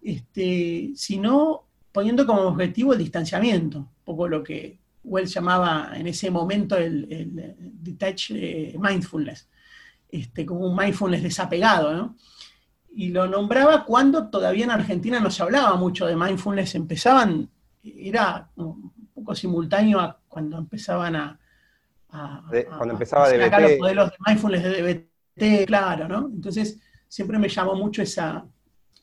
este, 0.03 0.91
sino 0.95 1.63
poniendo 1.91 2.27
como 2.27 2.41
objetivo 2.41 2.93
el 2.93 2.99
distanciamiento, 2.99 3.89
poco 4.05 4.27
lo 4.27 4.43
que 4.43 4.79
Wells 5.03 5.33
llamaba 5.33 5.91
en 5.93 6.07
ese 6.07 6.31
momento 6.31 6.77
el, 6.77 7.11
el 7.11 7.55
detached 7.59 8.35
eh, 8.35 8.75
mindfulness, 8.79 9.49
este, 10.09 10.45
como 10.45 10.67
un 10.67 10.75
mindfulness 10.75 11.23
desapegado, 11.23 11.93
¿no? 11.93 12.15
Y 12.97 13.09
lo 13.09 13.27
nombraba 13.27 13.83
cuando 13.83 14.29
todavía 14.29 14.63
en 14.63 14.71
Argentina 14.71 15.19
no 15.19 15.29
se 15.29 15.43
hablaba 15.43 15.75
mucho 15.75 16.07
de 16.07 16.15
mindfulness, 16.15 16.75
empezaban, 16.75 17.49
era 17.83 18.49
un 18.55 18.93
poco 19.13 19.35
simultáneo 19.35 19.99
a 19.99 20.17
cuando 20.27 20.57
empezaban 20.57 21.15
a, 21.15 21.39
cuando 22.07 22.93
empezaba 22.93 23.29
DBT. 23.29 23.59
los 23.59 23.79
modelos 23.79 24.11
de 24.11 24.17
mindfulness 24.25 24.63
de 24.63 24.81
DBT, 24.81 25.67
claro, 25.67 26.07
¿no? 26.07 26.29
Entonces, 26.33 26.79
siempre 27.07 27.37
me 27.37 27.49
llamó 27.49 27.75
mucho 27.75 28.01
esa, 28.01 28.45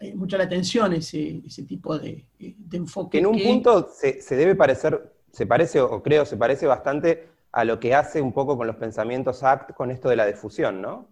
eh, 0.03 0.15
mucho 0.15 0.37
la 0.37 0.45
atención 0.45 0.93
ese, 0.93 1.43
ese 1.47 1.63
tipo 1.63 1.99
de, 1.99 2.25
de 2.39 2.77
enfoque. 2.77 3.19
En 3.19 3.27
un 3.27 3.41
punto 3.41 3.89
se, 3.95 4.21
se, 4.21 4.37
debe 4.37 4.55
parecer, 4.55 5.15
se 5.31 5.47
parece, 5.47 5.81
o 5.81 6.03
creo, 6.03 6.27
se 6.27 6.37
parece 6.37 6.67
bastante 6.67 7.29
a 7.53 7.65
lo 7.65 7.79
que 7.79 7.95
hace 7.95 8.21
un 8.21 8.33
poco 8.33 8.57
con 8.57 8.67
los 8.67 8.77
pensamientos 8.77 9.43
ACT 9.43 9.75
con 9.75 9.91
esto 9.91 10.09
de 10.09 10.17
la 10.17 10.27
difusión, 10.27 10.83
¿no? 10.83 11.09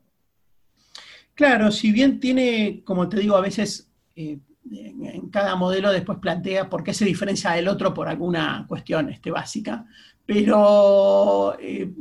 Claro, 1.34 1.70
si 1.70 1.92
bien 1.92 2.20
tiene, 2.20 2.82
como 2.84 3.08
te 3.08 3.18
digo, 3.18 3.36
a 3.36 3.40
veces 3.40 3.90
eh, 4.16 4.38
en, 4.70 5.30
cada 5.30 5.56
modelo 5.56 5.92
después 5.92 6.18
plantea 6.18 6.68
por 6.68 6.82
qué 6.82 6.92
se 6.92 7.04
diferencia 7.04 7.52
del 7.52 7.68
otro 7.68 7.94
por 7.94 8.08
alguna 8.08 8.66
cuestión 8.68 9.08
este, 9.08 9.30
básica, 9.30 9.86
pero 10.26 11.56
eh, 11.58 11.92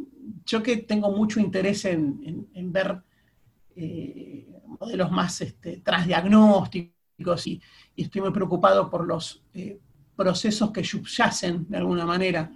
yo 0.45 0.63
que 0.63 0.78
tengo 0.78 1.12
mucho 1.12 1.39
interés 1.39 1.86
en, 1.86 2.47
ver 2.54 3.02
eh, 3.75 4.47
modelos 4.79 5.11
más 5.11 5.41
este, 5.41 5.77
transdiagnósticos 5.77 7.47
y, 7.47 7.61
y, 7.95 8.03
estoy 8.03 8.21
muy 8.21 8.31
preocupado 8.31 8.89
por 8.89 9.05
los 9.05 9.43
eh, 9.53 9.79
procesos 10.15 10.71
que 10.71 10.83
subyacen 10.83 11.67
de 11.69 11.77
alguna 11.77 12.05
manera 12.05 12.51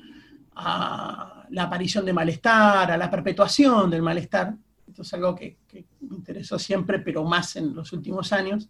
a 0.56 1.46
la 1.50 1.64
aparición 1.64 2.06
de 2.06 2.14
malestar, 2.14 2.92
a 2.92 2.98
la 2.98 3.10
perpetuación 3.10 3.90
del 3.90 4.02
malestar. 4.02 4.56
Esto 4.88 5.02
es 5.02 5.14
algo 5.14 5.36
que, 5.36 5.58
me 6.02 6.16
interesó 6.16 6.60
siempre, 6.60 7.00
pero 7.00 7.24
más 7.24 7.56
en 7.56 7.76
los 7.76 7.92
últimos 7.94 8.32
años. 8.32 8.70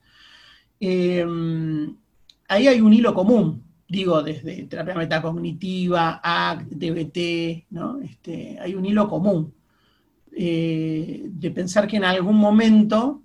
ahí 0.79 2.67
hay 2.67 2.81
un 2.81 2.93
hilo 2.93 3.13
común 3.13 3.63
digo, 3.93 4.23
desde 4.23 4.63
terapia 4.63 4.95
metacognitiva, 4.95 6.19
ACT, 6.23 6.71
DBT, 6.71 7.65
¿no? 7.69 7.99
Este, 8.01 8.57
hay 8.59 8.73
un 8.73 8.85
hilo 8.85 9.07
común 9.07 9.53
eh, 10.35 11.25
de 11.29 11.51
pensar 11.51 11.87
que 11.87 11.97
en 11.97 12.05
algún 12.05 12.37
momento 12.37 13.22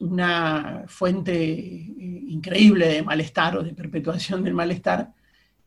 una 0.00 0.84
fuente 0.86 1.34
eh, 1.34 2.24
increíble 2.28 2.88
de 2.88 3.02
malestar 3.02 3.56
o 3.56 3.62
de 3.62 3.74
perpetuación 3.74 4.44
del 4.44 4.54
malestar 4.54 5.12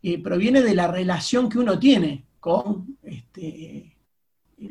eh, 0.02 0.22
proviene 0.22 0.62
de 0.62 0.74
la 0.74 0.88
relación 0.88 1.50
que 1.50 1.60
uno 1.60 1.78
tiene 1.78 2.26
con 2.40 2.98
este, 3.04 3.98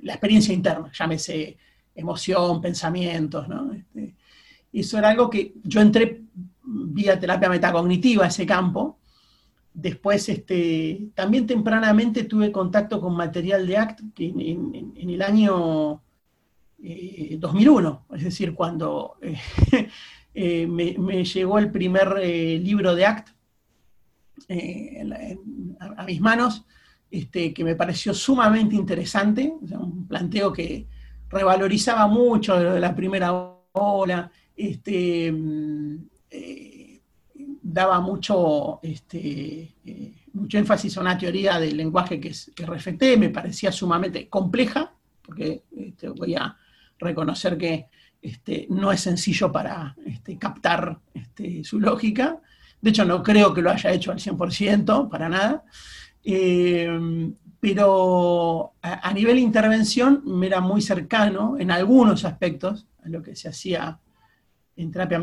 la 0.02 0.14
experiencia 0.14 0.54
interna, 0.54 0.90
llámese 0.92 1.56
emoción, 1.94 2.60
pensamientos, 2.60 3.48
¿no? 3.48 3.72
Este, 3.72 4.16
eso 4.72 4.98
era 4.98 5.10
algo 5.10 5.28
que 5.28 5.54
yo 5.62 5.80
entré 5.80 6.22
vía 6.62 7.18
terapia 7.18 7.48
metacognitiva 7.48 8.24
a 8.24 8.28
ese 8.28 8.46
campo, 8.46 9.00
Después, 9.72 10.28
este, 10.28 11.10
también 11.14 11.46
tempranamente 11.46 12.24
tuve 12.24 12.50
contacto 12.50 13.00
con 13.00 13.14
material 13.14 13.66
de 13.66 13.76
ACT 13.76 14.00
que 14.14 14.26
en, 14.26 14.92
el 14.96 15.22
año 15.22 16.02
2001, 17.38 18.06
eh, 18.10 18.16
es 18.16 18.24
decir, 18.24 18.54
cuando 18.54 19.16
eh, 19.22 19.38
eh, 20.34 20.66
me, 20.66 21.24
llegó 21.24 21.58
el 21.58 21.70
primer 21.70 22.18
libro 22.18 22.94
de 22.94 23.06
ACT 23.06 23.28
a, 25.80 26.04
mis 26.04 26.20
manos, 26.20 26.64
este, 27.10 27.52
que 27.52 27.64
me 27.64 27.74
pareció 27.74 28.14
sumamente 28.14 28.74
interesante, 28.74 29.52
un 29.60 30.06
planteo 30.06 30.52
que 30.52 30.86
revalorizaba 31.28 32.06
mucho 32.06 32.58
de 32.58 32.80
la 32.80 32.94
primera 32.94 33.32
ola, 33.72 34.30
este, 34.56 35.30
mm, 35.30 35.98
daba 37.62 38.00
mucho, 38.00 38.80
este, 38.82 39.74
eh, 39.84 40.14
mucho 40.32 40.58
énfasis 40.58 40.96
a 40.96 41.00
una 41.00 41.16
teoría 41.16 41.58
del 41.58 41.76
lenguaje 41.76 42.20
que, 42.20 42.32
que 42.54 43.16
me 43.16 43.30
parecía 43.30 43.70
sumamente 43.70 44.28
compleja, 44.28 44.92
porque 45.22 45.62
este, 45.76 46.08
voy 46.08 46.34
a 46.34 46.56
reconocer 47.00 47.56
que 47.58 47.86
este, 48.22 48.66
no 48.70 48.92
es 48.92 49.00
sencillo 49.00 49.50
para 49.50 49.96
este, 50.04 50.38
captar 50.38 50.98
su 51.64 51.80
lógica. 51.80 52.38
De 52.80 52.90
hecho, 52.90 53.04
no 53.04 53.22
creo 53.22 53.52
que 53.52 53.62
lo 53.62 53.70
haya 53.70 53.90
hecho 53.90 54.12
al 54.12 54.18
100%, 54.18 55.08
para 55.08 55.28
nada. 55.28 55.64
Eh, 56.22 57.32
pero 57.60 58.72
a, 58.80 59.12
nivel 59.12 59.38
intervención 59.38 60.22
me 60.24 60.46
era 60.46 60.60
muy 60.60 60.80
cercano 60.80 61.56
en 61.58 61.70
algunos 61.70 62.24
aspectos 62.24 62.86
a 63.04 63.08
lo 63.08 63.22
que 63.22 63.36
se 63.36 63.48
hacía 63.50 64.00
en 64.76 64.90
terapia 64.90 65.20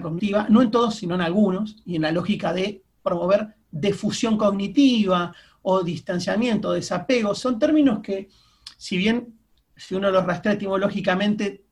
cognitiva, 0.00 0.46
no 0.48 0.62
en 0.62 0.70
todos, 0.70 0.94
sino 0.94 1.14
en 1.14 1.20
algunos, 1.20 1.76
y 1.84 1.96
en 1.96 2.02
la 2.02 2.12
lógica 2.12 2.54
de 2.54 2.82
promover 3.02 3.56
defusión 3.70 4.38
cognitiva 4.38 5.34
o 5.60 5.82
distanciamiento, 5.82 6.72
desapego, 6.72 7.34
son 7.34 7.58
términos 7.58 8.00
que, 8.00 8.28
si 8.78 8.96
bien 8.96 9.35
si 9.76 9.94
uno 9.94 10.10
los 10.10 10.24
rastrea 10.24 10.54
etimológicamente, 10.54 11.64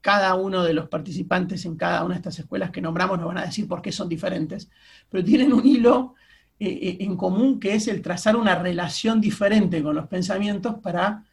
cada 0.00 0.34
uno 0.34 0.62
de 0.62 0.72
los 0.72 0.88
participantes 0.88 1.64
en 1.66 1.76
cada 1.76 2.04
una 2.04 2.14
de 2.14 2.20
estas 2.20 2.38
escuelas 2.38 2.70
que 2.70 2.80
nombramos 2.80 3.18
nos 3.18 3.28
van 3.28 3.38
a 3.38 3.46
decir 3.46 3.68
por 3.68 3.82
qué 3.82 3.92
son 3.92 4.08
diferentes, 4.08 4.70
pero 5.08 5.22
tienen 5.22 5.52
un 5.52 5.66
hilo 5.66 6.14
eh, 6.58 6.68
eh, 6.68 6.96
en 7.00 7.16
común 7.16 7.60
que 7.60 7.74
es 7.74 7.88
el 7.88 8.00
trazar 8.00 8.36
una 8.36 8.54
relación 8.54 9.20
diferente 9.20 9.82
con 9.82 9.94
los 9.94 10.06
pensamientos 10.06 10.76
para 10.82 11.24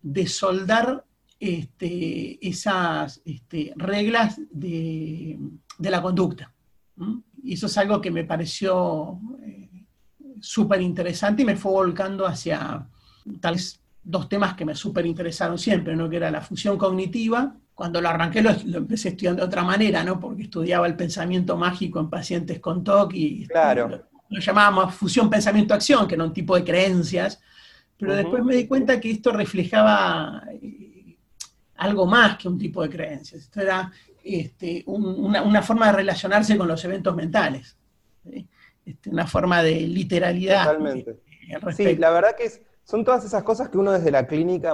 desoldar 0.00 1.04
este, 1.40 2.46
esas 2.46 3.20
este, 3.24 3.72
reglas 3.76 4.40
de, 4.50 5.38
la 5.78 6.00
conducta. 6.02 6.52
Y 7.42 7.54
eso 7.54 7.66
es 7.66 7.78
algo 7.78 8.00
que 8.00 8.10
me 8.10 8.24
pareció 8.24 9.18
eh, 9.42 9.84
súper 10.40 10.80
interesante 10.80 11.42
y 11.42 11.46
me 11.46 11.56
fue 11.56 11.72
volcando 11.72 12.26
hacia 12.26 12.88
tales 13.40 13.80
dos 14.04 14.28
temas 14.28 14.54
que 14.54 14.64
me 14.64 14.74
súper 14.74 15.06
interesaron 15.06 15.58
siempre, 15.58 15.96
¿no? 15.96 16.08
que 16.08 16.16
era 16.16 16.30
la 16.30 16.40
función 16.40 16.76
cognitiva. 16.78 17.56
Cuando 17.74 18.00
lo 18.00 18.08
arranqué 18.08 18.40
lo, 18.40 18.50
empecé 18.50 19.08
estudiando 19.08 19.42
de 19.42 19.46
otra 19.48 19.64
manera, 19.64 20.04
¿no? 20.04 20.20
porque 20.20 20.44
estudiaba 20.44 20.86
el 20.86 20.94
pensamiento 20.94 21.56
mágico 21.56 21.98
en 21.98 22.08
pacientes 22.08 22.60
con 22.60 22.84
TOC 22.84 23.14
y 23.14 23.46
claro. 23.48 23.88
lo, 23.88 24.04
lo 24.28 24.40
llamábamos 24.40 24.94
fusión 24.94 25.28
pensamiento-acción, 25.28 26.06
que 26.06 26.14
era 26.14 26.24
un 26.24 26.32
tipo 26.32 26.54
de 26.54 26.64
creencias, 26.64 27.40
pero 27.98 28.14
después 28.14 28.44
me 28.44 28.54
di 28.54 28.66
cuenta 28.66 29.00
que 29.00 29.10
esto 29.10 29.32
reflejaba 29.32 30.42
eh, 30.52 31.16
algo 31.76 32.06
más 32.06 32.36
que 32.38 32.48
un 32.48 32.58
tipo 32.58 32.82
de 32.82 32.90
creencias. 32.90 33.42
Esto 33.42 33.60
era 33.60 33.90
este, 34.22 34.82
una, 34.86 35.62
forma 35.62 35.86
de 35.86 35.92
relacionarse 35.92 36.56
con 36.56 36.68
los 36.68 36.84
eventos 36.84 37.14
mentales, 37.14 37.76
este, 38.84 39.10
una 39.10 39.26
forma 39.26 39.62
de 39.62 39.80
literalidad. 39.80 40.64
Totalmente. 40.64 41.16
sí, 41.76 41.96
la 41.96 42.10
verdad 42.10 42.36
que 42.36 42.44
son 42.84 43.04
todas 43.04 43.24
esas 43.24 43.42
cosas 43.42 43.68
que 43.68 43.78
uno 43.78 43.92
desde 43.92 44.10
la 44.10 44.26
clínica 44.26 44.72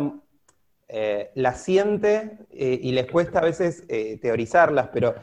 eh, 0.89 1.31
las 1.35 1.63
siente 1.63 2.39
eh, 2.51 2.79
y 2.83 2.93
les 2.93 3.11
cuesta 3.11 3.39
a 3.39 3.43
veces 3.43 3.85
teorizarlas, 4.21 4.89
pero 4.93 5.15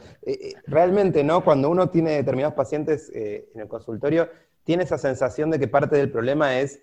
realmente, 0.66 1.22
¿no? 1.22 1.44
Cuando 1.44 1.70
uno 1.70 1.90
tiene 1.90 2.12
determinados 2.12 2.54
pacientes 2.54 3.10
en 3.14 3.60
el 3.60 3.68
consultorio, 3.68 4.28
tiene 4.64 4.84
esa 4.84 4.98
sensación 4.98 5.50
de 5.50 5.58
que 5.58 5.68
parte 5.68 5.96
del 5.96 6.10
problema 6.10 6.58
es 6.58 6.80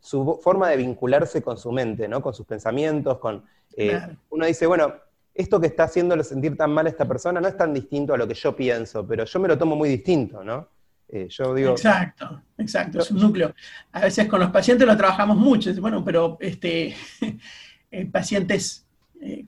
su 0.00 0.40
forma 0.42 0.68
de 0.70 0.78
vincularse 0.78 1.42
con 1.42 1.58
su 1.58 1.70
mente, 1.70 2.08
¿no? 2.08 2.22
Con 2.22 2.34
sus 2.34 2.46
pensamientos, 2.46 3.18
con... 3.18 3.44
Eh, 3.76 4.00
uno 4.30 4.46
dice, 4.46 4.66
bueno, 4.66 4.94
esto 5.34 5.60
que 5.60 5.68
está 5.68 5.84
haciéndole 5.84 6.24
sentir 6.24 6.56
tan 6.56 6.72
mal 6.72 6.86
a 6.86 6.88
esta 6.88 7.06
persona 7.06 7.40
no 7.40 7.46
es 7.46 7.56
tan 7.56 7.72
distinto 7.72 8.14
a 8.14 8.16
lo 8.16 8.26
que 8.26 8.34
yo 8.34 8.56
pienso, 8.56 9.06
pero 9.06 9.24
yo 9.24 9.38
me 9.40 9.46
lo 9.46 9.56
tomo 9.56 9.76
muy 9.76 9.88
distinto, 9.88 10.42
¿no? 10.42 10.68
Eh, 11.12 11.28
yo 11.28 11.54
digo... 11.54 11.72
Exacto, 11.72 12.42
exacto, 12.58 13.00
es 13.00 13.10
un 13.10 13.20
núcleo. 13.20 13.54
A 13.92 14.00
veces 14.02 14.28
con 14.28 14.40
los 14.40 14.50
pacientes 14.50 14.86
lo 14.86 14.96
trabajamos 14.96 15.36
mucho, 15.36 15.72
bueno, 15.80 16.04
pero 16.04 16.38
este, 16.40 16.94
eh, 17.90 18.06
pacientes 18.06 18.86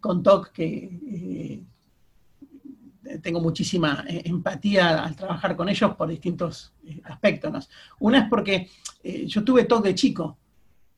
con 0.01 0.23
TOC 0.23 0.53
que 0.53 1.63
tengo 3.23 3.41
muchísima 3.41 4.05
empatía 4.07 5.03
al 5.03 5.17
trabajar 5.17 5.57
con 5.57 5.71
ellos 5.71 5.95
por 5.97 6.09
distintos 6.09 6.75
aspectos. 7.05 7.71
Una 7.99 8.19
es 8.19 8.29
porque 8.29 8.69
yo 9.27 9.43
tuve 9.43 9.65
TOC 9.65 9.85
de 9.85 9.95
chico, 9.95 10.37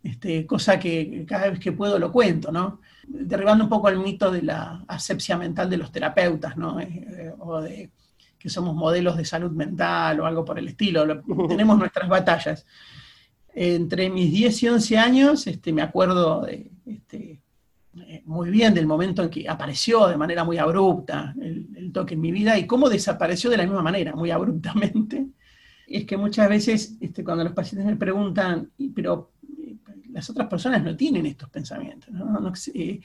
este, 0.04 0.46
cosa 0.46 0.78
que 0.78 1.24
cada 1.26 1.48
vez 1.48 1.58
que 1.58 1.72
puedo 1.72 1.98
lo 1.98 2.12
cuento, 2.12 2.52
¿no? 2.52 2.80
Derribando 3.08 3.64
un 3.64 3.70
poco 3.70 3.88
el 3.88 3.98
mito 3.98 4.30
de 4.30 4.42
la 4.42 4.84
asepsia 4.86 5.38
mental 5.38 5.70
de 5.70 5.78
los 5.78 5.90
terapeutas, 5.90 6.58
¿no? 6.58 6.78
Eh, 6.78 7.32
o 7.38 7.62
de 7.62 7.90
que 8.44 8.50
somos 8.50 8.76
modelos 8.76 9.16
de 9.16 9.24
salud 9.24 9.52
mental 9.52 10.20
o 10.20 10.26
algo 10.26 10.44
por 10.44 10.58
el 10.58 10.68
estilo. 10.68 11.22
tenemos 11.48 11.78
nuestras 11.78 12.10
batallas. 12.10 12.66
Entre 13.54 14.10
mis 14.10 14.30
10 14.30 14.62
y 14.64 14.68
11 14.68 14.98
años, 14.98 15.46
este, 15.46 15.72
me 15.72 15.80
acuerdo 15.80 16.42
de, 16.42 16.70
este, 16.84 17.40
eh, 18.06 18.22
muy 18.26 18.50
bien 18.50 18.74
del 18.74 18.86
momento 18.86 19.22
en 19.22 19.30
que 19.30 19.48
apareció 19.48 20.06
de 20.08 20.18
manera 20.18 20.44
muy 20.44 20.58
abrupta 20.58 21.34
el, 21.40 21.68
el, 21.74 21.90
toque 21.90 22.12
en 22.12 22.20
mi 22.20 22.32
vida 22.32 22.58
y 22.58 22.66
cómo 22.66 22.90
desapareció 22.90 23.48
de 23.48 23.56
la 23.56 23.62
misma 23.62 23.80
manera, 23.80 24.14
muy 24.14 24.30
abruptamente. 24.30 25.26
Es 25.86 26.04
que 26.04 26.18
muchas 26.18 26.46
veces 26.50 26.98
este, 27.00 27.24
cuando 27.24 27.44
los 27.44 27.54
pacientes 27.54 27.86
me 27.86 27.96
preguntan, 27.96 28.70
pero 28.94 29.32
las 30.12 30.28
otras 30.28 30.48
personas 30.48 30.82
no 30.82 30.94
tienen 30.94 31.24
estos 31.24 31.48
pensamientos. 31.48 32.10
Eh, 32.74 33.00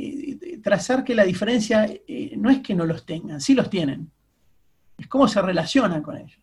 eh, 0.00 0.60
trazar 0.62 1.02
que 1.02 1.12
la 1.12 1.24
diferencia 1.24 1.84
eh, 1.84 2.34
no 2.36 2.50
es 2.50 2.60
que 2.60 2.72
no 2.72 2.86
los 2.86 3.04
tengan, 3.04 3.40
sí 3.40 3.52
los 3.54 3.68
tienen. 3.68 4.10
Es 4.98 5.06
cómo 5.06 5.28
se 5.28 5.40
relacionan 5.40 6.02
con 6.02 6.16
ellos. 6.16 6.40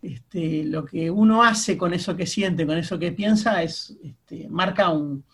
Este, 0.00 0.64
lo 0.64 0.84
que 0.84 1.10
uno 1.10 1.42
hace 1.42 1.76
con 1.76 1.92
eso 1.92 2.14
que 2.16 2.26
siente, 2.26 2.66
con 2.66 2.78
eso 2.78 2.98
que 2.98 3.10
piensa, 3.10 3.62
es, 3.62 3.96
este, 4.02 4.48
marca 4.48 4.90
un, 4.90 5.24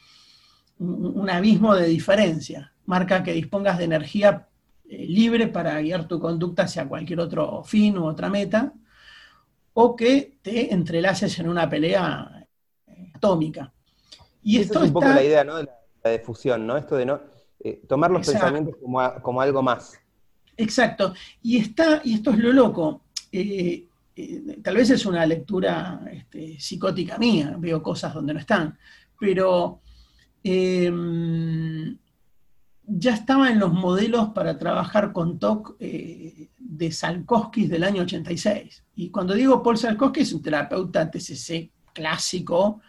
abismo 1.28 1.74
de 1.74 1.86
diferencia. 1.86 2.72
Marca 2.86 3.22
que 3.22 3.32
dispongas 3.32 3.78
de 3.78 3.84
energía 3.84 4.48
libre 4.84 5.48
para 5.48 5.80
guiar 5.80 6.06
tu 6.06 6.18
conducta 6.20 6.64
hacia 6.64 6.88
cualquier 6.88 7.20
otro 7.20 7.62
fin 7.64 7.98
u 7.98 8.06
otra 8.06 8.30
meta, 8.30 8.72
o 9.72 9.96
que 9.96 10.38
te 10.40 10.72
entrelaces 10.72 11.38
en 11.38 11.48
una 11.48 11.68
pelea 11.68 12.46
atómica. 13.14 13.72
Y 14.42 14.58
esto 14.58 14.80
es 14.80 14.88
un 14.88 14.92
poco 14.92 15.08
la 15.08 15.22
idea, 15.22 15.42
¿no? 15.44 15.56
De 15.56 15.68
la, 16.02 16.10
difusión, 16.10 16.66
¿no? 16.66 16.76
Esto 16.76 16.96
de 16.96 17.06
no 17.06 17.20
eh, 17.60 17.82
tomar 17.88 18.10
los 18.10 18.26
pensamientos 18.26 18.76
como, 19.22 19.40
algo 19.40 19.62
más. 19.62 19.98
Exacto. 20.56 21.14
Y, 21.42 21.58
está, 21.58 22.00
y 22.04 22.14
esto 22.14 22.30
es 22.30 22.38
lo 22.38 22.52
loco. 22.52 23.02
Eh, 23.32 23.86
eh, 24.16 24.58
tal 24.62 24.76
vez 24.76 24.90
es 24.90 25.06
una 25.06 25.26
lectura 25.26 26.00
este, 26.12 26.58
psicótica 26.60 27.18
mía, 27.18 27.56
veo 27.58 27.82
cosas 27.82 28.14
donde 28.14 28.34
no 28.34 28.40
están, 28.40 28.78
pero 29.18 29.80
em, 30.44 31.96
ya 32.86 33.14
estaba 33.14 33.50
en 33.50 33.58
los 33.58 33.72
modelos 33.72 34.28
para 34.28 34.56
trabajar 34.58 35.12
con 35.12 35.38
TOC 35.38 35.76
de 35.78 36.92
Salkowski 36.92 37.66
del 37.66 37.84
año 37.84 38.02
86. 38.02 38.84
Y 38.96 39.10
cuando 39.10 39.34
digo 39.34 39.62
Paul 39.62 39.78
Salkowski 39.78 40.20
es 40.20 40.32
un 40.32 40.42
terapeuta 40.42 41.10
TCC 41.10 41.70
clásico, 41.92 42.80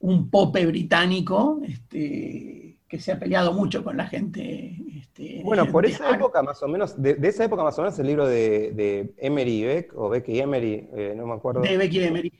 un 0.00 0.30
pope 0.30 0.66
británico 0.66 1.60
este, 1.64 2.75
que 2.88 3.00
se 3.00 3.12
ha 3.12 3.18
peleado 3.18 3.52
mucho 3.52 3.82
con 3.82 3.96
la 3.96 4.06
gente. 4.06 4.76
Este, 4.98 5.40
bueno, 5.42 5.66
por 5.70 5.86
esa 5.86 6.10
época 6.10 6.42
más 6.42 6.62
o 6.62 6.68
menos, 6.68 7.00
de, 7.00 7.18
esa 7.22 7.44
época 7.44 7.64
más 7.64 7.78
o 7.78 7.82
menos 7.82 7.98
el 7.98 8.06
libro 8.06 8.26
de, 8.26 9.12
Emery 9.18 9.64
Beck, 9.64 9.92
o 9.96 10.08
Becky 10.08 10.40
Emery, 10.40 10.88
eh, 10.94 11.14
no 11.16 11.26
me 11.26 11.34
acuerdo. 11.34 11.60
De 11.62 11.76
Becky 11.76 12.04
Emery, 12.04 12.30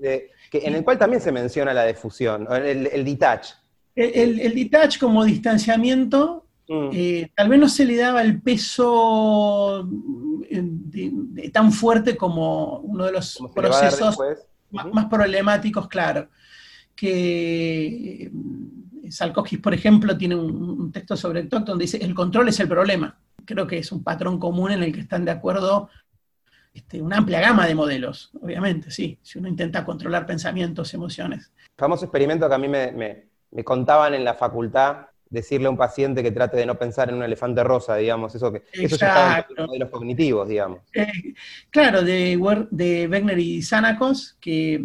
que, 0.00 0.30
en 0.52 0.74
el 0.74 0.84
cual 0.84 0.98
también 0.98 1.20
se 1.20 1.32
menciona 1.32 1.74
la 1.74 1.84
difusión, 1.84 2.46
el, 2.50 2.86
el 2.86 3.04
detach. 3.04 3.48
El, 3.94 4.40
el, 4.40 4.54
detach 4.54 4.98
como 4.98 5.24
distanciamiento, 5.24 6.46
mm. 6.68 6.88
eh, 6.92 7.30
tal 7.34 7.50
vez 7.50 7.60
no 7.60 7.68
se 7.68 7.84
le 7.84 7.96
daba 7.96 8.22
el 8.22 8.40
peso 8.40 9.86
eh, 10.48 11.50
tan 11.52 11.72
fuerte 11.72 12.16
como 12.16 12.78
uno 12.78 13.04
de 13.04 13.12
los 13.12 13.38
procesos 13.54 14.18
más, 14.70 15.06
problemáticos, 15.06 15.86
claro 15.88 16.28
que 16.94 18.30
Salkowski, 19.12 19.58
por 19.58 19.74
ejemplo, 19.74 20.16
tiene 20.16 20.34
un, 20.34 20.90
texto 20.90 21.16
sobre 21.16 21.44
TOC 21.44 21.64
donde 21.64 21.84
dice, 21.84 21.98
el 21.98 22.14
control 22.14 22.48
es 22.48 22.58
el 22.60 22.68
problema. 22.68 23.16
Creo 23.44 23.66
que 23.66 23.78
es 23.78 23.92
un 23.92 24.02
patrón 24.02 24.38
común 24.38 24.72
en 24.72 24.82
el 24.82 24.92
que 24.92 25.00
están 25.00 25.24
de 25.24 25.32
acuerdo 25.32 25.90
este, 26.74 27.02
una 27.02 27.18
amplia 27.18 27.40
gama 27.40 27.66
de 27.66 27.74
modelos, 27.74 28.30
obviamente, 28.40 28.90
sí, 28.90 29.18
si 29.22 29.38
uno 29.38 29.48
intenta 29.48 29.84
controlar 29.84 30.24
pensamientos, 30.24 30.94
emociones. 30.94 31.52
Famoso 31.76 32.06
experimento 32.06 32.48
que 32.48 32.54
a 32.54 32.58
mí 32.58 32.68
me, 32.68 33.26
contaban 33.62 34.14
en 34.14 34.24
la 34.24 34.32
facultad, 34.34 35.08
decirle 35.28 35.66
a 35.66 35.70
un 35.70 35.76
paciente 35.76 36.22
que 36.22 36.30
trate 36.30 36.56
de 36.56 36.64
no 36.64 36.78
pensar 36.78 37.10
en 37.10 37.16
un 37.16 37.22
elefante 37.24 37.62
rosa, 37.62 37.96
digamos, 37.96 38.34
eso 38.34 38.50
que 38.50 38.62
eso 38.72 38.96
ya 38.96 39.44
en 39.48 39.54
los 39.56 39.66
modelos 39.66 39.90
cognitivos, 39.90 40.48
digamos. 40.48 40.80
Eh, 40.94 41.34
claro, 41.68 42.02
de, 42.02 42.38
de 42.70 43.08
Wegner 43.08 43.38
y 43.38 43.60
Sanakos, 43.60 44.38
que 44.40 44.82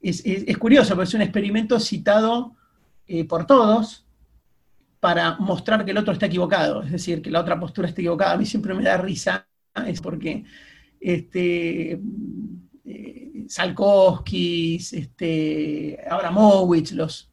es, 0.00 0.58
curioso, 0.58 0.94
pero 0.94 1.02
es 1.02 1.14
un 1.14 1.22
experimento 1.22 1.78
citado 1.80 2.54
eh, 3.08 3.24
por 3.24 3.46
todos 3.46 4.06
para 5.00 5.36
mostrar 5.38 5.84
que 5.84 5.92
el 5.92 5.98
otro 5.98 6.12
está 6.12 6.26
equivocado, 6.26 6.82
es 6.82 6.92
decir, 6.92 7.22
que 7.22 7.30
la 7.30 7.40
otra 7.40 7.58
postura 7.58 7.88
está 7.88 8.00
equivocada. 8.00 8.32
A 8.32 8.36
mí 8.36 8.44
siempre 8.44 8.74
me 8.74 8.82
da 8.82 8.96
risa, 8.96 9.46
es 9.86 10.00
porque 10.00 10.44
este, 11.00 12.00
eh, 12.84 13.44
Salkowski, 13.48 14.76
este, 14.76 15.98
Abramovich, 16.10 16.92
los 16.92 17.30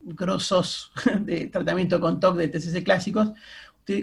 grosos 0.00 0.92
de 1.20 1.46
tratamiento 1.46 2.00
con 2.00 2.20
TOC 2.20 2.36
de 2.36 2.48
TCC 2.48 2.84
clásicos, 2.84 3.32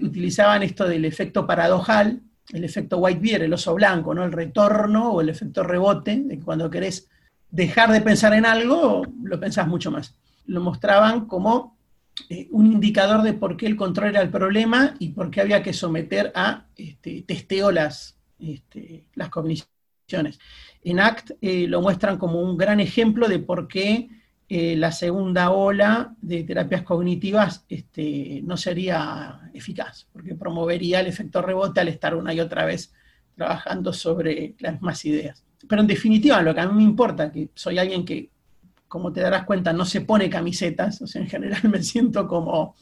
utilizaban 0.02 0.64
esto 0.64 0.88
del 0.88 1.06
efecto 1.06 1.48
paradojal, 1.48 2.22
el 2.52 2.64
efecto 2.64 2.98
white 2.98 3.20
bear, 3.22 3.42
el 3.44 3.54
oso 3.54 3.74
blanco, 3.74 4.14
¿no? 4.14 4.24
el 4.24 4.32
retorno 4.32 5.14
o 5.14 5.22
el 5.22 5.30
efecto 5.30 5.64
rebote, 5.64 6.22
de 6.24 6.38
que 6.38 6.44
cuando 6.44 6.70
querés 6.70 7.10
dejar 7.50 7.92
de 7.92 8.02
pensar 8.02 8.34
en 8.34 8.46
algo, 8.46 9.04
lo 9.24 9.40
pensás 9.40 9.68
mucho 9.68 9.92
más. 9.92 10.16
Lo 10.46 10.62
mostraban 10.62 11.26
como 11.26 11.78
eh, 12.30 12.48
un 12.52 12.68
indicador 12.68 13.24
de 13.24 13.34
por 13.34 13.58
qué 13.58 13.66
el 13.66 13.76
control 13.76 14.10
era 14.10 14.22
el 14.22 14.30
problema 14.30 14.96
y 15.00 15.10
por 15.10 15.32
qué 15.32 15.42
había 15.42 15.64
que 15.64 15.74
someter 15.74 16.32
a 16.36 16.68
este, 16.76 17.24
testeo 17.24 17.72
las, 17.72 18.18
este, 18.40 19.06
cogniciones. 19.30 20.40
En 20.84 21.00
ACT 21.00 21.32
eh, 21.42 21.68
lo 21.68 21.82
muestran 21.82 22.18
como 22.18 22.42
un 22.42 22.58
gran 22.58 22.80
ejemplo 22.80 23.28
de 23.28 23.40
por 23.40 23.68
qué 23.68 24.10
eh, 24.50 24.76
la 24.76 24.92
segunda 24.92 25.52
ola 25.52 26.16
de 26.22 26.44
terapias 26.44 26.84
cognitivas 26.84 27.66
este, 27.70 28.42
no 28.44 28.58
sería 28.58 29.50
eficaz, 29.54 30.08
porque 30.12 30.36
promovería 30.36 31.00
el 31.00 31.08
efecto 31.08 31.42
rebote 31.42 31.80
al 31.80 31.88
estar 31.88 32.16
una 32.16 32.34
y 32.34 32.42
otra 32.42 32.66
vez 32.66 32.94
trabajando 33.36 33.94
sobre 33.94 34.56
las 34.60 34.74
mismas 34.74 35.06
ideas 35.06 35.46
pero 35.68 35.82
en 35.82 35.88
definitiva, 35.88 36.42
lo 36.42 36.54
que 36.54 36.62
a 36.62 36.68
mí 36.68 36.76
me 36.76 36.84
importa, 36.84 37.32
que 37.32 37.50
soy 37.54 37.78
alguien 37.78 38.06
que, 38.06 38.31
como 38.92 39.14
te 39.14 39.22
darás 39.22 39.46
cuenta, 39.46 39.72
no 39.72 39.86
se 39.86 40.02
pone 40.02 40.30
camisetas, 40.30 41.02
o 41.02 41.08
sea, 41.08 41.22
en 41.22 41.30
general 41.30 41.62
me 41.72 41.82
siento 41.82 42.28
como 42.28 42.76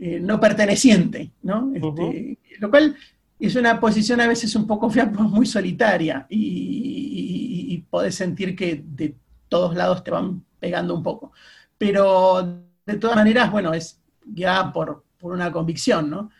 eh, 0.00 0.18
no 0.18 0.40
perteneciente, 0.40 1.30
¿no? 1.42 1.70
Este, 1.72 2.36
lo 2.58 2.68
cual 2.68 2.96
es 3.38 3.54
una 3.54 3.78
posición 3.78 4.20
a 4.20 4.26
veces 4.26 4.56
un 4.56 4.66
poco 4.66 4.90
fea, 4.90 5.04
muy 5.06 5.46
solitaria, 5.46 6.26
y, 6.28 7.66
y, 7.68 7.78
podés 7.88 8.16
sentir 8.16 8.56
que 8.56 8.82
de 8.84 9.14
todos 9.48 9.76
lados 9.76 10.02
te 10.02 10.10
van 10.10 10.44
pegando 10.58 10.94
un 10.94 11.04
poco. 11.04 11.30
Pero 11.78 12.60
de 12.84 12.96
todas 12.96 13.14
maneras, 13.14 13.52
bueno, 13.52 13.72
es 13.72 14.00
ya 14.24 14.72
por, 14.72 15.04
por 15.16 15.32
una 15.32 15.52
convicción, 15.52 16.10
¿no? 16.10 16.30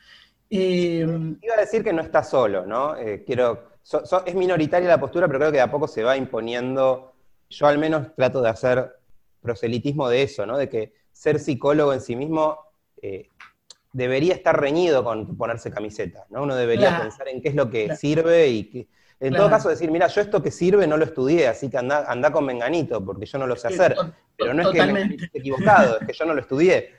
Eh, 0.50 1.06
Iba 1.42 1.54
a 1.54 1.60
decir 1.60 1.84
que 1.84 1.92
no 1.92 2.02
estás 2.02 2.28
solo, 2.28 2.66
¿no? 2.66 2.96
Eh, 2.96 3.22
quiero 3.24 3.68
es 4.26 4.34
minoritaria 4.34 4.88
la 4.88 5.00
postura, 5.00 5.28
pero 5.28 5.38
creo 5.38 5.52
que 5.52 5.58
de 5.58 5.62
a 5.62 5.70
poco 5.70 5.86
se 5.86 6.02
va 6.02 6.16
imponiendo. 6.16 7.14
Yo 7.50 7.66
al 7.66 7.78
menos 7.78 8.14
trato 8.14 8.42
de 8.42 8.48
hacer 8.48 8.92
proselitismo 9.40 10.08
de 10.08 10.22
eso, 10.22 10.46
¿no? 10.46 10.58
De 10.58 10.68
que 10.68 10.92
ser 11.12 11.38
psicólogo 11.38 11.92
en 11.92 12.00
sí 12.00 12.16
mismo 12.16 12.58
eh, 13.00 13.28
debería 13.92 14.34
estar 14.34 14.60
reñido 14.60 15.02
con 15.02 15.36
ponerse 15.36 15.70
camiseta, 15.70 16.26
¿no? 16.30 16.42
Uno 16.42 16.54
debería 16.54 17.00
pensar 17.00 17.28
en 17.28 17.40
qué 17.40 17.48
es 17.48 17.54
lo 17.54 17.70
que 17.70 17.96
sirve 17.96 18.48
y 18.48 18.64
que, 18.64 18.88
en 19.20 19.34
todo 19.34 19.50
caso 19.50 19.68
decir, 19.68 19.90
mira, 19.90 20.06
yo 20.06 20.20
esto 20.20 20.42
que 20.42 20.50
sirve 20.50 20.86
no 20.86 20.96
lo 20.96 21.04
estudié, 21.04 21.48
así 21.48 21.68
que 21.68 21.78
anda, 21.78 22.04
anda 22.10 22.30
con 22.30 22.44
Menganito, 22.44 23.04
porque 23.04 23.26
yo 23.26 23.38
no 23.38 23.46
lo 23.46 23.56
sé 23.56 23.68
hacer. 23.68 23.96
Pero 24.36 24.54
no 24.54 24.62
es 24.62 24.68
que 24.68 25.24
esté 25.24 25.38
equivocado, 25.38 25.98
es 26.00 26.06
que 26.06 26.12
yo 26.12 26.24
no 26.24 26.34
lo 26.34 26.40
estudié. 26.40 26.90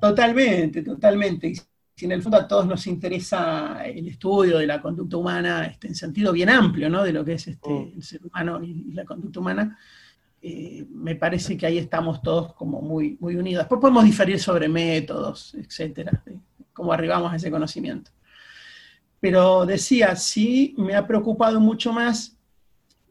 Totalmente, 0.00 0.82
totalmente 0.82 1.52
si 1.94 2.06
en 2.06 2.12
el 2.12 2.22
fondo 2.22 2.38
a 2.38 2.48
todos 2.48 2.66
nos 2.66 2.86
interesa 2.86 3.84
el 3.86 4.08
estudio 4.08 4.58
de 4.58 4.66
la 4.66 4.80
conducta 4.80 5.16
humana 5.16 5.66
este, 5.66 5.88
en 5.88 5.94
sentido 5.94 6.32
bien 6.32 6.50
amplio, 6.50 6.90
¿no? 6.90 7.04
De 7.04 7.12
lo 7.12 7.24
que 7.24 7.34
es 7.34 7.46
este, 7.46 7.70
mm. 7.70 7.92
el 7.96 8.02
ser 8.02 8.24
humano 8.26 8.62
y, 8.62 8.92
la 8.92 9.04
conducta 9.04 9.40
humana, 9.40 9.78
eh, 10.42 10.84
me 10.90 11.14
parece 11.14 11.56
que 11.56 11.66
ahí 11.66 11.78
estamos 11.78 12.20
todos 12.20 12.52
como 12.54 12.82
muy, 12.82 13.16
muy 13.20 13.36
unidos. 13.36 13.62
Después 13.62 13.80
podemos 13.80 14.04
diferir 14.04 14.40
sobre 14.40 14.68
métodos, 14.68 15.54
etcétera, 15.54 16.22
cómo 16.72 16.92
arribamos 16.92 17.32
a 17.32 17.36
ese 17.36 17.50
conocimiento. 17.50 18.10
Pero 19.20 19.64
decía, 19.64 20.16
sí 20.16 20.74
me 20.76 20.96
ha 20.96 21.06
preocupado 21.06 21.60
mucho 21.60 21.92
más 21.92 22.36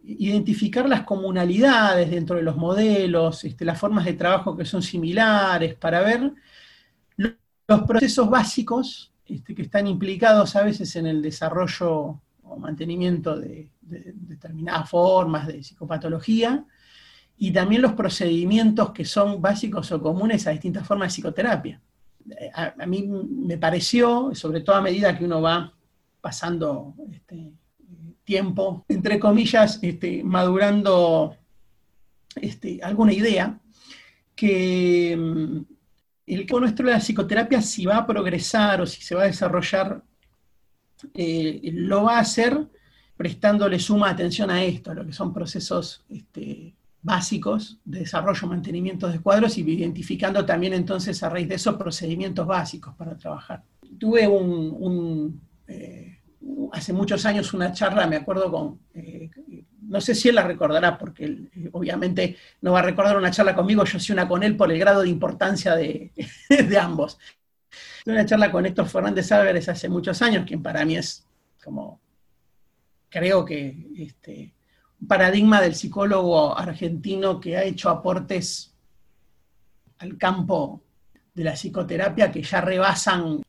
identificar 0.03 0.87
las 0.89 1.03
comunalidades 1.03 2.11
dentro 2.11 2.35
de 2.35 2.43
los 2.43 2.57
modelos, 2.57 3.45
este, 3.45 3.63
las 3.63 3.79
formas 3.79 4.03
de 4.03 4.13
trabajo 4.13 4.57
que 4.57 4.65
son 4.65 4.83
similares, 4.83 5.75
para 5.75 6.01
ver 6.01 6.33
los 7.67 7.81
procesos 7.83 8.29
básicos 8.29 9.11
este, 9.25 9.55
que 9.55 9.63
están 9.63 9.87
implicados 9.87 10.55
a 10.55 10.63
veces 10.63 10.95
en 10.95 11.07
el 11.07 11.21
desarrollo 11.21 12.19
o 12.43 12.57
mantenimiento 12.57 13.37
de, 13.39 13.69
determinadas 13.81 14.89
formas 14.89 15.47
de 15.47 15.63
psicopatología 15.63 16.65
y 17.37 17.51
también 17.51 17.81
los 17.81 17.93
procedimientos 17.93 18.91
que 18.91 19.05
son 19.05 19.41
básicos 19.41 19.91
o 19.91 20.01
comunes 20.01 20.45
a 20.45 20.51
distintas 20.51 20.85
formas 20.85 21.07
de 21.09 21.15
psicoterapia. 21.15 21.81
A, 22.53 22.85
mí 22.85 23.03
me 23.03 23.57
pareció, 23.57 24.33
sobre 24.33 24.61
todo 24.61 24.77
a 24.77 24.81
medida 24.81 25.17
que 25.17 25.25
uno 25.25 25.41
va 25.41 25.73
pasando 26.21 26.95
este, 27.11 27.51
tiempo, 28.23 28.85
entre 28.87 29.19
comillas, 29.19 29.79
este, 29.81 30.23
madurando 30.23 31.35
alguna 32.81 33.13
idea, 33.13 33.59
que 34.35 35.15
mm, 35.17 35.72
el 36.25 36.45
campo 36.45 36.61
nuestro 36.61 36.87
de 36.87 36.93
la 36.93 36.99
psicoterapia, 36.99 37.61
si 37.61 37.85
va 37.85 37.97
a 37.97 38.07
progresar 38.07 38.81
o 38.81 38.85
si 38.85 39.01
se 39.01 39.15
va 39.15 39.23
a 39.23 39.27
desarrollar, 39.27 40.01
eh, 41.13 41.59
lo 41.73 42.03
va 42.03 42.17
a 42.17 42.21
hacer 42.21 42.67
prestándole 43.17 43.79
suma 43.79 44.09
atención 44.09 44.49
a 44.49 44.63
esto, 44.63 44.91
a 44.91 44.93
lo 44.93 45.05
que 45.05 45.13
son 45.13 45.33
procesos 45.33 46.03
este, 46.09 46.73
básicos 47.01 47.79
de 47.83 47.99
desarrollo, 47.99 48.47
mantenimiento 48.47 49.07
de 49.07 49.19
cuadros 49.19 49.57
y 49.57 49.61
identificando 49.61 50.45
también 50.45 50.73
entonces 50.73 51.21
a 51.21 51.29
raíz 51.29 51.47
de 51.49 51.55
eso 51.55 51.77
procedimientos 51.77 52.47
básicos 52.47 52.95
para 52.95 53.17
trabajar. 53.17 53.63
Tuve 53.99 54.27
eh, 55.67 56.19
hace 56.71 56.93
muchos 56.93 57.25
años 57.25 57.53
una 57.53 57.71
charla, 57.73 58.07
me 58.07 58.15
acuerdo 58.15 58.49
con 58.51 58.79
eh, 58.93 59.29
no 59.93 60.01
sé 60.01 60.15
si 60.15 60.27
él 60.29 60.33
la 60.35 60.41
recordará, 60.41 60.97
porque 60.97 61.25
eh, 61.25 61.69
obviamente 61.71 62.35
no 62.61 62.71
va 62.71 62.79
a 62.79 62.81
recordar 62.81 63.15
una 63.15 63.29
charla 63.29 63.53
conmigo, 63.53 63.83
yo 63.83 63.99
sí 63.99 64.11
una 64.11 64.27
con 64.27 64.41
él 64.41 64.57
por 64.57 64.71
el 64.71 64.79
grado 64.79 65.03
de 65.03 65.09
importancia 65.09 65.75
de, 65.75 66.11
ambos. 66.81 67.19
Una 68.07 68.25
charla 68.25 68.51
con 68.51 68.65
Héctor 68.65 68.87
Fernández 68.87 69.31
Álvarez 69.31 69.69
hace 69.69 69.89
muchos 69.89 70.19
años, 70.23 70.45
quien 70.47 70.63
para 70.63 70.83
mí 70.83 70.97
es 70.97 71.27
como, 71.63 72.01
creo 73.07 73.45
que, 73.45 73.85
este, 73.95 74.51
un 74.99 75.07
paradigma 75.07 75.61
del 75.61 75.75
psicólogo 75.75 76.57
argentino 76.57 77.39
que 77.39 77.55
ha 77.55 77.63
hecho 77.63 77.91
aportes 77.91 78.73
al 79.99 80.17
campo 80.17 80.81
de 81.35 81.43
la 81.43 81.53
psicoterapia 81.53 82.31
que 82.31 82.41
ya 82.41 82.61
rebasan 82.61 83.43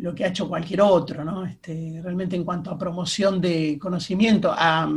lo 0.00 0.14
que 0.14 0.24
ha 0.24 0.28
hecho 0.28 0.48
cualquier 0.48 0.80
otro, 0.82 1.24
¿no? 1.24 1.44
Este, 1.44 2.00
realmente 2.02 2.36
en 2.36 2.44
cuanto 2.44 2.70
a 2.70 2.78
promoción 2.78 3.40
de 3.40 3.78
conocimiento, 3.80 4.52
a, 4.56 4.88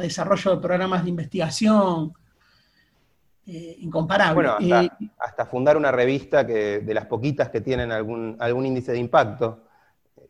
desarrollo 0.00 0.56
de 0.56 0.60
programas 0.60 1.04
de 1.04 1.10
investigación, 1.10 2.12
eh, 3.46 3.76
incomparable. 3.80 4.34
Bueno, 4.34 4.56
eh, 4.60 4.88
hasta, 5.18 5.46
fundar 5.46 5.76
una 5.76 5.92
revista 5.92 6.46
que, 6.46 6.80
de 6.80 6.94
las 6.94 7.06
poquitas 7.06 7.50
que 7.50 7.60
tienen 7.60 7.92
algún, 7.92 8.36
algún 8.40 8.66
índice 8.66 8.92
de 8.92 8.98
impacto. 8.98 9.64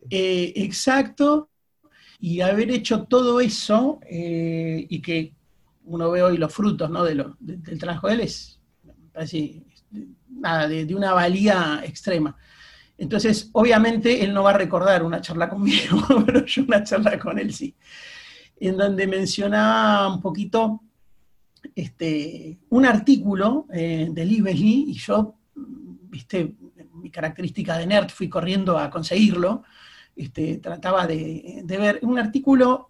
Eh, 0.09 0.53
exacto, 0.55 1.49
y 2.19 2.41
haber 2.41 2.69
hecho 2.71 3.05
todo 3.05 3.39
eso 3.39 3.99
y 4.09 5.01
que 5.01 5.33
uno 5.85 6.11
ve 6.11 6.21
hoy 6.21 6.37
los 6.37 6.53
frutos 6.53 6.89
¿no? 6.89 7.03
de 7.03 7.25
del 7.39 7.79
trabajo 7.79 8.07
de 8.07 8.13
él 8.13 8.21
es, 8.21 8.59
parece, 9.11 9.63
nada, 10.29 10.67
de 10.67 10.93
una 10.93 11.13
valía 11.13 11.81
extrema. 11.83 12.37
Entonces, 12.99 13.49
obviamente, 13.53 14.23
él 14.23 14.33
no 14.33 14.43
va 14.43 14.49
a 14.49 14.57
recordar 14.57 15.03
una 15.03 15.21
charla 15.21 15.49
conmigo, 15.49 16.05
pero 16.25 16.45
yo 16.45 16.63
una 16.63 16.83
charla 16.83 17.17
con 17.17 17.39
él 17.39 17.53
sí, 17.53 17.73
en 18.59 18.77
donde 18.77 19.07
mencionaba 19.07 20.13
un 20.13 20.21
poquito 20.21 20.81
este, 21.75 22.59
un 22.69 22.85
artículo 22.85 23.65
eh, 23.73 24.09
de 24.11 24.25
Lee 24.25 24.85
y 24.87 24.93
yo, 24.93 25.35
viste, 25.55 26.55
mi 26.93 27.09
característica 27.09 27.77
de 27.77 27.87
nerd, 27.87 28.09
fui 28.09 28.27
corriendo 28.27 28.77
a 28.77 28.89
conseguirlo, 28.89 29.63
este, 30.15 30.57
trataba 30.57 31.07
de, 31.07 31.63
ver 31.65 31.99
un 32.01 32.19
artículo 32.19 32.89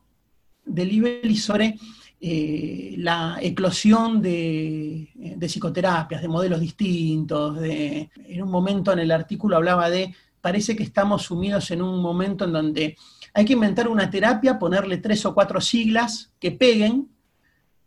de 0.65 0.85
Lee 0.85 1.35
sobre 1.37 1.77
eh, 2.21 2.95
la 2.97 3.38
eclosión 3.41 4.21
de, 4.21 5.10
psicoterapias, 5.47 6.21
de 6.21 6.27
modelos 6.27 6.60
distintos. 6.60 7.60
De, 7.60 8.10
en 8.15 8.43
un 8.43 8.51
momento 8.51 8.91
en 8.91 8.99
el 8.99 9.12
artículo 9.12 9.55
hablaba 9.55 9.89
de, 9.89 10.13
parece 10.41 10.75
que 10.75 10.84
estamos 10.84 11.23
sumidos 11.23 11.71
en 11.71 11.82
un 11.82 12.01
momento 12.01 12.45
en 12.45 12.53
donde 12.53 12.97
hay 13.34 13.45
que 13.45 13.53
inventar 13.53 13.88
una 13.88 14.10
terapia, 14.10 14.60
ponerle 14.60 14.97
tres 14.97 15.25
o 15.25 15.34
cuatro 15.34 15.62
siglas 15.62 16.32
que 16.39 16.51
peguen 16.51 17.10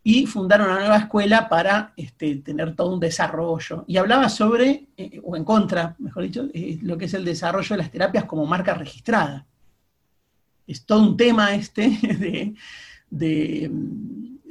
y 0.03 0.25
fundar 0.25 0.61
una 0.61 0.79
nueva 0.79 0.97
escuela 0.97 1.47
para 1.47 1.93
este, 1.95 2.35
tener 2.37 2.75
todo 2.75 2.93
un 2.93 2.99
desarrollo. 2.99 3.85
Y 3.87 3.97
hablaba 3.97 4.27
sobre, 4.27 4.87
eh, 4.97 5.21
o 5.23 5.37
en 5.37 5.45
contra, 5.45 5.95
mejor 5.99 6.23
dicho, 6.23 6.47
eh, 6.53 6.77
lo 6.81 6.97
que 6.97 7.05
es 7.05 7.13
el 7.13 7.23
desarrollo 7.23 7.69
de 7.69 7.77
las 7.77 7.91
terapias 7.91 8.25
como 8.25 8.45
marca 8.45 8.73
registrada. 8.73 9.45
Es 10.67 10.85
todo 10.85 11.01
un 11.03 11.15
tema 11.15 11.55
este 11.55 11.89
de, 12.19 12.53
de, 13.09 13.71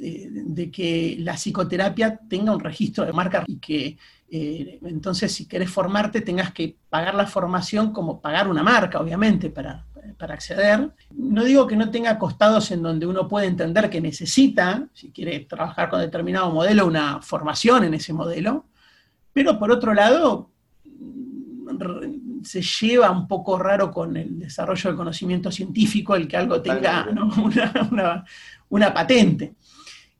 de, 0.03 0.71
que 0.71 1.17
la 1.19 1.33
psicoterapia 1.33 2.17
tenga 2.29 2.53
un 2.53 2.59
registro 2.59 3.05
de 3.05 3.13
marca 3.13 3.43
y 3.47 3.57
que 3.57 3.97
eh, 4.29 4.79
entonces 4.83 5.31
si 5.31 5.47
querés 5.47 5.69
formarte 5.69 6.21
tengas 6.21 6.51
que 6.51 6.75
pagar 6.89 7.15
la 7.15 7.27
formación 7.27 7.93
como 7.93 8.19
pagar 8.19 8.47
una 8.47 8.63
marca, 8.63 8.99
obviamente, 8.99 9.49
para, 9.49 9.85
para 10.17 10.33
acceder. 10.33 10.91
No 11.11 11.43
digo 11.43 11.67
que 11.67 11.75
no 11.75 11.91
tenga 11.91 12.17
costados 12.17 12.71
en 12.71 12.81
donde 12.81 13.05
uno 13.05 13.27
puede 13.27 13.47
entender 13.47 13.89
que 13.89 14.01
necesita, 14.01 14.87
si 14.93 15.11
quiere 15.11 15.41
trabajar 15.41 15.89
con 15.89 16.01
determinado 16.01 16.51
modelo, 16.51 16.85
una 16.85 17.21
formación 17.21 17.83
en 17.83 17.93
ese 17.93 18.13
modelo, 18.13 18.65
pero 19.33 19.57
por 19.57 19.71
otro 19.71 19.93
lado, 19.93 20.49
se 22.43 22.61
lleva 22.61 23.09
un 23.09 23.27
poco 23.27 23.57
raro 23.57 23.91
con 23.91 24.15
el 24.17 24.39
desarrollo 24.39 24.89
del 24.89 24.97
conocimiento 24.97 25.51
científico 25.51 26.15
el 26.15 26.27
que 26.27 26.37
algo 26.37 26.61
tenga 26.61 27.07
una, 28.69 28.93
patente. 28.93 29.53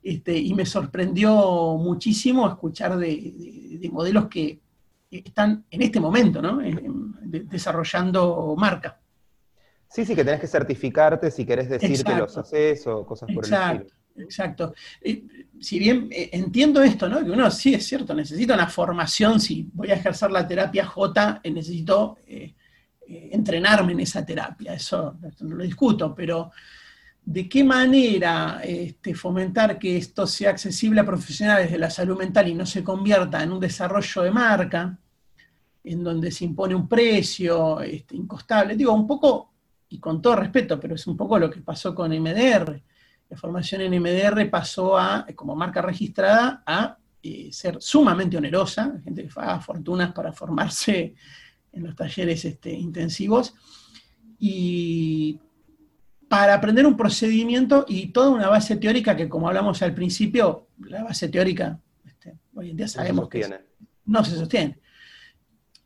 Este, 0.04 0.36
y 0.36 0.52
me 0.52 0.66
sorprendió 0.66 1.78
muchísimo 1.78 2.46
escuchar 2.46 2.98
de, 2.98 3.88
modelos 3.90 4.28
que 4.28 4.60
están 5.10 5.64
en 5.70 5.82
este 5.82 5.98
momento 5.98 6.42
¿no? 6.42 6.58
desarrollando 7.24 8.54
marca. 8.58 9.00
Sí, 9.88 10.04
sí, 10.04 10.14
que 10.14 10.22
tenés 10.24 10.40
que 10.40 10.46
certificarte 10.46 11.30
si 11.30 11.46
querés 11.46 11.70
decir 11.70 12.04
que 12.04 12.14
los 12.16 12.36
haces 12.36 12.86
o 12.86 13.06
cosas 13.06 13.30
por 13.32 13.46
el 13.46 13.52
estilo. 13.52 13.86
Exacto. 14.16 14.74
Eh, 15.00 15.24
si 15.58 15.78
bien 15.78 16.08
eh, 16.10 16.30
entiendo 16.32 16.82
esto, 16.82 17.08
¿no? 17.08 17.24
Que 17.24 17.30
uno 17.30 17.50
sí 17.50 17.74
es 17.74 17.86
cierto, 17.86 18.14
necesita 18.14 18.54
una 18.54 18.68
formación, 18.68 19.40
si 19.40 19.68
voy 19.72 19.90
a 19.90 19.94
ejercer 19.94 20.30
la 20.30 20.46
terapia 20.46 20.84
J, 20.84 21.40
eh, 21.42 21.50
necesito 21.50 22.18
entrenarme 23.06 23.92
en 23.92 24.00
esa 24.00 24.24
terapia, 24.24 24.72
eso, 24.72 25.18
no 25.40 25.56
lo 25.56 25.64
discuto, 25.64 26.14
pero 26.14 26.50
¿de 27.24 27.48
qué 27.48 27.64
manera 27.64 28.60
este, 28.62 29.14
fomentar 29.14 29.78
que 29.78 29.96
esto 29.96 30.26
sea 30.26 30.50
accesible 30.50 31.00
a 31.00 31.06
profesionales 31.06 31.70
de 31.70 31.78
la 31.78 31.90
salud 31.90 32.18
mental 32.18 32.48
y 32.48 32.54
no 32.54 32.66
se 32.66 32.84
convierta 32.84 33.42
en 33.42 33.52
un 33.52 33.60
desarrollo 33.60 34.22
de 34.22 34.30
marca, 34.30 34.98
en 35.82 36.04
donde 36.04 36.30
se 36.30 36.44
impone 36.44 36.74
un 36.74 36.88
precio 36.88 37.80
este, 37.80 38.16
incostable? 38.16 38.76
Digo, 38.76 38.92
un 38.92 39.06
poco, 39.06 39.52
y 39.88 39.98
con 39.98 40.20
todo 40.20 40.36
respeto, 40.36 40.78
pero 40.78 40.94
es 40.94 41.06
un 41.06 41.16
poco 41.16 41.38
lo 41.38 41.50
que 41.50 41.60
pasó 41.60 41.94
con 41.94 42.10
MDR 42.10 42.82
la 43.28 43.36
formación 43.36 43.80
en 43.80 44.00
MDR 44.00 44.48
pasó 44.50 44.98
a, 44.98 45.26
como 45.34 45.56
marca 45.56 45.80
registrada, 45.82 46.62
a 46.66 46.96
eh, 47.22 47.48
ser 47.52 47.78
sumamente 47.80 48.36
onerosa, 48.36 49.00
gente 49.02 49.22
que 49.22 49.32
paga 49.32 49.60
fortunas 49.60 50.12
para 50.12 50.32
formarse 50.32 51.14
en 51.72 51.82
los 51.82 51.96
talleres 51.96 52.44
este, 52.44 52.70
intensivos, 52.70 53.54
y 54.38 55.40
para 56.28 56.54
aprender 56.54 56.86
un 56.86 56.96
procedimiento 56.96 57.84
y 57.88 58.08
toda 58.08 58.30
una 58.30 58.48
base 58.48 58.76
teórica 58.76 59.16
que, 59.16 59.28
como 59.28 59.48
hablamos 59.48 59.82
al 59.82 59.94
principio, 59.94 60.68
la 60.78 61.04
base 61.04 61.28
teórica, 61.28 61.78
este, 62.04 62.38
hoy 62.54 62.70
en 62.70 62.76
día 62.76 62.88
sabemos 62.88 63.28
que 63.28 63.46
no 64.06 64.24
se 64.24 64.36
sostiene. 64.36 64.78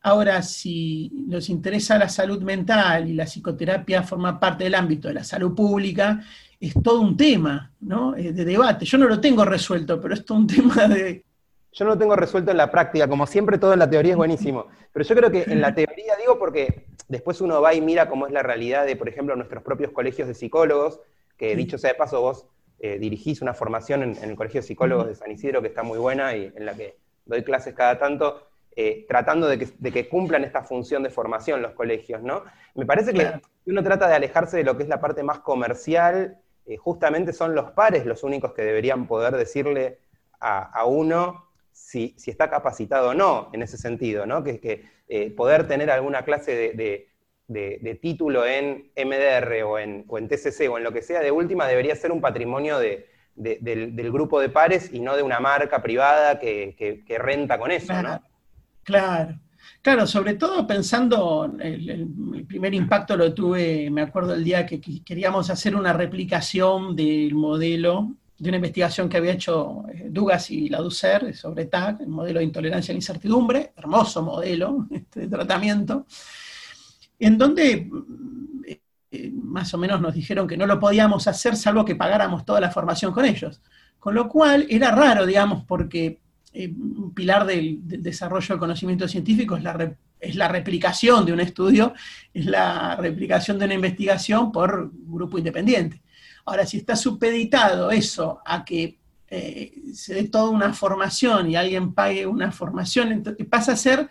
Ahora, 0.03 0.43
si 0.43 1.11
nos 1.27 1.49
interesa 1.49 1.99
la 1.99 2.09
salud 2.09 2.43
mental 2.43 3.09
y 3.09 3.15
la 3.15 3.25
psicoterapia 3.25 4.03
forma 4.03 4.39
parte 4.39 4.65
del 4.65 4.75
ámbito 4.75 5.09
de 5.09 5.15
la 5.15 5.25
salud 5.25 5.55
pública, 5.55 6.23
es 6.61 6.75
todo 6.83 7.01
un 7.01 7.17
tema 7.17 7.73
¿no? 7.81 8.13
De 8.13 8.33
debate. 8.33 8.85
Yo 8.85 8.99
no 8.99 9.07
lo 9.07 9.21
tengo 9.21 9.45
resuelto, 9.45 10.01
pero 10.01 10.15
es 10.15 10.25
todo 10.25 10.39
un 10.39 10.47
tema 10.47 10.89
de... 10.89 11.25
Yo 11.73 11.85
no 11.85 11.93
lo 11.93 11.99
tengo 11.99 12.17
resuelto 12.17 12.51
en 12.51 12.57
la 12.57 12.71
práctica, 12.71 13.07
como 13.07 13.27
siempre 13.27 13.59
todo 13.59 13.73
en 13.73 13.79
la 13.79 13.91
teoría 13.91 14.13
es 14.13 14.17
buenísimo, 14.17 14.67
pero 14.93 15.05
yo 15.05 15.15
creo 15.15 15.31
que 15.31 15.43
en 15.43 15.61
la 15.61 15.75
teoría 15.75 16.15
digo 16.17 16.39
porque 16.39 16.88
después 17.09 17.41
uno 17.41 17.61
va 17.61 17.75
y 17.75 17.81
mira 17.81 18.09
cómo 18.09 18.27
es 18.27 18.33
la 18.33 18.43
realidad 18.43 18.87
de, 18.87 18.97
por 18.97 19.09
ejemplo, 19.09 19.35
nuestros 19.37 19.63
propios 19.63 19.93
colegios 19.93 20.29
de 20.29 20.35
psicólogos, 20.35 21.01
que 21.37 21.57
dicho 21.57 21.79
sea 21.79 21.93
de 21.93 21.97
paso, 21.97 22.21
vos 22.21 22.47
eh, 22.79 22.99
dirigís 22.99 23.43
una 23.43 23.55
formación 23.55 24.03
en, 24.03 24.17
el 24.23 24.37
Colegio 24.37 24.61
de 24.61 24.67
Psicólogos 24.67 25.07
de 25.07 25.15
San 25.15 25.31
Isidro 25.31 25.63
que 25.63 25.69
está 25.69 25.83
muy 25.83 25.99
buena 25.99 26.37
y 26.37 26.53
en 26.55 26.67
la 26.67 26.75
que 26.75 26.97
doy 27.27 27.43
clases 27.43 27.75
cada 27.75 27.99
tanto, 27.99 28.49
eh, 28.77 29.05
tratando 29.09 29.49
de 29.49 29.59
que, 29.59 30.09
cumplan 30.09 30.45
esta 30.45 30.63
función 30.63 31.03
de 31.03 31.11
formación 31.11 31.63
los 31.63 31.73
colegios, 31.73 32.23
¿no? 32.23 32.45
Me 32.75 32.87
parece 32.87 33.13
que 33.13 33.41
uno 33.67 33.83
trata 33.83 34.09
de 34.09 34.15
alejarse 34.15 34.57
de 34.57 34.65
lo 34.65 34.77
que 34.77 34.85
es 34.85 34.89
la 34.89 35.01
parte 35.01 35.23
más 35.23 35.41
comercial 35.41 36.39
eh, 36.69 36.77
justamente 36.77 37.33
son 37.33 37.55
los 37.55 37.71
pares 37.71 38.05
los 38.05 38.23
únicos 38.23 38.53
que 38.53 38.61
deberían 38.61 39.07
poder 39.07 39.35
decirle 39.37 40.01
a, 40.39 40.85
uno 40.85 41.48
si, 41.79 42.15
está 42.27 42.51
capacitado 42.51 43.11
o 43.11 43.15
no 43.15 43.51
en 43.53 43.63
ese 43.63 43.79
sentido, 43.79 44.27
¿no? 44.27 44.43
Que, 44.43 44.61
que 44.61 44.85
eh, 45.09 45.31
poder 45.31 45.67
tener 45.67 45.91
alguna 45.91 46.23
clase 46.23 46.75
de, 46.75 47.99
título 48.01 48.45
en 48.45 48.91
MDR 48.95 49.63
o 49.63 49.79
en, 49.79 50.05
TCC 50.29 50.69
o 50.71 50.77
en 50.77 50.85
lo 50.85 50.93
que 50.93 51.03
sea, 51.03 51.21
de 51.21 51.31
última 51.31 51.67
debería 51.67 51.97
ser 51.97 52.13
un 52.13 52.21
patrimonio 52.21 52.79
del, 52.79 54.13
grupo 54.13 54.41
de 54.41 54.51
pares 54.51 54.91
y 54.93 55.01
no 55.01 55.17
de 55.17 55.23
una 55.23 55.41
marca 55.41 55.83
privada 55.83 56.39
que, 56.39 57.05
renta 57.19 57.59
con 57.59 57.71
eso, 57.71 58.03
¿no? 58.03 58.23
Claro. 58.83 59.39
Claro, 59.83 60.07
sobre 60.07 60.35
todo 60.35 60.67
pensando, 60.67 61.51
el, 61.61 62.45
primer 62.47 62.75
impacto 62.75 63.17
lo 63.17 63.33
tuve, 63.33 63.91
me 63.91 64.03
acuerdo 64.03 64.35
el 64.35 64.45
día 64.45 64.67
que 64.67 64.81
queríamos 64.81 65.51
hacer 65.51 65.77
una 65.77 65.93
replicación 65.93 66.97
del 66.97 67.35
modelo 67.35 68.15
de 68.39 68.49
una 68.51 68.57
investigación 68.57 69.09
que 69.09 69.17
había 69.17 69.33
hecho 69.33 69.85
eh, 69.93 70.07
Dugas 70.11 70.51
y 70.51 70.69
la 70.69 70.79
Ducer 70.79 71.35
sobre 71.35 71.67
TAC, 71.67 72.01
el 72.01 72.09
modelo 72.09 72.39
de 72.39 72.45
intolerancia 72.45 72.93
a 72.93 72.95
la 72.95 72.99
incertidumbre, 72.99 73.73
hermoso 73.77 74.23
modelo 74.23 74.87
este, 74.91 75.21
de 75.21 75.29
tratamiento, 75.29 76.07
en 77.19 77.37
donde 77.37 77.91
eh, 78.67 78.81
eh, 79.11 79.33
más 79.33 79.73
o 79.75 79.79
menos 79.79 80.01
nos 80.01 80.15
dijeron 80.15 80.47
que 80.47 80.57
no 80.57 80.67
lo 80.67 80.79
podíamos 80.79 81.27
hacer 81.27 81.57
salvo 81.57 81.85
que 81.85 81.97
pagáramos 81.97 82.45
toda 82.45 82.61
la 82.61 82.71
formación 82.71 83.13
con 83.13 83.25
ellos. 83.25 83.61
Con 83.99 84.15
lo 84.15 84.29
cual 84.29 84.67
era 84.69 84.93
raro, 84.93 85.27
digamos, 85.27 85.65
porque 85.65 86.21
eh, 86.53 86.69
un 86.69 87.13
pilar 87.15 87.47
del, 87.47 87.79
desarrollo 87.83 88.49
del 88.49 88.59
conocimiento 88.59 89.09
científico 89.09 89.57
es 89.57 89.63
la, 89.63 89.97
es 90.21 90.35
la 90.37 90.49
replicación 90.49 91.25
de 91.27 91.33
un 91.33 91.41
estudio, 91.41 91.95
es 92.33 92.47
la 92.47 92.97
replicación 92.97 93.59
de 93.59 93.65
una 93.65 93.75
investigación 93.75 94.53
por 94.53 94.91
grupo 94.93 95.39
independiente. 95.39 96.03
Ahora, 96.49 96.65
si 96.65 96.79
está 96.79 96.97
supeditado 96.97 97.91
eso 97.91 98.41
a 98.45 98.65
que 98.65 98.99
eh, 99.29 99.75
se 99.93 100.15
dé 100.15 100.25
toda 100.29 100.49
una 100.49 100.73
formación 100.73 101.51
y 101.51 101.57
alguien 101.57 101.93
pague 101.93 102.27
una 102.27 102.51
formación, 102.51 103.13
entonces 103.13 103.47
pasa 103.47 103.73
a 103.73 103.77
ser 103.77 104.09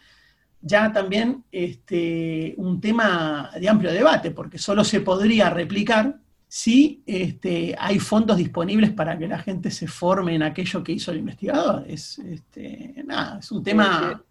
ya 0.61 0.91
también 0.91 1.43
este, 1.51 2.53
un 2.57 2.79
tema 2.79 3.49
de 3.59 3.67
amplio 3.67 3.91
debate, 3.91 4.31
porque 4.31 4.57
solo 4.57 4.83
se 4.83 5.01
podría 5.01 5.49
replicar 5.49 6.19
si 6.47 7.03
este, 7.05 7.75
hay 7.77 7.99
fondos 7.99 8.37
disponibles 8.37 8.91
para 8.91 9.17
que 9.17 9.27
la 9.27 9.39
gente 9.39 9.71
se 9.71 9.87
forme 9.87 10.35
en 10.35 10.43
aquello 10.43 10.83
que 10.83 10.93
hizo 10.93 11.11
el 11.11 11.17
investigador. 11.17 11.85
Es, 11.87 12.19
este, 12.19 13.03
nada, 13.05 13.39
es 13.39 13.51
un 13.51 13.63
tema 13.63 14.23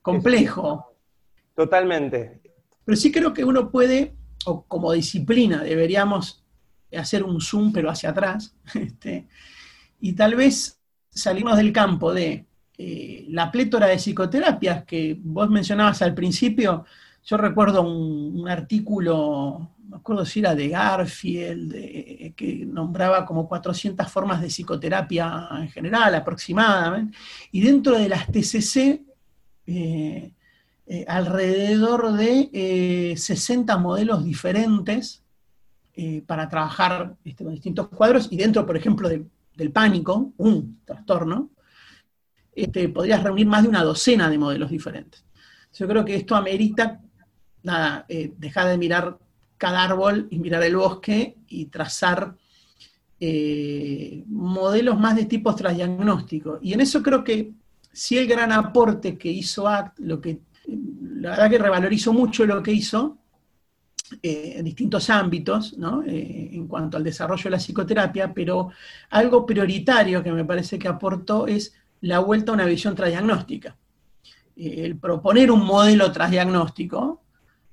complejo. 0.00 0.94
Totalmente. 1.54 2.40
Pero 2.84 2.96
sí 2.96 3.12
creo 3.12 3.34
que 3.34 3.44
uno 3.44 3.70
puede, 3.70 4.14
o 4.46 4.64
como 4.64 4.92
disciplina, 4.92 5.62
deberíamos 5.62 6.41
hacer 6.96 7.22
un 7.22 7.40
zoom, 7.40 7.72
pero 7.72 7.90
hacia 7.90 8.10
atrás, 8.10 8.54
este, 8.74 9.26
y 10.00 10.12
tal 10.12 10.34
vez 10.34 10.80
salimos 11.10 11.56
del 11.56 11.72
campo 11.72 12.12
de 12.12 12.46
eh, 12.78 13.26
la 13.28 13.50
plétora 13.50 13.86
de 13.86 13.98
psicoterapias 13.98 14.84
que 14.84 15.16
vos 15.22 15.48
mencionabas 15.50 16.02
al 16.02 16.14
principio. 16.14 16.84
Yo 17.24 17.36
recuerdo 17.36 17.82
un 17.82 18.48
artículo 18.48 19.70
me 19.92 19.98
acuerdo 19.98 20.24
si 20.24 20.40
era 20.40 20.54
de 20.54 20.68
Garfield, 20.70 22.34
que 22.34 22.64
nombraba 22.66 23.26
como 23.26 23.46
400 23.46 24.10
formas 24.10 24.40
de 24.40 24.48
psicoterapia 24.48 25.48
en 25.58 25.68
general, 25.68 26.14
aproximadamente, 26.14 27.16
y 27.50 27.60
dentro 27.60 27.98
de 27.98 28.08
las 28.08 28.26
TCC, 28.26 29.02
eh, 29.66 30.32
eh, 30.86 31.04
alrededor 31.06 32.14
de 32.14 33.14
60 33.16 33.72
eh, 33.72 33.78
modelos 33.78 34.24
diferentes 34.24 35.22
para 36.26 36.48
trabajar 36.48 37.16
este, 37.24 37.44
con 37.44 37.52
distintos 37.52 37.88
cuadros, 37.88 38.28
y 38.30 38.36
dentro, 38.36 38.64
por 38.64 38.76
ejemplo, 38.76 39.08
del 39.08 39.72
pánico, 39.72 40.32
un 40.38 40.80
trastorno, 40.84 41.50
este, 42.54 42.88
podrías 42.88 43.22
reunir 43.22 43.46
más 43.46 43.62
de 43.62 43.68
una 43.68 43.84
docena 43.84 44.28
de 44.30 44.38
modelos 44.38 44.70
diferentes. 44.70 45.24
Yo 45.74 45.86
creo 45.88 46.04
que 46.04 46.16
esto 46.16 46.34
amerita, 46.34 47.00
nada, 47.62 48.06
dejar 48.08 48.68
de 48.68 48.78
mirar 48.78 49.18
cada 49.62 49.84
árbol 49.84 50.26
y 50.28 50.40
mirar 50.40 50.62
el 50.64 50.74
bosque 50.74 51.36
y 51.46 51.66
trazar 51.66 52.34
eh, 53.20 54.24
modelos 54.26 54.98
más 54.98 55.14
de 55.14 55.26
tipo 55.26 55.54
transdiagnóstico. 55.54 56.58
Y 56.60 56.72
en 56.72 56.80
eso 56.80 57.00
creo 57.00 57.22
que 57.22 57.52
sí 57.92 58.18
el 58.18 58.26
gran 58.26 58.50
aporte 58.50 59.16
que 59.16 59.30
hizo 59.30 59.68
ACT, 59.68 60.00
lo 60.00 60.20
que, 60.20 60.40
la 60.66 61.30
verdad 61.30 61.50
que 61.50 61.58
revalorizó 61.58 62.12
mucho 62.12 62.44
lo 62.44 62.60
que 62.60 62.72
hizo 62.72 63.18
eh, 64.22 64.54
en 64.56 64.64
distintos 64.64 65.08
ámbitos, 65.10 65.76
eh, 66.06 66.50
en 66.52 66.66
cuanto 66.66 66.96
al 66.96 67.04
desarrollo 67.04 67.44
de 67.44 67.50
la 67.50 67.58
psicoterapia, 67.58 68.32
pero 68.34 68.70
algo 69.10 69.46
prioritario 69.46 70.22
que 70.22 70.32
me 70.32 70.44
parece 70.44 70.78
que 70.78 70.88
aportó 70.88 71.46
es 71.46 71.74
la 72.00 72.18
vuelta 72.18 72.52
a 72.52 72.54
una 72.54 72.64
visión 72.66 72.94
transdiagnóstica. 72.94 73.76
el 74.56 74.96
proponer 74.96 75.50
un 75.50 75.64
modelo 75.64 76.10
transdiagnóstico 76.12 77.22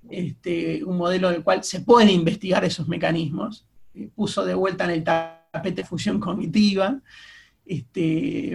este, 0.09 0.83
un 0.83 0.97
modelo 0.97 1.29
del 1.29 1.43
cual 1.43 1.63
se 1.63 1.81
pueden 1.81 2.09
investigar 2.09 2.63
esos 2.63 2.87
mecanismos, 2.87 3.65
eh, 3.93 4.09
puso 4.15 4.45
de 4.45 4.53
vuelta 4.53 4.85
en 4.85 4.91
el 4.91 5.03
tapete 5.03 5.83
función 5.83 6.19
cognitiva, 6.19 6.99
este, 7.65 8.53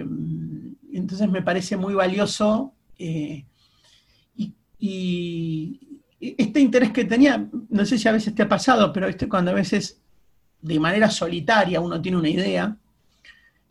entonces 0.91 1.29
me 1.29 1.41
parece 1.41 1.77
muy 1.77 1.93
valioso 1.93 2.73
eh, 2.97 3.45
y, 4.77 5.84
este 6.19 6.59
interés 6.59 6.91
que 6.91 7.05
tenía, 7.05 7.47
no 7.69 7.85
sé 7.85 7.97
si 7.97 8.07
a 8.07 8.13
veces 8.13 8.33
te 8.33 8.43
ha 8.43 8.49
pasado, 8.49 8.91
pero 8.93 9.07
este, 9.07 9.27
cuando 9.27 9.51
a 9.51 9.55
veces 9.55 10.01
de 10.61 10.79
manera 10.79 11.09
solitaria 11.09 11.79
uno 11.79 12.01
tiene 12.01 12.17
una 12.17 12.29
idea, 12.29 12.77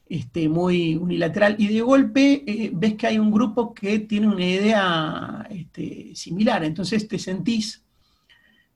este, 0.09 0.49
muy 0.49 0.97
unilateral, 0.97 1.57
y 1.59 1.69
de 1.69 1.81
golpe 1.81 2.45
eh, 2.47 2.71
ves 2.73 2.95
que 2.95 3.07
hay 3.07 3.19
un 3.19 3.31
grupo 3.31 3.75
que 3.75 4.01
tiene 4.01 4.29
una 4.29 4.45
idea 4.45 5.47
este, 5.51 6.15
similar, 6.15 6.63
entonces 6.63 7.09
te 7.09 7.19
sentís 7.19 7.83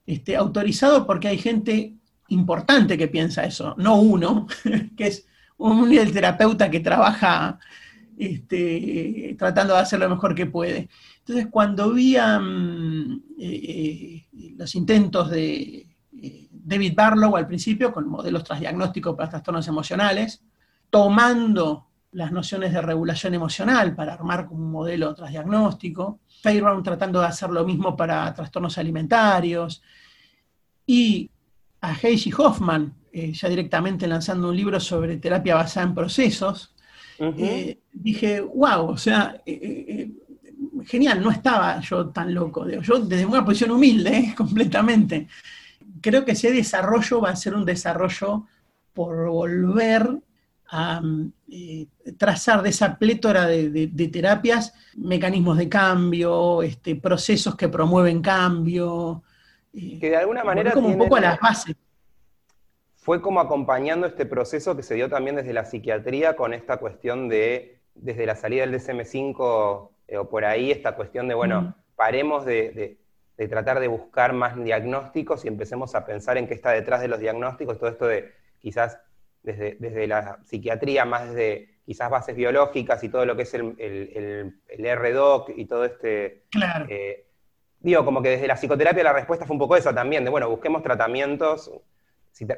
este, 0.05 0.35
autorizado 0.35 1.05
porque 1.05 1.27
hay 1.27 1.37
gente 1.37 1.93
importante 2.29 2.97
que 2.97 3.07
piensa 3.07 3.45
eso, 3.45 3.75
no 3.77 4.01
uno, 4.01 4.47
que 4.97 5.07
es 5.07 5.27
un 5.57 5.89
terapeuta 6.11 6.69
que 6.69 6.79
trabaja 6.79 7.59
este, 8.17 9.35
tratando 9.37 9.73
de 9.73 9.81
hacer 9.81 9.99
lo 9.99 10.09
mejor 10.09 10.35
que 10.35 10.45
puede. 10.45 10.89
Entonces, 11.29 11.51
cuando 11.51 11.93
vi 11.93 12.17
mm, 12.17 13.21
eh, 13.39 14.25
eh, 14.33 14.53
los 14.57 14.73
intentos 14.73 15.29
de 15.29 15.85
David 16.51 16.93
Barlow 16.95 17.35
al 17.35 17.45
principio, 17.45 17.93
con 17.93 18.09
modelos 18.09 18.43
transdiagnósticos 18.43 19.15
para 19.15 19.29
trastornos 19.29 19.67
emocionales, 19.67 20.43
tomando 20.89 21.85
las 22.13 22.31
nociones 22.31 22.73
de 22.73 22.81
regulación 22.81 23.35
emocional 23.35 23.95
para 23.95 24.15
armar 24.15 24.47
como 24.47 24.63
un 24.65 24.71
modelo 24.71 25.13
transdiagnóstico, 25.13 26.21
Fairbairn 26.41 26.81
tratando 26.81 27.19
de 27.19 27.27
hacer 27.27 27.51
lo 27.51 27.63
mismo 27.63 27.95
para 27.95 28.33
trastornos 28.33 28.79
alimentarios, 28.79 29.83
y 30.87 31.29
a 31.79 31.93
Heiji 31.93 32.33
Hoffman, 32.35 32.91
eh, 33.13 33.33
ya 33.33 33.49
directamente 33.49 34.07
lanzando 34.07 34.49
un 34.49 34.57
libro 34.57 34.79
sobre 34.79 35.17
terapia 35.17 35.53
basada 35.53 35.85
en 35.85 35.93
procesos, 35.93 36.73
eh, 37.19 37.81
dije, 37.93 38.41
wow, 38.41 38.87
o 38.89 38.97
sea, 38.97 39.39
eh, 39.45 40.09
genial, 40.85 41.21
no 41.21 41.31
estaba 41.31 41.79
yo 41.81 42.09
tan 42.09 42.33
loco, 42.33 42.67
yo 42.67 42.99
desde 42.99 43.25
una 43.25 43.45
posición 43.45 43.71
humilde, 43.71 44.33
completamente. 44.37 45.27
Creo 46.01 46.23
que 46.25 46.31
ese 46.31 46.51
desarrollo 46.51 47.21
va 47.21 47.31
a 47.31 47.35
ser 47.35 47.55
un 47.55 47.65
desarrollo 47.65 48.45
por 48.93 49.29
volver 49.29 50.07
a 50.71 51.01
eh, 51.49 51.87
trazar 52.17 52.61
de 52.61 52.69
esa 52.69 52.97
plétora 52.97 53.47
de, 53.47 54.09
terapias 54.11 54.73
mecanismos 54.95 55.57
de 55.57 55.67
cambio, 55.67 56.61
este, 56.61 56.95
procesos 56.95 57.55
que 57.55 57.69
promueven 57.69 58.21
cambio. 58.21 59.23
Eh, 59.73 59.97
que 59.99 60.09
de 60.11 60.17
alguna 60.17 60.43
manera. 60.43 60.71
Como 60.71 60.89
un 60.89 60.97
poco 60.97 61.15
a 61.15 61.21
las 61.21 61.39
bases. 61.39 61.75
fue 62.95 63.21
como 63.21 63.39
acompañando 63.39 64.05
este 64.05 64.25
proceso 64.25 64.75
que 64.75 64.83
se 64.83 64.95
dio 64.95 65.09
también 65.09 65.35
desde 65.35 65.53
la 65.53 65.65
psiquiatría 65.65 66.35
con 66.35 66.53
esta 66.53 66.77
cuestión 66.77 67.29
de, 67.29 67.79
desde 67.95 68.25
la 68.25 68.35
salida 68.35 68.65
del 68.65 68.79
DSM5 68.79 69.89
eh, 70.09 70.17
o 70.17 70.29
por 70.29 70.45
ahí, 70.45 70.71
esta 70.71 70.95
cuestión 70.95 71.27
de, 71.27 71.35
bueno, 71.35 71.75
paremos 71.95 72.45
de, 72.45 72.97
tratar 73.49 73.79
de 73.79 73.87
buscar 73.87 74.33
más 74.33 74.61
diagnósticos 74.61 75.45
y 75.45 75.47
empecemos 75.47 75.95
a 75.95 76.05
pensar 76.05 76.37
en 76.37 76.47
qué 76.47 76.53
está 76.53 76.71
detrás 76.71 77.01
de 77.01 77.07
los 77.07 77.19
diagnósticos, 77.19 77.77
todo 77.77 77.89
esto 77.89 78.07
de 78.07 78.33
quizás 78.59 78.99
desde, 79.43 79.77
desde 79.79 80.07
la 80.07 80.39
psiquiatría, 80.43 81.05
más 81.05 81.29
desde 81.29 81.79
quizás 81.85 82.09
bases 82.09 82.35
biológicas 82.35 83.03
y 83.03 83.09
todo 83.09 83.25
lo 83.25 83.35
que 83.35 83.43
es 83.43 83.53
el, 83.53 83.75
el, 83.79 84.61
el, 84.67 84.97
RDoc 84.97 85.49
y 85.55 85.65
todo 85.65 85.85
este... 85.85 86.43
Claro. 86.51 86.85
Eh, 86.89 87.25
digo, 87.79 88.03
como 88.05 88.21
que 88.21 88.29
desde 88.29 88.47
la 88.47 88.55
psicoterapia 88.57 89.03
la 89.03 89.13
respuesta 89.13 89.45
fue 89.45 89.55
un 89.55 89.59
poco 89.59 89.75
esa 89.75 89.93
también, 89.93 90.23
de 90.23 90.29
bueno, 90.29 90.49
busquemos 90.49 90.83
tratamientos. 90.83 91.71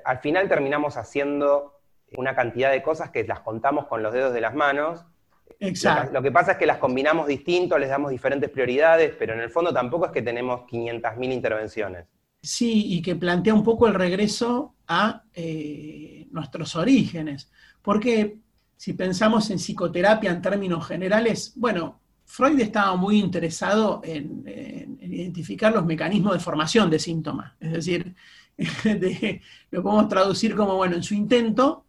al 0.03 0.19
final 0.19 0.49
terminamos 0.49 0.97
haciendo 0.97 1.79
una 2.17 2.35
cantidad 2.35 2.71
de 2.71 2.83
cosas 2.83 3.11
que 3.11 3.23
las 3.23 3.41
contamos 3.41 3.87
con 3.87 4.03
los 4.03 4.13
dedos 4.13 4.33
de 4.33 4.41
las 4.41 4.53
manos. 4.53 5.05
Exacto. 5.59 6.13
Lo, 6.13 6.21
que 6.21 6.31
pasa 6.31 6.53
es 6.53 6.57
que 6.57 6.65
las 6.65 6.77
combinamos 6.77 7.27
distinto, 7.27 7.77
les 7.77 7.89
damos 7.89 8.11
diferentes 8.11 8.49
prioridades, 8.49 9.13
pero 9.17 9.33
en 9.33 9.41
el 9.41 9.49
fondo 9.49 9.73
tampoco 9.73 10.07
es 10.07 10.11
que 10.11 10.21
tenemos 10.21 10.61
500.000 10.61 11.33
intervenciones. 11.33 12.05
Sí, 12.41 12.93
y 12.93 13.01
que 13.01 13.15
plantea 13.15 13.53
un 13.53 13.63
poco 13.63 13.87
el 13.87 13.93
regreso 13.93 14.75
a 14.87 15.23
eh, 15.33 16.27
nuestros 16.31 16.75
orígenes. 16.75 17.51
Porque 17.81 18.37
si 18.77 18.93
pensamos 18.93 19.49
en 19.51 19.57
psicoterapia 19.57 20.31
en 20.31 20.41
términos 20.41 20.87
generales, 20.87 21.53
bueno, 21.55 21.99
Freud 22.25 22.59
estaba 22.59 22.95
muy 22.95 23.19
interesado 23.19 24.01
en, 24.03 24.43
identificar 25.01 25.73
los 25.73 25.85
mecanismos 25.85 26.33
de 26.33 26.39
formación 26.39 26.89
de 26.89 26.97
síntomas. 26.97 27.53
Es 27.59 27.73
decir, 27.73 28.15
lo 29.71 29.83
podemos 29.83 30.07
traducir 30.07 30.55
como, 30.55 30.75
bueno, 30.77 30.95
en 30.95 31.03
su 31.03 31.13
intento, 31.13 31.85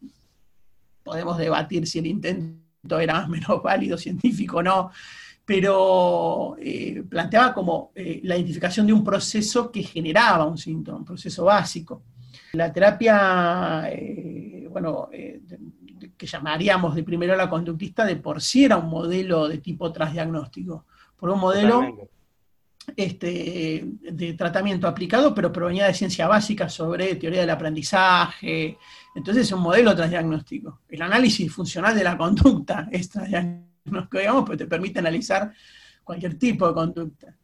podemos 1.03 1.39
debatir 1.39 1.87
si 1.87 2.01
el 2.01 2.07
intento 2.07 2.62
era 3.01 3.27
menos 3.29 3.63
válido, 3.63 3.97
científico 3.97 4.59
o 4.59 4.63
no, 4.63 4.91
pero 5.45 6.57
eh, 6.59 7.03
planteaba 7.09 7.53
como 7.53 7.93
eh, 7.95 8.21
la 8.25 8.37
identificación 8.37 8.87
de 8.87 8.93
un 8.93 9.05
proceso 9.05 9.71
que 9.71 9.83
generaba 9.83 10.47
un 10.47 10.59
síntoma, 10.59 10.99
un 10.99 11.05
proceso 11.05 11.45
básico. 11.45 12.03
La 12.53 12.73
terapia, 12.73 13.89
eh, 13.91 14.69
bueno, 14.71 15.09
que 16.17 16.27
llamaríamos 16.27 16.95
de 16.95 17.03
primero 17.03 17.35
la 17.35 17.49
conductista, 17.49 18.05
de 18.05 18.17
por 18.17 18.41
sí 18.41 18.65
era 18.65 18.77
un 18.77 18.89
modelo 18.89 19.49
de 19.49 19.59
tipo 19.59 19.91
transdiagnóstico, 19.91 20.85
por 21.17 21.31
un 21.31 21.41
modelo 21.41 22.09
este, 22.97 23.85
de 24.03 24.35
tratamiento 24.35 24.87
aplicado, 24.87 25.35
pero 25.35 25.53
provenía 25.53 25.87
de 25.87 25.95
ciencia 25.95 26.29
básica 26.29 26.69
sobre 26.69 27.15
teoría 27.17 27.41
del 27.41 27.51
aprendizaje. 27.51 28.77
Entonces 29.15 29.47
es 29.47 29.53
un 29.53 29.61
modelo 29.61 29.95
transdiagnóstico. 29.95 30.81
El 30.89 31.03
análisis 31.03 31.53
funcional 31.53 31.95
de 31.95 32.05
la 32.05 32.17
conducta 32.17 32.89
es 32.91 33.09
transdiagnóstico, 33.09 34.19
digamos, 34.19 34.45
pues 34.47 34.59
te 34.59 34.67
permite 34.67 34.99
analizar 34.99 35.53
cualquier 36.05 36.39
tipo 36.39 36.67
de 36.67 36.75
conducta. 36.75 37.37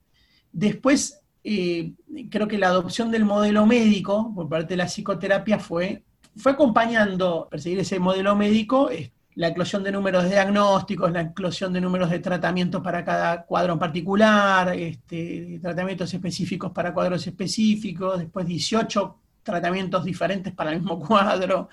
Después, 0.51 1.21
eh, 1.45 1.93
creo 2.31 2.49
que 2.49 2.59
la 2.59 2.69
adopción 2.69 3.11
del 3.11 3.25
modelo 3.25 3.67
médico 3.67 4.33
por 4.35 4.49
parte 4.49 4.69
de 4.69 4.77
la 4.79 4.87
psicoterapia 4.87 5.59
fue 5.59 6.03
fue 6.39 6.53
acompañando, 6.53 7.49
perseguir 7.51 7.81
ese 7.81 7.99
modelo 7.99 8.37
médico, 8.37 8.91
la 9.35 9.49
eclosión 9.49 9.83
de 9.83 9.93
números 9.93 10.25
de 10.25 10.31
diagnósticos, 10.31 11.13
la 11.13 11.23
eclosión 11.23 11.73
de 11.73 11.81
números 11.81 12.11
de 12.11 12.21
tratamientos 12.21 12.81
para 12.83 13.05
cada 13.05 13.45
cuadro 13.45 13.75
en 13.75 13.79
particular, 13.79 14.75
este, 14.75 15.59
tratamientos 15.61 16.13
específicos 16.15 16.73
para 16.73 16.95
cuadros 16.95 17.27
específicos, 17.27 18.19
después 18.21 18.47
18 18.47 19.17
tratamientos 19.49 20.05
diferentes 20.05 20.53
para 20.53 20.71
el 20.71 20.81
mismo 20.81 20.99
cuadro, 21.07 21.69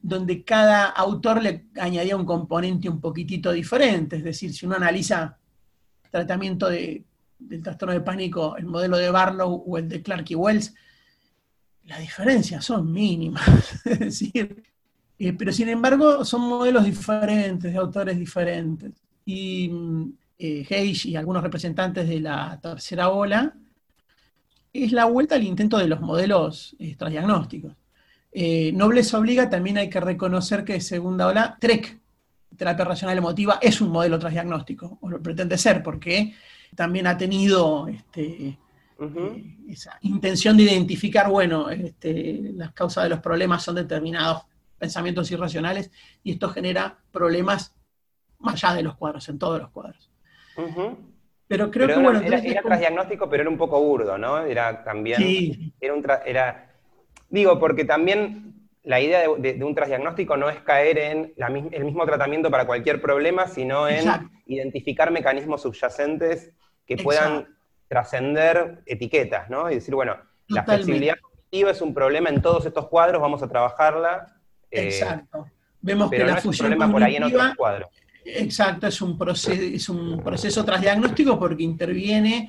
donde 0.00 0.44
cada 0.44 0.86
autor 0.86 1.42
le 1.42 1.66
añadía 1.78 2.16
un 2.16 2.24
componente 2.24 2.88
un 2.88 3.00
poquitito 3.00 3.52
diferente, 3.52 4.16
es 4.16 4.24
decir, 4.24 4.54
si 4.54 4.64
uno 4.64 4.76
analiza 4.76 5.36
tratamiento 6.10 6.68
de, 6.70 7.04
del 7.38 7.62
trastorno 7.62 7.92
de 7.92 8.00
pánico, 8.00 8.56
el 8.56 8.66
modelo 8.66 8.96
de 8.96 9.10
Barlow 9.10 9.64
o 9.66 9.78
el 9.78 9.88
de 9.88 10.02
Clark 10.02 10.24
y 10.30 10.34
Wells, 10.34 10.74
las 11.84 12.00
diferencias 12.00 12.64
son 12.64 12.90
mínimas, 12.90 13.46
es 13.84 13.98
decir, 13.98 14.62
eh, 15.18 15.32
pero 15.32 15.52
sin 15.52 15.68
embargo 15.68 16.24
son 16.24 16.42
modelos 16.42 16.84
diferentes, 16.84 17.72
de 17.72 17.78
autores 17.78 18.18
diferentes. 18.18 18.92
Y 19.24 19.70
eh, 20.38 20.66
Hayes 20.70 21.04
y 21.06 21.16
algunos 21.16 21.42
representantes 21.42 22.08
de 22.08 22.20
la 22.20 22.58
tercera 22.62 23.10
ola 23.10 23.54
es 24.84 24.92
la 24.92 25.04
vuelta 25.06 25.34
al 25.34 25.44
intento 25.44 25.78
de 25.78 25.88
los 25.88 26.00
modelos 26.00 26.76
eh, 26.78 26.94
transdiagnósticos. 26.96 27.74
Eh, 28.32 28.72
Nobles 28.72 29.12
obliga, 29.14 29.48
también 29.48 29.78
hay 29.78 29.88
que 29.88 30.00
reconocer 30.00 30.64
que 30.64 30.80
segunda 30.80 31.26
ola, 31.26 31.56
TREC, 31.60 31.98
terapia 32.56 32.84
racional 32.84 33.18
emotiva, 33.18 33.58
es 33.60 33.80
un 33.80 33.90
modelo 33.90 34.18
transdiagnóstico, 34.18 34.98
o 35.00 35.08
lo 35.08 35.22
pretende 35.22 35.56
ser, 35.56 35.82
porque 35.82 36.34
también 36.74 37.06
ha 37.06 37.16
tenido 37.16 37.88
este, 37.88 38.48
eh, 38.48 38.58
esa 39.68 39.98
intención 40.02 40.56
de 40.56 40.64
identificar, 40.64 41.30
bueno, 41.30 41.70
este, 41.70 42.52
las 42.54 42.72
causas 42.72 43.04
de 43.04 43.10
los 43.10 43.20
problemas 43.20 43.62
son 43.62 43.76
determinados 43.76 44.42
pensamientos 44.76 45.30
irracionales 45.30 45.90
y 46.22 46.32
esto 46.32 46.48
genera 46.50 46.98
problemas 47.10 47.74
más 48.38 48.62
allá 48.62 48.76
de 48.76 48.82
los 48.82 48.96
cuadros, 48.96 49.28
en 49.28 49.38
todos 49.38 49.60
los 49.60 49.70
cuadros. 49.70 50.10
Pero 51.48 51.70
creo 51.70 51.88
que, 51.88 51.94
bueno... 51.94 52.20
Era, 52.20 52.38
era 52.38 52.62
transdiagnóstico, 52.62 53.28
pero 53.28 53.42
era 53.42 53.50
un 53.50 53.58
poco 53.58 53.82
burdo, 53.82 54.18
¿no? 54.18 54.44
Era 54.44 54.84
también... 54.84 55.16
Sí. 55.16 55.74
Era 55.80 55.94
un 55.94 56.06
era, 56.26 56.70
digo, 57.30 57.58
porque 57.58 57.84
también 57.84 58.48
la 58.88 59.00
idea 59.00 59.20
de, 59.36 59.64
un 59.64 59.74
transdiagnóstico 59.74 60.36
no 60.36 60.48
es 60.48 60.60
caer 60.60 60.98
en 60.98 61.34
el 61.72 61.84
mismo 61.84 62.06
tratamiento 62.06 62.50
para 62.50 62.66
cualquier 62.66 63.02
problema, 63.02 63.46
sino 63.46 63.88
en 63.88 64.06
identificar 64.46 65.10
mecanismos 65.10 65.62
subyacentes 65.62 66.52
que 66.86 66.96
puedan 66.96 67.54
trascender 67.86 68.82
etiquetas, 68.86 69.50
¿no? 69.50 69.70
Y 69.70 69.76
decir, 69.76 69.94
bueno, 69.94 70.16
la 70.48 70.64
flexibilidad 70.64 71.16
cognitiva 71.20 71.70
es 71.70 71.80
un 71.82 71.92
problema 71.92 72.30
en 72.30 72.40
todos 72.40 72.64
estos 72.64 72.88
cuadros, 72.88 73.20
vamos 73.20 73.42
a 73.42 73.48
trabajarla. 73.48 74.34
Eh, 74.70 74.84
exacto. 74.84 75.46
Vemos 75.80 76.10
que 76.10 76.18
la 76.18 76.34
no 76.34 76.40
fusión 76.40 76.72
es 76.72 76.72
un 76.72 76.78
problema 76.78 76.92
por 76.92 77.02
ahí 77.02 77.16
en 77.16 77.24
otros 77.24 77.56
cuadros. 77.56 77.90
Exacto, 78.36 78.86
es 78.86 79.00
un, 79.00 79.16
proceso, 79.16 79.62
es 79.62 79.88
un 79.88 80.20
proceso 80.22 80.64
transdiagnóstico 80.64 81.38
porque 81.38 81.62
interviene 81.62 82.48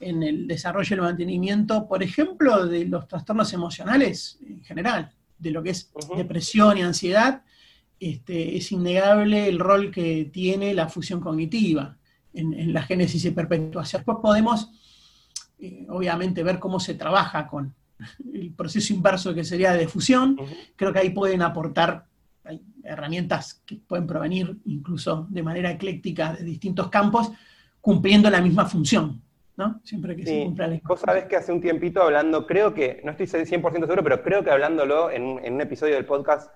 en 0.00 0.22
el 0.22 0.46
desarrollo 0.46 0.88
y 0.90 0.94
el 0.94 1.00
mantenimiento, 1.00 1.88
por 1.88 2.02
ejemplo, 2.02 2.66
de 2.66 2.84
los 2.84 3.08
trastornos 3.08 3.52
emocionales 3.52 4.38
en 4.46 4.62
general, 4.62 5.12
de 5.38 5.50
lo 5.50 5.62
que 5.62 5.70
es 5.70 5.90
depresión 6.16 6.76
y 6.76 6.82
ansiedad, 6.82 7.42
este, 7.98 8.56
es 8.56 8.70
innegable 8.70 9.48
el 9.48 9.58
rol 9.58 9.90
que 9.90 10.28
tiene 10.32 10.74
la 10.74 10.88
fusión 10.88 11.20
cognitiva 11.20 11.96
en, 12.34 12.72
la 12.72 12.82
génesis 12.82 13.24
y 13.24 13.30
perpetuación. 13.30 14.00
Después 14.00 14.18
podemos, 14.20 14.70
eh, 15.58 15.86
obviamente, 15.88 16.42
ver 16.42 16.58
cómo 16.58 16.80
se 16.80 16.94
trabaja 16.94 17.46
con 17.46 17.74
el 18.32 18.52
proceso 18.52 18.92
inverso 18.92 19.32
que 19.32 19.44
sería 19.44 19.72
de 19.72 19.88
fusión. 19.88 20.36
Creo 20.76 20.92
que 20.92 20.98
ahí 20.98 21.10
pueden 21.10 21.40
aportar 21.40 22.06
herramientas 22.84 23.62
que 23.66 23.76
pueden 23.76 24.06
provenir 24.06 24.58
incluso 24.66 25.26
de 25.30 25.42
manera 25.42 25.70
ecléctica 25.70 26.32
de 26.34 26.44
distintos 26.44 26.88
campos, 26.88 27.30
cumpliendo 27.80 28.30
la 28.30 28.40
misma 28.40 28.66
función. 28.66 29.22
¿no? 29.56 29.80
Siempre 29.84 30.16
que 30.16 30.24
se 30.24 30.44
cumpla 30.44 30.66
la 30.66 30.80
Vos 30.84 31.00
sabés 31.00 31.24
que 31.24 31.36
hace 31.36 31.52
un 31.52 31.60
tiempito 31.60 32.02
hablando, 32.02 32.46
creo 32.46 32.74
que, 32.74 33.00
no 33.04 33.12
estoy 33.12 33.26
100% 33.26 33.72
seguro, 33.80 34.02
pero 34.02 34.22
creo 34.22 34.42
que 34.42 34.50
hablándolo 34.50 35.10
en, 35.10 35.22
un 35.22 35.60
episodio 35.60 35.94
del 35.94 36.06
podcast 36.06 36.50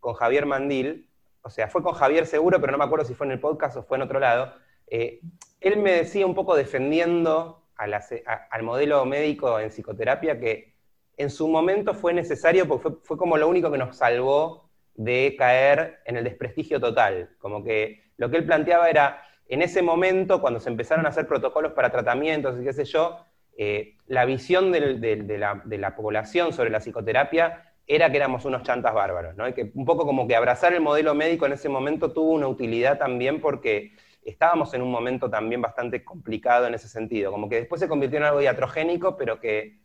con 0.00 0.14
Javier 0.14 0.46
Mandil, 0.46 1.08
o 1.42 1.50
sea, 1.50 1.68
fue 1.68 1.82
con 1.82 1.94
Javier 1.94 2.26
seguro, 2.26 2.60
pero 2.60 2.72
no 2.72 2.78
me 2.78 2.84
acuerdo 2.84 3.04
si 3.04 3.14
fue 3.14 3.26
en 3.26 3.32
el 3.32 3.40
podcast 3.40 3.76
o 3.76 3.82
fue 3.82 3.96
en 3.96 4.02
otro 4.02 4.20
lado, 4.20 4.52
eh, 4.86 5.20
él 5.60 5.78
me 5.78 5.92
decía 5.92 6.26
un 6.26 6.34
poco 6.34 6.54
defendiendo 6.54 7.62
al 7.76 8.62
modelo 8.62 9.04
médico 9.04 9.58
en 9.58 9.70
psicoterapia 9.70 10.38
que 10.38 10.74
en 11.16 11.30
su 11.30 11.48
momento 11.48 11.94
fue 11.94 12.12
necesario 12.12 12.66
porque 12.66 12.98
fue, 13.02 13.16
como 13.16 13.36
lo 13.36 13.48
único 13.48 13.70
que 13.70 13.78
nos 13.78 13.96
salvó 13.96 14.63
de 14.94 15.34
caer 15.38 16.00
en 16.04 16.16
el 16.16 16.24
desprestigio 16.24 16.80
total. 16.80 17.30
Como 17.38 17.64
que 17.64 18.04
lo 18.16 18.30
que 18.30 18.36
él 18.36 18.44
planteaba 18.44 18.88
era, 18.88 19.22
en 19.48 19.62
ese 19.62 19.82
momento, 19.82 20.40
cuando 20.40 20.60
se 20.60 20.70
empezaron 20.70 21.06
a 21.06 21.10
hacer 21.10 21.26
protocolos 21.26 21.72
para 21.72 21.90
tratamientos 21.90 22.60
y 22.60 22.64
qué 22.64 22.72
sé 22.72 22.84
yo, 22.84 23.24
eh, 23.56 23.96
la 24.06 24.24
visión 24.24 24.72
de, 24.72 25.38
la, 25.38 25.96
población 25.96 26.52
sobre 26.52 26.70
la 26.70 26.80
psicoterapia 26.80 27.72
era 27.86 28.10
que 28.10 28.16
éramos 28.16 28.44
unos 28.44 28.62
chantas 28.62 28.94
bárbaros, 28.94 29.36
¿no? 29.36 29.46
Y 29.46 29.52
que 29.52 29.70
un 29.74 29.84
poco 29.84 30.06
como 30.06 30.26
que 30.26 30.34
abrazar 30.34 30.72
el 30.72 30.80
modelo 30.80 31.14
médico 31.14 31.46
en 31.46 31.52
ese 31.52 31.68
momento 31.68 32.12
tuvo 32.12 32.32
una 32.32 32.48
utilidad 32.48 32.98
también 32.98 33.40
porque 33.40 33.92
estábamos 34.24 34.72
en 34.74 34.82
un 34.82 34.90
momento 34.90 35.28
también 35.28 35.60
bastante 35.60 36.02
complicado 36.02 36.66
en 36.66 36.74
ese 36.74 36.88
sentido, 36.88 37.30
como 37.30 37.48
que 37.48 37.56
después 37.56 37.80
se 37.80 37.88
convirtió 37.88 38.18
en 38.18 38.24
algo 38.24 38.40
diatrogénico, 38.40 39.16
pero 39.16 39.38
que 39.38 39.78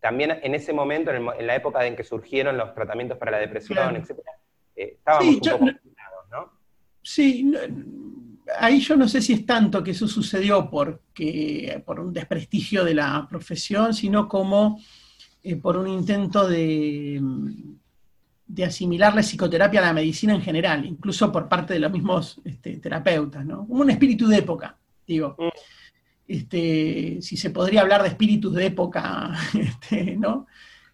también 0.00 0.38
en 0.42 0.54
ese 0.54 0.72
momento, 0.72 1.10
en, 1.10 1.46
la 1.46 1.54
época 1.54 1.84
en 1.86 1.96
que 1.96 2.04
surgieron 2.04 2.56
los 2.58 2.74
tratamientos 2.74 3.18
para 3.18 3.32
la 3.32 3.38
depresión, 3.38 3.96
etc., 3.96 4.18
eh, 4.76 4.96
estábamos 4.98 5.34
un 5.34 5.40
poco 5.40 5.58
complicados, 5.58 6.24
¿no? 6.30 6.52
Sí, 7.02 7.52
ahí 8.58 8.80
yo 8.80 8.96
no 8.96 9.08
sé 9.08 9.20
si 9.20 9.32
es 9.32 9.46
tanto 9.46 9.82
que 9.82 9.92
eso 9.92 10.06
sucedió 10.06 10.70
porque, 10.70 11.82
por 11.84 12.00
un 12.00 12.12
desprestigio 12.12 12.84
de 12.84 12.94
la 12.94 13.26
profesión, 13.28 13.94
sino 13.94 14.28
como 14.28 14.80
eh, 15.42 15.56
por 15.56 15.76
un 15.76 15.88
intento 15.88 16.48
de, 16.48 17.20
de 18.46 18.64
asimilar 18.64 19.14
la 19.14 19.22
psicoterapia 19.22 19.80
a 19.80 19.86
la 19.86 19.92
medicina 19.92 20.34
en 20.34 20.42
general, 20.42 20.84
incluso 20.84 21.32
por 21.32 21.48
parte 21.48 21.74
de 21.74 21.80
los 21.80 21.92
mismos 21.92 22.40
este, 22.44 22.78
terapeutas, 22.78 23.44
¿no? 23.44 23.66
Como 23.66 23.82
un 23.82 23.90
espíritu 23.90 24.28
de 24.28 24.38
época, 24.38 24.76
digo. 25.06 25.36
Mm. 25.38 25.48
Este, 26.28 27.18
si 27.22 27.36
se 27.36 27.50
podría 27.50 27.82
hablar 27.82 28.02
de 28.02 28.08
espíritus 28.08 28.52
de 28.52 28.66
época, 28.66 29.32
este, 29.54 30.16
¿no? 30.16 30.46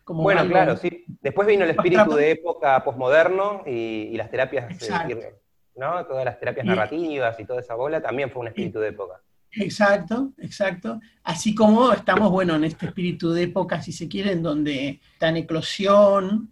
Bueno, 0.06 0.46
claro, 0.46 0.76
sí. 0.76 1.04
Después 1.20 1.46
vino 1.46 1.64
el 1.64 1.70
espíritu 1.70 2.14
de 2.14 2.32
época 2.32 2.82
posmoderno 2.84 3.62
y, 3.66 4.16
las 4.16 4.30
terapias, 4.30 4.82
eh, 4.82 5.34
¿no? 5.76 6.04
Todas 6.06 6.24
las 6.24 6.38
terapias 6.38 6.66
narrativas 6.66 7.38
y 7.38 7.44
toda 7.44 7.60
esa 7.60 7.74
bola 7.74 8.00
también 8.00 8.30
fue 8.30 8.40
un 8.40 8.48
espíritu 8.48 8.80
de 8.80 8.88
época. 8.88 9.20
Exacto, 9.52 10.32
exacto. 10.38 11.00
Así 11.22 11.54
como 11.54 11.92
estamos, 11.92 12.30
bueno, 12.30 12.56
en 12.56 12.64
este 12.64 12.86
espíritu 12.86 13.32
de 13.32 13.44
época, 13.44 13.82
si 13.82 13.92
se 13.92 14.08
quiere, 14.08 14.32
en 14.32 14.42
donde 14.42 15.00
está 15.12 15.28
en 15.28 15.38
eclosión, 15.38 16.50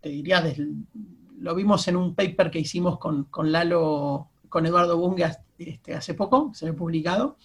te 0.00 0.10
diría, 0.10 0.44
lo 1.38 1.54
vimos 1.54 1.88
en 1.88 1.96
un 1.96 2.14
paper 2.14 2.50
que 2.50 2.58
hicimos 2.58 2.98
con, 2.98 3.28
Lalo, 3.50 4.28
con 4.48 4.66
Eduardo 4.66 4.98
Bunge 4.98 5.24
este, 5.58 5.94
hace 5.94 6.14
poco, 6.14 6.50
se 6.54 6.68
ha 6.68 6.72
publicado, 6.74 7.38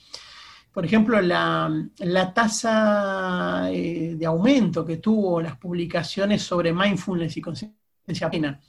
por 0.74 0.86
ejemplo, 0.86 1.19
la, 1.22 2.32
tasa 2.34 3.69
eh, 3.72 4.15
de 4.17 4.26
aumento 4.26 4.86
que 4.86 4.97
tuvo 4.97 5.41
las 5.41 5.57
publicaciones 5.57 6.41
sobre 6.41 6.74
mindfulness 6.74 7.36
y 7.36 7.41
conciencia 7.41 8.30
plena, 8.30 8.59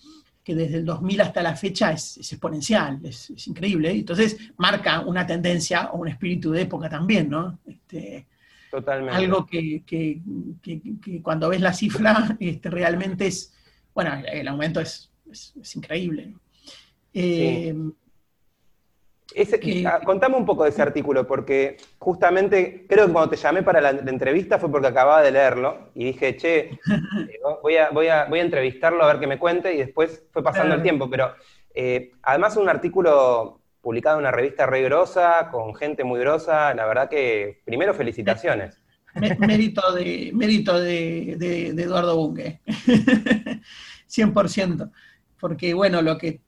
que 0.43 0.55
desde 0.55 0.79
el 0.79 0.85
2000 0.85 1.21
hasta 1.21 1.43
la 1.43 1.55
fecha 1.55 1.93
es, 1.93 2.17
exponencial, 2.19 2.99
es, 3.05 3.33
increíble. 3.47 3.93
Entonces, 3.93 4.37
marca 4.57 5.01
una 5.01 5.25
tendencia 5.25 5.91
o 5.93 5.99
un 5.99 6.09
espíritu 6.09 6.51
de 6.51 6.63
época 6.63 6.89
también, 6.89 7.31
¿no? 7.31 7.61
Este, 7.65 8.27
Totalmente. 8.69 9.17
Algo 9.17 9.47
que, 9.47 10.21
cuando 11.23 11.51
ves 11.51 11.61
la 11.61 11.73
cifra 11.73 12.37
este, 12.41 12.71
realmente 12.71 13.27
es, 13.27 13.55
bueno, 13.95 14.11
el 14.27 14.49
aumento 14.49 14.81
es, 14.81 15.11
increíble. 15.75 16.35
Eh, 17.15 17.75
Ah, 19.87 20.01
contame 20.05 20.37
un 20.37 20.45
poco 20.45 20.65
de 20.65 20.71
ese 20.71 20.83
artículo, 20.83 21.27
porque 21.27 21.77
justamente 21.99 22.87
creo 22.89 23.07
que 23.07 23.13
cuando 23.13 23.31
te 23.31 23.37
llamé 23.37 23.63
para 23.63 23.81
la, 23.81 23.91
entrevista 23.91 24.59
fue 24.59 24.71
porque 24.71 24.89
acababa 24.89 25.23
de 25.23 25.31
leerlo 25.31 25.91
y 25.95 26.07
dije, 26.07 26.37
che, 26.37 26.59
eh, 26.71 27.41
voy 27.63 27.77
a, 27.77 27.91
voy, 27.91 28.09
a, 28.09 28.25
voy 28.27 28.41
a 28.41 28.43
entrevistarlo 28.43 29.03
a 29.03 29.09
ver 29.09 29.21
qué 29.21 29.27
me 29.27 29.39
cuente 29.39 29.75
y 29.75 29.79
después 29.79 30.25
fue 30.33 30.43
pasando 30.43 30.75
el 30.75 30.83
tiempo. 30.83 31.09
Pero 31.09 31.35
eh, 31.75 32.13
además 32.23 32.57
un 32.57 32.69
artículo 32.69 33.61
publicado 33.81 34.17
en 34.17 34.23
una 34.23 34.31
revista 34.31 34.67
re 34.67 34.83
grosa, 34.83 35.49
con 35.51 35.75
gente 35.75 36.05
muy 36.05 36.21
grosa, 36.21 36.75
la 36.75 36.87
verdad 36.87 37.09
que 37.09 37.61
primero 37.65 37.95
felicitaciones. 37.95 38.81
Mérito 39.41 39.93
de, 39.93 40.31
mérito 40.33 40.81
de, 40.81 41.37
de 41.39 41.83
Eduardo 41.83 42.17
Bunge, 42.17 42.61
100%, 44.09 44.91
porque 45.39 45.75
bueno, 45.75 46.01
lo 46.01 46.17
que 46.17 46.41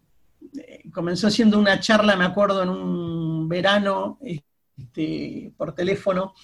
comenzó 0.94 1.28
siendo 1.30 1.58
una 1.58 1.80
charla, 1.80 2.16
me 2.16 2.24
acuerdo, 2.24 2.62
en 2.62 2.70
un 2.70 3.48
verano 3.48 4.18
este, 4.22 5.52
por 5.56 5.74
teléfono 5.74 6.34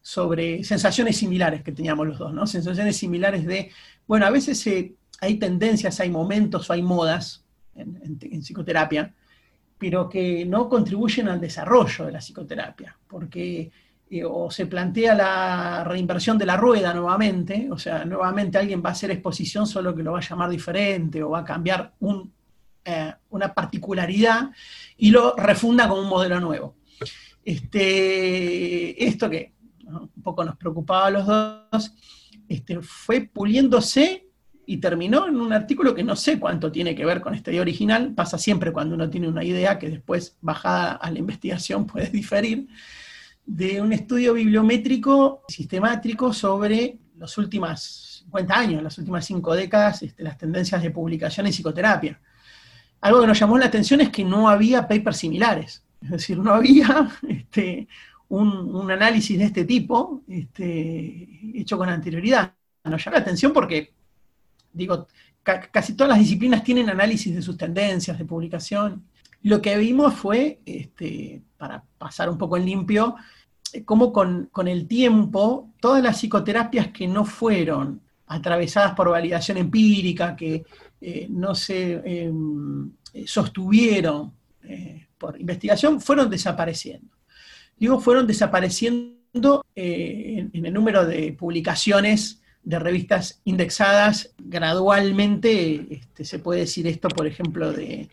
sobre 0.00 0.62
sensaciones 0.62 1.16
similares 1.16 1.64
que 1.64 1.72
teníamos 1.72 2.06
los 2.06 2.18
dos, 2.18 2.32
¿no? 2.32 2.46
Sensaciones 2.46 2.96
similares 2.96 3.44
de, 3.44 3.72
bueno, 4.06 4.26
a 4.26 4.30
veces 4.30 4.64
eh, 4.68 4.94
hay 5.20 5.36
tendencias, 5.36 5.98
hay 5.98 6.10
momentos 6.10 6.70
o 6.70 6.72
hay 6.72 6.82
modas 6.82 7.44
en, 7.74 8.40
psicoterapia, 8.40 9.12
pero 9.78 10.08
que 10.08 10.44
no 10.46 10.68
contribuyen 10.68 11.28
al 11.28 11.40
desarrollo 11.40 12.06
de 12.06 12.12
la 12.12 12.20
psicoterapia, 12.20 12.96
porque 13.08 13.70
eh, 14.08 14.24
o 14.24 14.50
se 14.50 14.66
plantea 14.66 15.14
la 15.14 15.84
reinversión 15.84 16.38
de 16.38 16.46
la 16.46 16.56
rueda 16.56 16.94
nuevamente, 16.94 17.68
o 17.70 17.78
sea, 17.78 18.04
nuevamente 18.04 18.58
alguien 18.58 18.82
va 18.84 18.90
a 18.90 18.92
hacer 18.92 19.10
exposición 19.10 19.66
solo 19.66 19.94
que 19.94 20.04
lo 20.04 20.12
va 20.12 20.18
a 20.18 20.28
llamar 20.28 20.50
diferente 20.50 21.22
o 21.22 21.30
va 21.30 21.40
a 21.40 21.44
cambiar 21.44 21.94
un 21.98 22.32
eh, 22.88 23.12
una 23.30 23.52
particularidad 23.52 24.50
y 24.96 25.10
lo 25.10 25.34
refunda 25.34 25.88
como 25.88 26.02
un 26.02 26.08
modelo 26.08 26.38
nuevo. 26.38 26.76
Este, 27.44 29.04
esto 29.04 29.28
que 29.28 29.54
un 29.86 30.22
poco 30.22 30.44
nos 30.44 30.56
preocupaba 30.56 31.06
a 31.06 31.10
los 31.10 31.26
dos, 31.26 31.92
este, 32.46 32.80
fue 32.82 33.22
puliéndose 33.22 34.28
y 34.66 34.76
terminó 34.76 35.26
en 35.26 35.36
un 35.40 35.52
artículo 35.52 35.96
que 35.96 36.04
no 36.04 36.14
sé 36.14 36.38
cuánto 36.38 36.70
tiene 36.70 36.94
que 36.94 37.04
ver 37.04 37.20
con 37.20 37.34
esta 37.34 37.50
idea 37.50 37.62
original, 37.62 38.14
pasa 38.14 38.38
siempre 38.38 38.72
cuando 38.72 38.94
uno 38.94 39.10
tiene 39.10 39.26
una 39.26 39.42
idea 39.42 39.80
que 39.80 39.90
después 39.90 40.36
bajada 40.40 40.92
a 40.92 41.10
la 41.10 41.18
investigación 41.18 41.86
puede 41.88 42.08
diferir, 42.10 42.68
de 43.44 43.80
un 43.80 43.92
estudio 43.92 44.32
bibliométrico 44.34 45.42
sistemático 45.48 46.32
sobre 46.32 46.98
los 47.16 47.36
últimos 47.36 48.22
50 48.26 48.56
años, 48.56 48.82
las 48.84 48.96
últimas 48.98 49.24
cinco 49.24 49.56
décadas, 49.56 50.04
este, 50.04 50.22
las 50.22 50.38
tendencias 50.38 50.80
de 50.80 50.90
publicación 50.92 51.46
en 51.46 51.52
psicoterapia 51.52 52.20
algo 53.06 53.20
que 53.20 53.26
nos 53.26 53.38
llamó 53.38 53.58
la 53.58 53.66
atención 53.66 54.00
es 54.00 54.10
que 54.10 54.24
no 54.24 54.48
había 54.48 54.86
papers 54.86 55.18
similares. 55.18 55.82
Es 56.00 56.10
decir, 56.10 56.38
no 56.38 56.52
había 56.52 57.08
este, 57.28 57.88
un, 58.28 58.90
análisis 58.90 59.38
de 59.38 59.44
este 59.44 59.64
tipo 59.64 60.22
este, 60.28 61.28
hecho 61.54 61.78
con 61.78 61.88
anterioridad. 61.88 62.52
Nos 62.84 63.04
llamó 63.04 63.16
la 63.16 63.22
atención 63.22 63.52
porque, 63.52 63.92
digo, 64.72 65.06
casi 65.42 65.94
todas 65.94 66.10
las 66.10 66.18
disciplinas 66.18 66.64
tienen 66.64 66.90
análisis 66.90 67.34
de 67.34 67.42
sus 67.42 67.56
tendencias 67.56 68.18
de 68.18 68.24
publicación. 68.24 69.04
Lo 69.42 69.62
que 69.62 69.76
vimos 69.78 70.14
fue, 70.14 70.60
este, 70.66 71.42
para 71.56 71.84
pasar 71.98 72.28
un 72.28 72.38
poco 72.38 72.56
en 72.56 72.64
limpio, 72.64 73.16
cómo 73.84 74.12
con, 74.12 74.50
el 74.66 74.86
tiempo 74.86 75.70
todas 75.80 76.02
las 76.02 76.18
psicoterapias 76.18 76.88
que 76.88 77.06
no 77.06 77.24
fueron 77.24 78.00
atravesadas 78.26 78.94
por 78.94 79.10
validación 79.10 79.58
empírica, 79.58 80.34
que 80.34 80.64
eh, 81.00 81.26
no 81.28 81.54
se 81.54 82.00
em, 82.04 82.90
sostuvieron 83.26 84.32
eh, 84.64 85.06
por 85.18 85.40
investigación, 85.40 86.00
fueron 86.00 86.30
desapareciendo. 86.30 87.16
Digo, 87.78 88.00
fueron 88.00 88.26
desapareciendo 88.26 89.64
eh, 89.74 90.48
en, 90.52 90.66
el 90.66 90.72
número 90.72 91.06
de 91.06 91.32
publicaciones 91.32 92.40
de 92.62 92.78
revistas 92.78 93.40
indexadas 93.44 94.34
gradualmente, 94.38 95.86
este, 95.90 96.24
se 96.24 96.38
puede 96.38 96.60
decir 96.60 96.86
esto, 96.86 97.08
por 97.08 97.26
ejemplo, 97.26 97.72
de, 97.72 98.08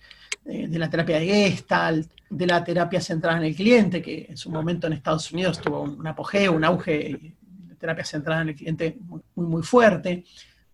la 0.45 0.89
terapia 0.89 1.19
de 1.19 1.25
Gestalt, 1.25 2.11
de 2.29 2.47
la 2.47 2.63
terapia 2.63 2.99
centrada 2.99 3.37
en 3.37 3.45
el 3.45 3.55
cliente, 3.55 4.01
que 4.01 4.27
en 4.29 4.37
su 4.37 4.51
momento 4.51 4.87
en 4.87 4.93
Estados 4.93 5.31
Unidos 5.31 5.59
tuvo 5.59 5.81
un 5.83 6.05
apogeo, 6.05 6.51
un 6.51 6.65
auge 6.65 7.33
de 7.39 7.75
terapia 7.79 8.03
centrada 8.03 8.41
en 8.41 8.49
el 8.49 8.55
cliente 8.55 8.97
muy, 8.99 9.21
muy 9.35 9.63
fuerte, 9.63 10.25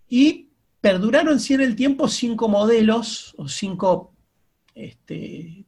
y 0.09 0.48
perduraron 0.81 1.39
sí 1.39 1.53
en 1.53 1.61
el 1.61 1.75
tiempo 1.75 2.07
cinco 2.07 2.47
modelos 2.47 3.33
o 3.37 3.47
cinco 3.47 4.13
este, 4.75 5.65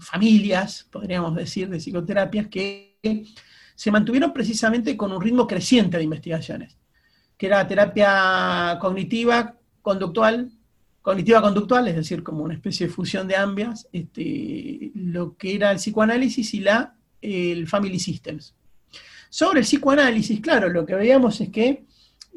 familias, 0.00 0.88
podríamos 0.90 1.34
decir, 1.34 1.68
de 1.68 1.80
psicoterapias 1.80 2.48
que 2.48 2.96
se 3.74 3.90
mantuvieron 3.90 4.32
precisamente 4.32 4.96
con 4.96 5.12
un 5.12 5.22
ritmo 5.22 5.46
creciente 5.46 5.96
de 5.96 6.04
investigaciones, 6.04 6.76
que 7.36 7.46
era 7.46 7.66
terapia 7.66 8.78
cognitiva, 8.80 9.56
conductual, 9.82 10.50
cognitiva 11.00 11.40
conductual, 11.40 11.88
es 11.88 11.96
decir, 11.96 12.22
como 12.22 12.44
una 12.44 12.54
especie 12.54 12.86
de 12.86 12.92
fusión 12.92 13.26
de 13.26 13.36
ambas, 13.36 13.88
este, 13.92 14.90
lo 14.94 15.36
que 15.36 15.54
era 15.54 15.70
el 15.70 15.78
psicoanálisis 15.78 16.54
y 16.54 16.60
la, 16.60 16.96
el 17.22 17.66
Family 17.68 17.98
Systems. 17.98 18.54
Sobre 19.30 19.60
el 19.60 19.64
psicoanálisis, 19.64 20.40
claro, 20.40 20.68
lo 20.68 20.84
que 20.84 20.94
veíamos 20.94 21.40
es 21.40 21.50
que 21.50 21.84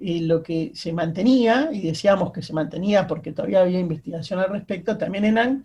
lo 0.02 0.44
que 0.44 0.72
se 0.74 0.91
mantenía, 0.91 1.70
y 1.72 1.82
decíamos 1.82 2.32
que 2.32 2.41
se 2.41 2.54
mantenía 2.54 3.08
porque 3.08 3.32
todavía 3.32 3.62
había 3.62 3.80
investigación 3.80 4.39
al 4.39 4.50
respecto, 4.50 4.98
también 4.98 5.26
en 5.26 5.64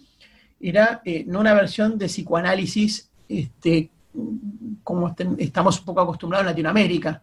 era 0.61 1.03
eh, 1.05 1.25
no 1.27 1.41
una 1.41 1.55
versión 1.55 1.99
de 1.99 2.07
psicoanálisis 2.07 3.11
este, 3.29 3.91
como 4.83 5.15
estamos 5.39 5.79
un 5.79 5.85
poco 5.85 6.01
acostumbrados 6.01 6.45
en 6.45 6.51
Latinoamérica. 6.53 7.23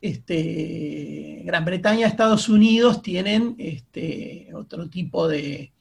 Este, 0.00 1.42
Gran 1.44 1.64
Bretaña, 1.64 2.08
Estados 2.08 2.48
Unidos 2.48 3.02
tienen 3.02 3.54
este, 3.58 4.48
otro 4.52 4.88
tipo 4.88 5.28
de, 5.28 5.72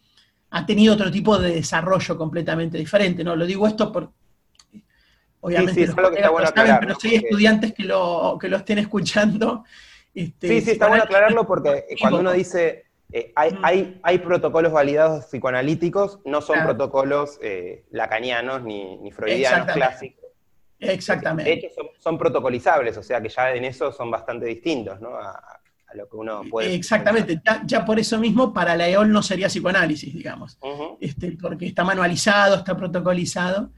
ha 0.52 0.66
tenido 0.66 0.94
otro 0.94 1.10
tipo 1.10 1.40
de 1.40 1.56
desarrollo 1.56 2.18
completamente 2.18 2.78
diferente, 2.78 3.24
¿no? 3.24 3.36
Lo 3.36 3.46
digo 3.46 3.66
esto 3.66 3.92
por, 3.92 4.12
obviamente 5.40 5.90
pero 5.96 6.96
si 7.00 7.08
hay 7.08 7.16
estudiantes 7.16 7.74
que 7.74 7.84
lo, 7.84 8.38
que 8.40 8.48
lo 8.48 8.58
estén 8.58 8.78
escuchando, 8.78 9.64
este, 10.14 10.48
sí, 10.48 10.62
sí, 10.62 10.72
está 10.72 10.88
bueno 10.88 11.04
aclararlo 11.04 11.48
porque 11.48 11.86
cuando 12.00 12.20
uno 12.20 12.32
dice 12.32 12.86
eh, 13.12 13.34
mm. 13.36 13.64
hay, 13.64 14.00
hay, 14.04 14.18
protocolos 14.20 14.72
validados 14.72 15.26
psicoanalíticos, 15.26 16.20
no 16.26 16.42
son 16.42 16.64
protocolos 16.64 17.40
eh, 17.42 17.86
lacanianos 17.92 18.64
ni, 18.64 19.12
freudianos 19.12 19.74
clásicos. 19.74 20.26
Exactamente. 20.80 21.50
De 21.50 21.58
hecho, 21.58 21.92
son, 22.00 22.18
protocolizables, 22.18 22.98
o 22.98 23.04
sea 23.04 23.22
que 23.22 23.30
ya 23.30 23.54
en 23.54 23.66
eso 23.66 23.92
son 23.92 24.10
bastante 24.10 24.46
distintos 24.46 25.00
¿no? 25.00 25.16
a, 25.16 25.60
lo 25.94 26.08
que 26.08 26.16
uno 26.16 26.42
puede. 26.50 26.74
Exactamente, 26.74 27.42
ya, 27.66 27.84
por 27.84 28.00
eso 28.00 28.18
mismo 28.18 28.54
para 28.54 28.78
la 28.78 28.88
EOL 28.88 29.12
no 29.12 29.22
sería 29.22 29.48
psicoanálisis, 29.48 30.14
digamos, 30.14 30.58
este, 31.02 31.38
porque 31.40 31.68
está 31.68 31.84
manualizado, 31.84 32.56
está 32.56 32.78
protocolizado. 32.78 33.72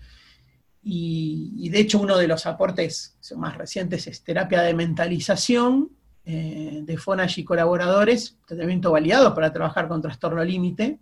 Y, 0.85 1.53
y, 1.57 1.69
de 1.69 1.79
hecho 1.79 1.97
uno 1.97 2.17
de 2.17 2.27
los 2.27 2.45
aportes 2.45 3.17
más 3.37 3.57
recientes 3.57 4.05
es 4.05 4.21
terapia 4.21 4.61
de 4.61 4.73
mentalización, 4.73 5.89
eh, 6.25 6.79
de 6.83 6.97
Fonage 6.97 7.41
y 7.41 7.43
colaboradores, 7.43 8.37
tratamiento 8.45 8.91
validado 8.91 9.33
para 9.33 9.51
trabajar 9.51 9.87
con 9.87 10.01
trastorno 10.01 10.43
límite. 10.43 10.97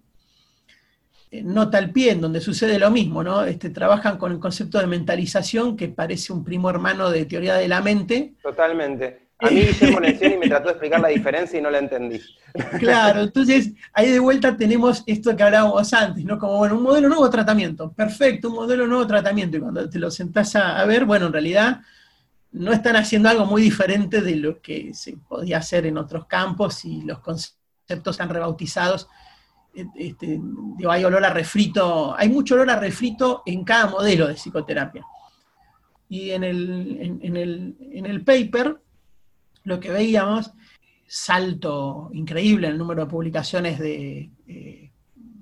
Eh, 1.31 1.43
nota 1.43 1.77
al 1.77 1.91
pie, 1.91 2.11
en 2.11 2.21
donde 2.21 2.41
sucede 2.41 2.77
lo 2.77 2.91
mismo, 2.91 3.23
¿no? 3.23 3.43
Este, 3.43 3.69
trabajan 3.69 4.17
con 4.17 4.31
el 4.31 4.39
concepto 4.39 4.79
de 4.79 4.87
mentalización, 4.87 5.77
que 5.77 5.87
parece 5.87 6.33
un 6.33 6.43
primo 6.43 6.69
hermano 6.69 7.09
de 7.09 7.25
teoría 7.25 7.55
de 7.55 7.67
la 7.67 7.81
mente. 7.81 8.33
Totalmente. 8.41 9.29
A 9.41 9.49
mí 9.49 9.61
Guillermo 9.61 9.99
le 9.99 10.09
y 10.09 10.37
me 10.37 10.47
trató 10.47 10.65
de 10.65 10.71
explicar 10.71 10.99
la 10.99 11.07
diferencia 11.07 11.57
y 11.57 11.61
no 11.61 11.71
la 11.71 11.79
entendí. 11.79 12.21
Claro, 12.79 13.21
entonces 13.21 13.73
ahí 13.93 14.11
de 14.11 14.19
vuelta 14.19 14.55
tenemos 14.55 15.03
esto 15.07 15.35
que 15.35 15.43
hablábamos 15.43 15.93
antes, 15.93 16.23
¿no? 16.23 16.37
Como, 16.37 16.57
bueno, 16.57 16.75
un 16.75 16.83
modelo 16.83 17.09
nuevo 17.09 17.29
tratamiento, 17.29 17.91
perfecto, 17.91 18.49
un 18.49 18.55
modelo 18.55 18.85
nuevo 18.85 19.07
tratamiento, 19.07 19.57
y 19.57 19.59
cuando 19.61 19.89
te 19.89 19.99
lo 19.99 20.11
sentás 20.11 20.55
a, 20.55 20.83
ver, 20.85 21.05
bueno, 21.05 21.27
en 21.27 21.33
realidad 21.33 21.81
no 22.51 22.73
están 22.73 22.95
haciendo 22.95 23.29
algo 23.29 23.45
muy 23.45 23.61
diferente 23.61 24.21
de 24.21 24.35
lo 24.35 24.61
que 24.61 24.93
se 24.93 25.17
podía 25.17 25.57
hacer 25.57 25.85
en 25.85 25.97
otros 25.97 26.25
campos 26.25 26.83
y 26.85 27.01
los 27.01 27.19
conceptos 27.19 28.15
están 28.15 28.29
rebautizados. 28.29 29.07
E, 29.73 29.85
este, 29.95 30.39
hay 30.89 31.03
olor 31.05 31.23
a 31.23 31.29
refrito, 31.29 32.13
hay 32.17 32.29
mucho 32.29 32.55
olor 32.55 32.69
a 32.69 32.79
refrito 32.79 33.43
en 33.45 33.63
cada 33.63 33.87
modelo 33.87 34.27
de 34.27 34.35
psicoterapia. 34.35 35.05
Y 36.09 36.31
en 36.31 36.43
el, 36.43 37.19
el, 37.21 37.77
en 37.93 38.05
el 38.05 38.23
paper 38.23 38.81
lo 39.63 39.79
que 39.79 39.91
veíamos, 39.91 40.51
salto 41.07 42.09
increíble 42.13 42.67
en 42.67 42.73
el 42.73 42.79
número 42.79 43.05
de 43.05 43.11
publicaciones 43.11 43.79
de, 43.79 44.29
eh, 44.47 44.91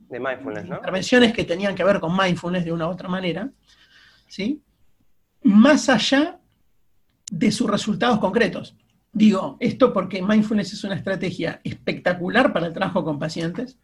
de 0.09 0.19
mindfulness, 0.19 0.65
¿no? 0.65 0.75
intervenciones 0.77 1.33
que 1.33 1.43
tenían 1.43 1.75
que 1.75 1.83
ver 1.83 1.99
con 1.99 2.15
mindfulness 2.15 2.65
de 2.65 2.71
una 2.71 2.87
u 2.87 2.91
otra 2.91 3.07
manera, 3.07 3.51
¿sí? 4.27 4.61
más 5.43 5.89
allá 5.89 6.38
de 7.31 7.51
sus 7.51 7.69
resultados 7.69 8.19
concretos. 8.19 8.75
Digo, 9.11 9.57
esto 9.59 9.91
porque 9.91 10.21
mindfulness 10.21 10.73
es 10.73 10.83
una 10.83 10.95
estrategia 10.95 11.61
espectacular 11.63 12.53
para 12.53 12.67
el 12.67 12.73
trabajo 12.73 13.03
con 13.03 13.17
pacientes, 13.17 13.77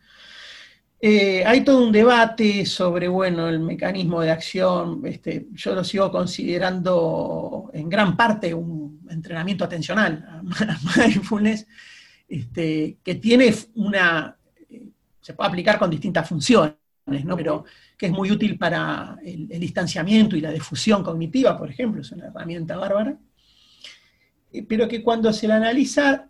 eh, 1.07 1.43
hay 1.45 1.63
todo 1.63 1.85
un 1.85 1.91
debate 1.91 2.65
sobre, 2.65 3.07
bueno, 3.07 3.47
el 3.47 3.59
mecanismo 3.59 4.21
de 4.21 4.31
acción. 4.31 5.01
Este, 5.05 5.47
yo 5.51 5.75
lo 5.75 5.83
sigo 5.83 6.09
considerando 6.09 7.69
en 7.73 7.89
gran 7.89 8.15
parte 8.15 8.53
un 8.53 9.05
entrenamiento 9.09 9.65
atencional, 9.65 10.41
mindfulness, 10.97 11.67
este, 12.27 12.97
que 13.03 13.15
tiene 13.15 13.53
una, 13.75 14.35
se 15.21 15.33
puede 15.33 15.49
aplicar 15.49 15.77
con 15.77 15.89
distintas 15.89 16.27
funciones, 16.27 16.75
¿no? 17.23 17.35
pero 17.35 17.65
que 17.97 18.07
es 18.07 18.11
muy 18.11 18.31
útil 18.31 18.57
para 18.57 19.17
el, 19.23 19.47
distanciamiento 19.47 20.35
y 20.35 20.41
la 20.41 20.51
difusión 20.51 21.03
cognitiva, 21.03 21.57
por 21.57 21.69
ejemplo, 21.69 22.01
es 22.01 22.11
una 22.13 22.27
herramienta 22.27 22.77
bárbara, 22.77 23.17
pero 24.63 24.87
que 24.87 25.03
cuando 25.03 25.33
se 25.33 25.47
la 25.47 25.57
analiza 25.57 26.29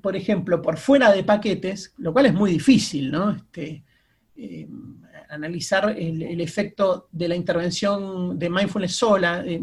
por 0.00 0.16
ejemplo, 0.16 0.62
por 0.62 0.78
fuera 0.78 1.12
de 1.12 1.24
paquetes, 1.24 1.92
lo 1.98 2.12
cual 2.12 2.26
es 2.26 2.34
muy 2.34 2.52
difícil, 2.52 3.10
¿no? 3.10 3.30
Este, 3.30 3.82
eh, 4.36 4.66
analizar 5.28 5.94
el, 5.98 6.40
efecto 6.40 7.08
de 7.12 7.28
la 7.28 7.36
intervención 7.36 8.38
de 8.38 8.48
mindfulness 8.48 8.96
sola, 8.96 9.44
eh, 9.44 9.60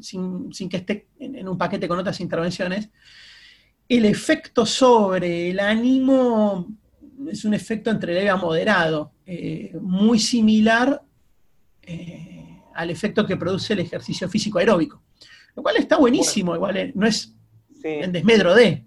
sin, 0.00 0.50
que 0.68 0.76
esté 0.76 1.08
en, 1.18 1.48
un 1.48 1.58
paquete 1.58 1.88
con 1.88 1.98
otras 1.98 2.20
intervenciones, 2.20 2.90
el 3.88 4.04
efecto 4.04 4.64
sobre 4.64 5.50
el 5.50 5.58
ánimo 5.58 6.68
es 7.28 7.44
un 7.44 7.54
efecto 7.54 7.90
entre 7.90 8.14
leve 8.14 8.30
a 8.30 8.36
moderado, 8.36 9.12
eh, 9.26 9.76
muy 9.80 10.18
similar 10.18 11.02
al 12.74 12.88
efecto 12.88 13.26
que 13.26 13.36
produce 13.36 13.72
el 13.72 13.80
ejercicio 13.80 14.28
físico 14.28 14.60
aeróbico, 14.60 15.02
lo 15.54 15.62
cual 15.62 15.76
está 15.76 15.96
buenísimo, 15.96 16.54
igual 16.54 16.92
no 16.94 17.06
es 17.06 17.34
en 17.82 18.12
desmedro 18.12 18.54
de, 18.54 18.84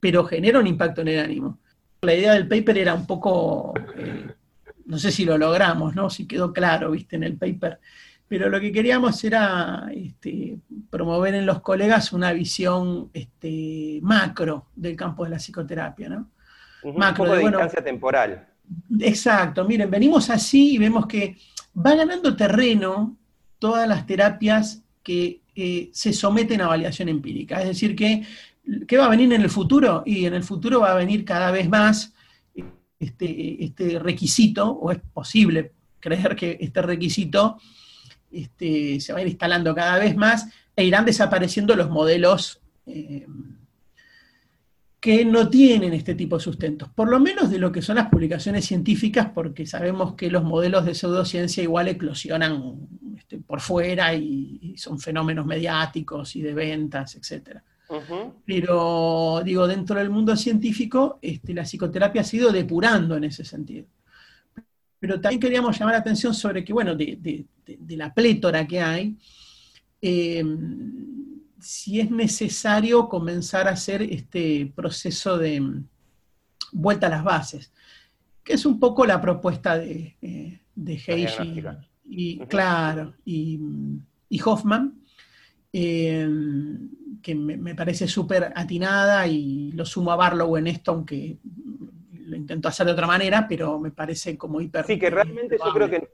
pero 0.00 0.24
genera 0.24 0.58
un 0.58 0.66
impacto 0.66 1.00
en 1.02 1.08
el 1.08 1.20
ánimo. 1.20 1.58
La 2.02 2.14
idea 2.14 2.34
del 2.34 2.48
paper 2.48 2.78
era 2.78 2.94
un 2.94 3.06
poco, 3.06 3.74
eh, 3.96 4.26
no 4.84 4.98
sé 4.98 5.10
si 5.10 5.24
lo 5.24 5.38
logramos, 5.38 5.94
¿no? 5.94 6.10
Si 6.10 6.26
quedó 6.26 6.52
claro, 6.52 6.90
viste, 6.90 7.16
en 7.16 7.24
el 7.24 7.36
paper, 7.36 7.80
pero 8.28 8.48
lo 8.48 8.60
que 8.60 8.72
queríamos 8.72 9.22
era 9.24 9.88
este, 9.94 10.58
promover 10.90 11.34
en 11.34 11.46
los 11.46 11.60
colegas 11.60 12.12
una 12.12 12.32
visión 12.32 13.10
este, 13.12 14.00
macro 14.02 14.66
del 14.74 14.96
campo 14.96 15.24
de 15.24 15.30
la 15.30 15.36
psicoterapia, 15.36 16.08
¿no? 16.08 16.30
macro, 16.94 17.24
un 17.24 17.30
poco 17.30 17.38
de, 17.38 17.46
distancia 17.46 17.82
temporal. 17.82 18.48
Exacto, 19.00 19.64
miren, 19.64 19.90
venimos 19.90 20.28
así 20.30 20.74
y 20.74 20.78
vemos 20.78 21.06
que 21.06 21.36
va 21.74 21.94
ganando 21.94 22.34
terreno 22.36 23.16
todas 23.58 23.88
las 23.88 24.06
terapias 24.06 24.82
que 25.02 25.40
eh, 25.56 25.90
se 25.92 26.12
someten 26.12 26.60
a 26.60 26.68
validación 26.68 27.08
empírica. 27.08 27.60
Es 27.60 27.68
decir, 27.68 27.96
que 27.96 28.22
¿Qué 28.86 28.96
va 28.96 29.06
a 29.06 29.10
venir 29.10 29.32
en 29.32 29.42
el 29.42 29.50
futuro? 29.50 30.02
Y 30.04 30.26
en 30.26 30.34
el 30.34 30.42
futuro 30.42 30.80
va 30.80 30.92
a 30.92 30.96
venir 30.96 31.24
cada 31.24 31.50
vez 31.50 31.68
más 31.68 32.12
este, 32.98 33.64
este 33.64 33.98
requisito, 33.98 34.70
o 34.70 34.90
es 34.90 34.98
posible 35.12 35.72
creer 36.00 36.34
que 36.34 36.58
este 36.60 36.82
requisito 36.82 37.58
este, 38.30 39.00
se 39.00 39.12
va 39.12 39.20
a 39.20 39.22
ir 39.22 39.28
instalando 39.28 39.74
cada 39.74 39.98
vez 39.98 40.16
más, 40.16 40.48
e 40.74 40.84
irán 40.84 41.04
desapareciendo 41.04 41.76
los 41.76 41.90
modelos 41.90 42.60
eh, 42.86 43.26
que 45.06 45.24
no 45.24 45.48
tienen 45.48 45.92
este 45.92 46.16
tipo 46.16 46.36
de 46.36 46.42
sustentos, 46.42 46.88
por 46.88 47.08
lo 47.08 47.20
menos 47.20 47.48
de 47.48 47.60
lo 47.60 47.70
que 47.70 47.80
son 47.80 47.94
las 47.94 48.08
publicaciones 48.08 48.64
científicas, 48.64 49.30
porque 49.32 49.64
sabemos 49.64 50.14
que 50.14 50.28
los 50.32 50.42
modelos 50.42 50.84
de 50.84 50.96
pseudociencia 50.96 51.62
igual 51.62 51.86
eclosionan 51.86 52.88
este, 53.16 53.38
por 53.38 53.60
fuera 53.60 54.12
y, 54.14 54.58
y, 54.60 54.78
son 54.78 54.98
fenómenos 54.98 55.46
mediáticos 55.46 56.34
y 56.34 56.42
de 56.42 56.54
ventas, 56.54 57.14
etcétera. 57.14 57.62
Pero, 58.44 59.42
digo, 59.44 59.68
dentro 59.68 59.96
del 59.96 60.10
mundo 60.10 60.34
científico, 60.34 61.20
este, 61.22 61.54
la 61.54 61.62
psicoterapia 61.62 62.22
ha 62.22 62.24
sido 62.24 62.50
depurando 62.50 63.16
en 63.16 63.22
ese 63.22 63.44
sentido. 63.44 63.86
Pero 64.98 65.20
también 65.20 65.38
queríamos 65.38 65.78
llamar 65.78 65.94
la 65.94 66.00
atención 66.00 66.34
sobre 66.34 66.64
que, 66.64 66.72
bueno, 66.72 66.96
de, 66.96 67.46
la 67.90 68.12
plétora 68.12 68.66
que 68.66 68.80
hay, 68.80 69.16
em, 70.00 71.15
si 71.60 72.00
es 72.00 72.10
necesario 72.10 73.08
comenzar 73.08 73.68
a 73.68 73.72
hacer 73.72 74.02
este 74.02 74.72
proceso 74.74 75.38
de 75.38 75.56
em, 75.56 75.84
vuelta 76.72 77.06
a 77.06 77.10
las 77.10 77.24
bases, 77.24 77.72
que 78.44 78.54
es 78.54 78.66
un 78.66 78.78
poco 78.78 79.06
la 79.06 79.20
propuesta 79.20 79.78
de, 79.78 80.16
eh, 80.22 80.60
de 80.74 81.72
y, 82.08 82.38
claro, 82.46 83.14
y, 83.24 83.60
y 84.28 84.40
Hoffman, 84.44 84.94
Em, 85.78 86.88
que 87.20 87.34
me, 87.34 87.74
parece 87.74 88.08
súper 88.08 88.50
atinada 88.54 89.26
y 89.26 89.72
lo 89.72 89.84
sumo 89.84 90.10
a 90.10 90.16
Barlow 90.16 90.56
en 90.56 90.68
esto, 90.68 90.92
aunque 90.92 91.36
lo 92.24 92.34
intento 92.34 92.68
hacer 92.68 92.86
de 92.86 92.92
otra 92.92 93.06
manera, 93.06 93.46
pero 93.46 93.78
me 93.78 93.90
parece 93.90 94.38
como 94.38 94.58
hiper. 94.58 94.86
Sí, 94.86 94.98
que 94.98 95.10
realmente 95.10 95.58
yo 95.62 95.72
creo 95.74 95.90
que 95.90 96.08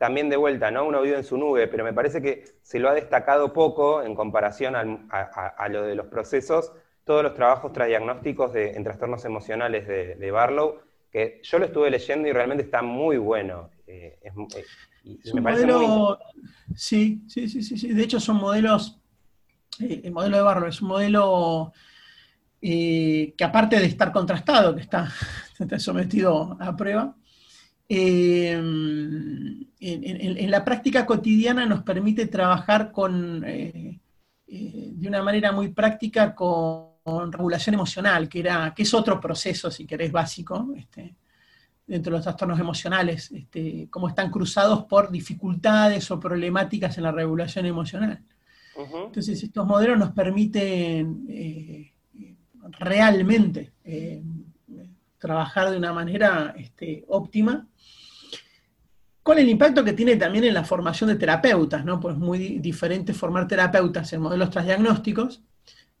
también 0.00 0.30
de 0.30 0.38
vuelta, 0.38 0.70
¿no? 0.70 0.86
Uno 0.86 1.02
vive 1.02 1.18
en 1.18 1.24
su 1.24 1.36
nube, 1.36 1.68
pero 1.68 1.84
me 1.84 1.92
parece 1.92 2.22
que 2.22 2.44
se 2.62 2.78
lo 2.78 2.88
ha 2.88 2.94
destacado 2.94 3.52
poco 3.52 4.02
en 4.02 4.14
comparación 4.14 4.74
a, 4.74 5.68
lo 5.68 5.82
de 5.82 5.94
los 5.94 6.06
procesos, 6.06 6.72
todos 7.04 7.22
los 7.22 7.34
trabajos 7.34 7.70
transdiagnósticos 7.74 8.54
de, 8.54 8.70
en 8.70 8.82
trastornos 8.82 9.26
emocionales 9.26 9.86
de, 9.86 10.30
Barlow, 10.30 10.78
que 11.12 11.42
yo 11.42 11.58
lo 11.58 11.66
estuve 11.66 11.90
leyendo 11.90 12.26
y 12.26 12.32
realmente 12.32 12.64
está 12.64 12.80
muy 12.80 13.18
bueno. 13.18 13.68
Eh, 13.86 14.18
eh, 14.22 15.38
modelo, 15.38 16.18
sí, 16.74 17.22
sí, 17.28 17.46
sí, 17.46 17.62
sí, 17.62 17.92
De 17.92 18.02
hecho 18.02 18.20
son 18.20 18.36
modelos, 18.36 18.98
eh, 19.80 20.00
el 20.04 20.12
modelo 20.12 20.38
de 20.38 20.42
Barlow 20.42 20.68
es 20.70 20.80
un 20.80 20.88
modelo 20.88 21.74
eh, 22.62 23.34
que 23.36 23.44
aparte 23.44 23.78
de 23.78 23.84
estar 23.84 24.12
contrastado, 24.12 24.74
que 24.74 24.80
está, 24.80 25.12
sometido 25.78 26.56
a 26.58 26.74
prueba, 26.74 27.14
eh, 27.92 28.52
en, 29.80 30.50
la 30.50 30.64
práctica 30.64 31.04
cotidiana 31.04 31.66
nos 31.66 31.82
permite 31.82 32.26
trabajar 32.26 32.92
con, 32.92 33.40
de 33.40 33.98
una 35.08 35.22
manera 35.22 35.52
muy 35.52 35.68
práctica 35.68 36.34
con, 36.34 36.88
regulación 37.32 37.74
emocional, 37.74 38.28
que, 38.28 38.40
era, 38.40 38.72
que 38.74 38.82
es 38.84 38.94
otro 38.94 39.20
proceso, 39.20 39.70
si 39.70 39.84
querés, 39.86 40.12
básico. 40.12 40.72
Este, 40.76 41.16
dentro 41.90 42.12
de 42.12 42.18
los 42.18 42.24
trastornos 42.24 42.60
emocionales, 42.60 43.32
este, 43.32 43.88
cómo 43.90 44.08
están 44.08 44.30
cruzados 44.30 44.84
por 44.84 45.10
dificultades 45.10 46.08
o 46.12 46.20
problemáticas 46.20 46.96
en 46.96 47.02
la 47.02 47.10
regulación 47.10 47.66
emocional. 47.66 48.22
Entonces, 48.76 49.42
estos 49.42 49.66
modelos 49.66 49.98
nos 49.98 50.12
permiten 50.12 51.26
eh, 51.28 51.92
realmente 52.78 53.72
eh, 53.84 54.22
trabajar 55.18 55.70
de 55.70 55.76
una 55.76 55.92
manera 55.92 56.54
este, 56.56 57.04
óptima, 57.08 57.66
con 59.22 59.38
el 59.38 59.48
impacto 59.48 59.84
que 59.84 59.92
tiene 59.92 60.16
también 60.16 60.44
en 60.44 60.54
la 60.54 60.64
formación 60.64 61.08
de 61.08 61.16
terapeutas, 61.16 61.84
¿no? 61.84 62.00
Pues 62.00 62.16
muy 62.16 62.58
diferente 62.58 63.12
formar 63.12 63.46
terapeutas 63.46 64.12
en 64.12 64.22
modelos 64.22 64.50
transdiagnósticos 64.50 65.42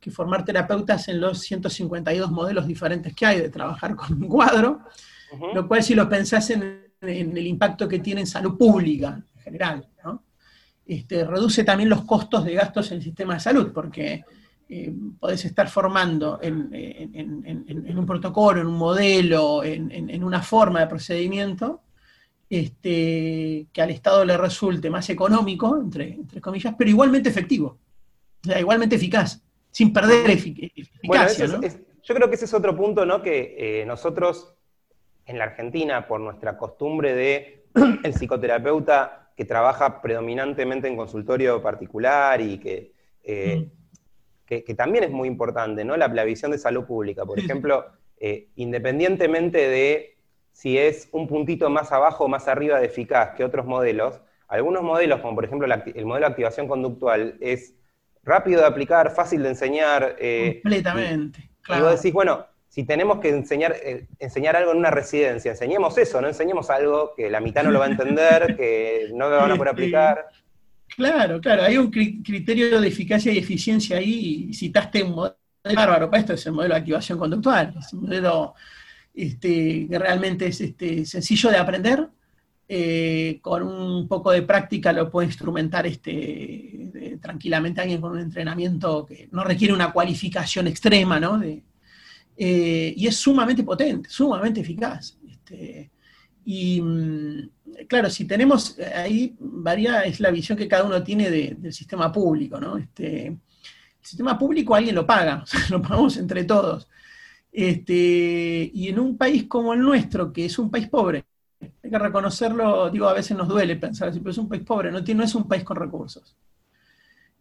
que 0.00 0.10
formar 0.10 0.44
terapeutas 0.44 1.08
en 1.08 1.20
los 1.20 1.40
152 1.40 2.30
modelos 2.30 2.66
diferentes 2.66 3.14
que 3.14 3.26
hay 3.26 3.40
de 3.40 3.50
trabajar 3.50 3.94
con 3.94 4.14
un 4.14 4.28
cuadro, 4.28 4.80
lo 5.54 5.68
cual 5.68 5.82
si 5.82 5.94
lo 5.94 6.08
pensás 6.08 6.50
en, 6.50 6.90
el 7.02 7.46
impacto 7.46 7.86
que 7.86 7.98
tiene 7.98 8.22
en 8.22 8.26
salud 8.26 8.56
pública 8.56 9.22
en 9.36 9.42
general, 9.42 9.86
este, 10.86 11.24
reduce 11.24 11.62
también 11.62 11.88
los 11.88 12.04
costos 12.04 12.44
de 12.44 12.54
gastos 12.54 12.90
en 12.90 12.96
el 12.96 13.04
sistema 13.04 13.34
de 13.34 13.40
salud, 13.40 13.70
porque 13.72 14.24
eh, 14.68 14.92
podés 15.20 15.44
estar 15.44 15.68
formando 15.68 16.40
en, 16.42 17.96
un 17.96 18.06
protocolo, 18.06 18.60
en 18.60 18.66
un 18.66 18.76
modelo, 18.76 19.62
en, 19.62 20.24
una 20.24 20.42
forma 20.42 20.80
de 20.80 20.86
procedimiento, 20.88 21.82
este, 22.50 23.68
que 23.72 23.80
al 23.80 23.90
Estado 23.90 24.24
le 24.24 24.36
resulte 24.36 24.90
más 24.90 25.08
económico, 25.08 25.78
entre, 25.80 26.14
entre 26.14 26.40
comillas, 26.40 26.74
pero 26.76 26.90
igualmente 26.90 27.28
efectivo, 27.28 27.78
o 28.44 28.48
sea, 28.48 28.58
igualmente 28.58 28.96
eficaz, 28.96 29.40
sin 29.70 29.92
perder 29.92 30.28
eficacia. 30.30 31.46
yo 31.46 32.14
creo 32.14 32.28
que 32.28 32.34
ese 32.34 32.46
es 32.46 32.54
otro 32.54 32.76
punto, 32.76 33.06
¿no? 33.06 33.22
Que 33.22 33.54
eh, 33.56 33.86
nosotros 33.86 34.56
en 35.26 35.38
la 35.38 35.44
Argentina, 35.44 36.08
por 36.08 36.20
nuestra 36.20 36.58
costumbre 36.58 37.14
de 37.14 37.66
el 38.02 38.12
psicoterapeuta 38.14 39.30
que 39.36 39.44
trabaja 39.44 40.02
predominantemente 40.02 40.88
en 40.88 40.96
consultorio 40.96 41.62
particular 41.62 42.40
y 42.40 42.58
que, 42.58 42.92
eh, 43.22 43.68
que, 44.44 44.74
también 44.74 45.04
es 45.04 45.10
muy 45.10 45.28
importante, 45.28 45.84
¿no? 45.84 45.96
La, 45.96 46.08
visión 46.24 46.50
de 46.50 46.58
salud 46.58 46.84
pública, 46.84 47.24
por 47.24 47.38
ejemplo, 47.38 47.86
eh, 48.18 48.48
independientemente 48.56 49.68
de 49.68 50.18
si 50.60 50.76
es 50.76 51.08
un 51.12 51.26
puntito 51.26 51.70
más 51.70 51.90
abajo 51.90 52.26
o 52.26 52.28
más 52.28 52.46
arriba 52.46 52.78
de 52.78 52.84
eficaz 52.84 53.30
que 53.34 53.44
otros 53.44 53.64
modelos, 53.64 54.20
algunos 54.46 54.82
modelos, 54.82 55.20
como 55.20 55.34
por 55.34 55.46
ejemplo 55.46 55.66
el 55.66 56.04
modelo 56.04 56.26
de 56.26 56.30
activación 56.32 56.68
conductual, 56.68 57.38
es 57.40 57.72
rápido 58.22 58.60
de 58.60 58.66
aplicar, 58.66 59.10
fácil 59.10 59.42
de 59.42 59.48
enseñar. 59.48 60.16
Eh, 60.18 60.60
Completamente. 60.62 61.48
Y, 61.66 61.80
vos 61.80 61.96
decís, 61.96 62.12
bueno, 62.12 62.44
si 62.68 62.84
tenemos 62.84 63.20
que 63.20 63.30
enseñar, 63.30 63.74
eh, 63.82 64.06
enseñar 64.18 64.54
algo 64.54 64.72
en 64.72 64.76
una 64.76 64.90
residencia, 64.90 65.52
enseñemos 65.52 65.96
eso, 65.96 66.20
no 66.20 66.28
enseñemos 66.28 66.68
algo 66.68 67.14
que 67.16 67.30
la 67.30 67.40
mitad 67.40 67.62
no 67.62 67.70
lo 67.70 67.78
va 67.78 67.86
a 67.86 67.90
entender, 67.92 68.54
que 68.54 69.08
no 69.14 69.30
lo 69.30 69.38
van 69.38 69.52
a 69.52 69.56
poder 69.56 69.68
aplicar. 69.72 70.26
Claro, 70.94 71.40
claro, 71.40 71.62
hay 71.62 71.78
un 71.78 71.90
criterio 71.90 72.82
de 72.82 72.88
eficacia 72.88 73.32
y 73.32 73.38
eficiencia 73.38 73.96
ahí, 73.96 74.48
y 74.50 74.52
citaste 74.52 75.04
un 75.04 75.12
modelo 75.12 75.36
bárbaro 75.64 76.10
para 76.10 76.20
esto, 76.20 76.34
es 76.34 76.44
el 76.44 76.52
modelo 76.52 76.74
de 76.74 76.80
activación 76.80 77.18
conductual, 77.18 77.72
es 77.78 77.94
un 77.94 78.02
modelo 78.02 78.54
este, 79.14 79.86
que 79.88 79.98
realmente 79.98 80.46
es 80.46 80.60
este, 80.60 81.04
sencillo 81.04 81.50
de 81.50 81.56
aprender, 81.56 82.08
eh, 82.72 83.40
con 83.42 83.64
un 83.64 84.06
poco 84.06 84.30
de 84.30 84.42
práctica 84.42 84.92
lo 84.92 85.10
puede 85.10 85.26
instrumentar 85.26 85.88
este, 85.88 87.18
tranquilamente 87.20 87.80
alguien 87.80 88.00
con 88.00 88.12
un 88.12 88.20
entrenamiento 88.20 89.04
que 89.04 89.28
no 89.32 89.42
requiere 89.42 89.74
una 89.74 89.92
cualificación 89.92 90.68
extrema, 90.68 91.18
¿no? 91.18 91.42
Eh, 91.42 92.94
y 92.96 93.06
es 93.08 93.16
sumamente 93.16 93.64
potente, 93.64 94.08
sumamente 94.08 94.60
eficaz. 94.60 95.18
Este, 95.28 95.90
y 96.44 96.80
mm, 96.80 97.50
claro, 97.88 98.08
si 98.08 98.24
tenemos 98.24 98.76
ahí, 98.94 99.34
varía, 99.40 100.02
es 100.02 100.20
la 100.20 100.30
visión 100.30 100.56
que 100.56 100.68
cada 100.68 100.84
uno 100.84 101.02
tiene 101.02 101.28
del 101.28 101.72
sistema 101.72 102.12
público, 102.12 102.60
¿no? 102.60 102.76
El 102.76 103.38
sistema 104.00 104.38
público 104.38 104.76
alguien 104.76 104.94
lo 104.94 105.04
paga, 105.04 105.44
lo 105.70 105.82
pagamos 105.82 106.16
entre 106.18 106.44
todos. 106.44 106.86
Este, 107.52 108.70
y 108.72 108.88
en 108.88 108.98
un 108.98 109.16
país 109.16 109.46
como 109.46 109.74
el 109.74 109.80
nuestro, 109.80 110.32
que 110.32 110.44
es 110.44 110.58
un 110.58 110.70
país 110.70 110.88
pobre, 110.88 111.24
hay 111.60 111.90
que 111.90 111.98
reconocerlo, 111.98 112.90
digo, 112.90 113.08
a 113.08 113.14
veces 113.14 113.36
nos 113.36 113.48
duele 113.48 113.76
pensar 113.76 114.08
así, 114.08 114.20
pero 114.20 114.30
es 114.30 114.38
un 114.38 114.48
país 114.48 114.62
pobre, 114.62 114.90
no, 114.90 115.00
no 115.00 115.24
es 115.24 115.34
un 115.34 115.48
país 115.48 115.64
con 115.64 115.76
recursos. 115.76 116.36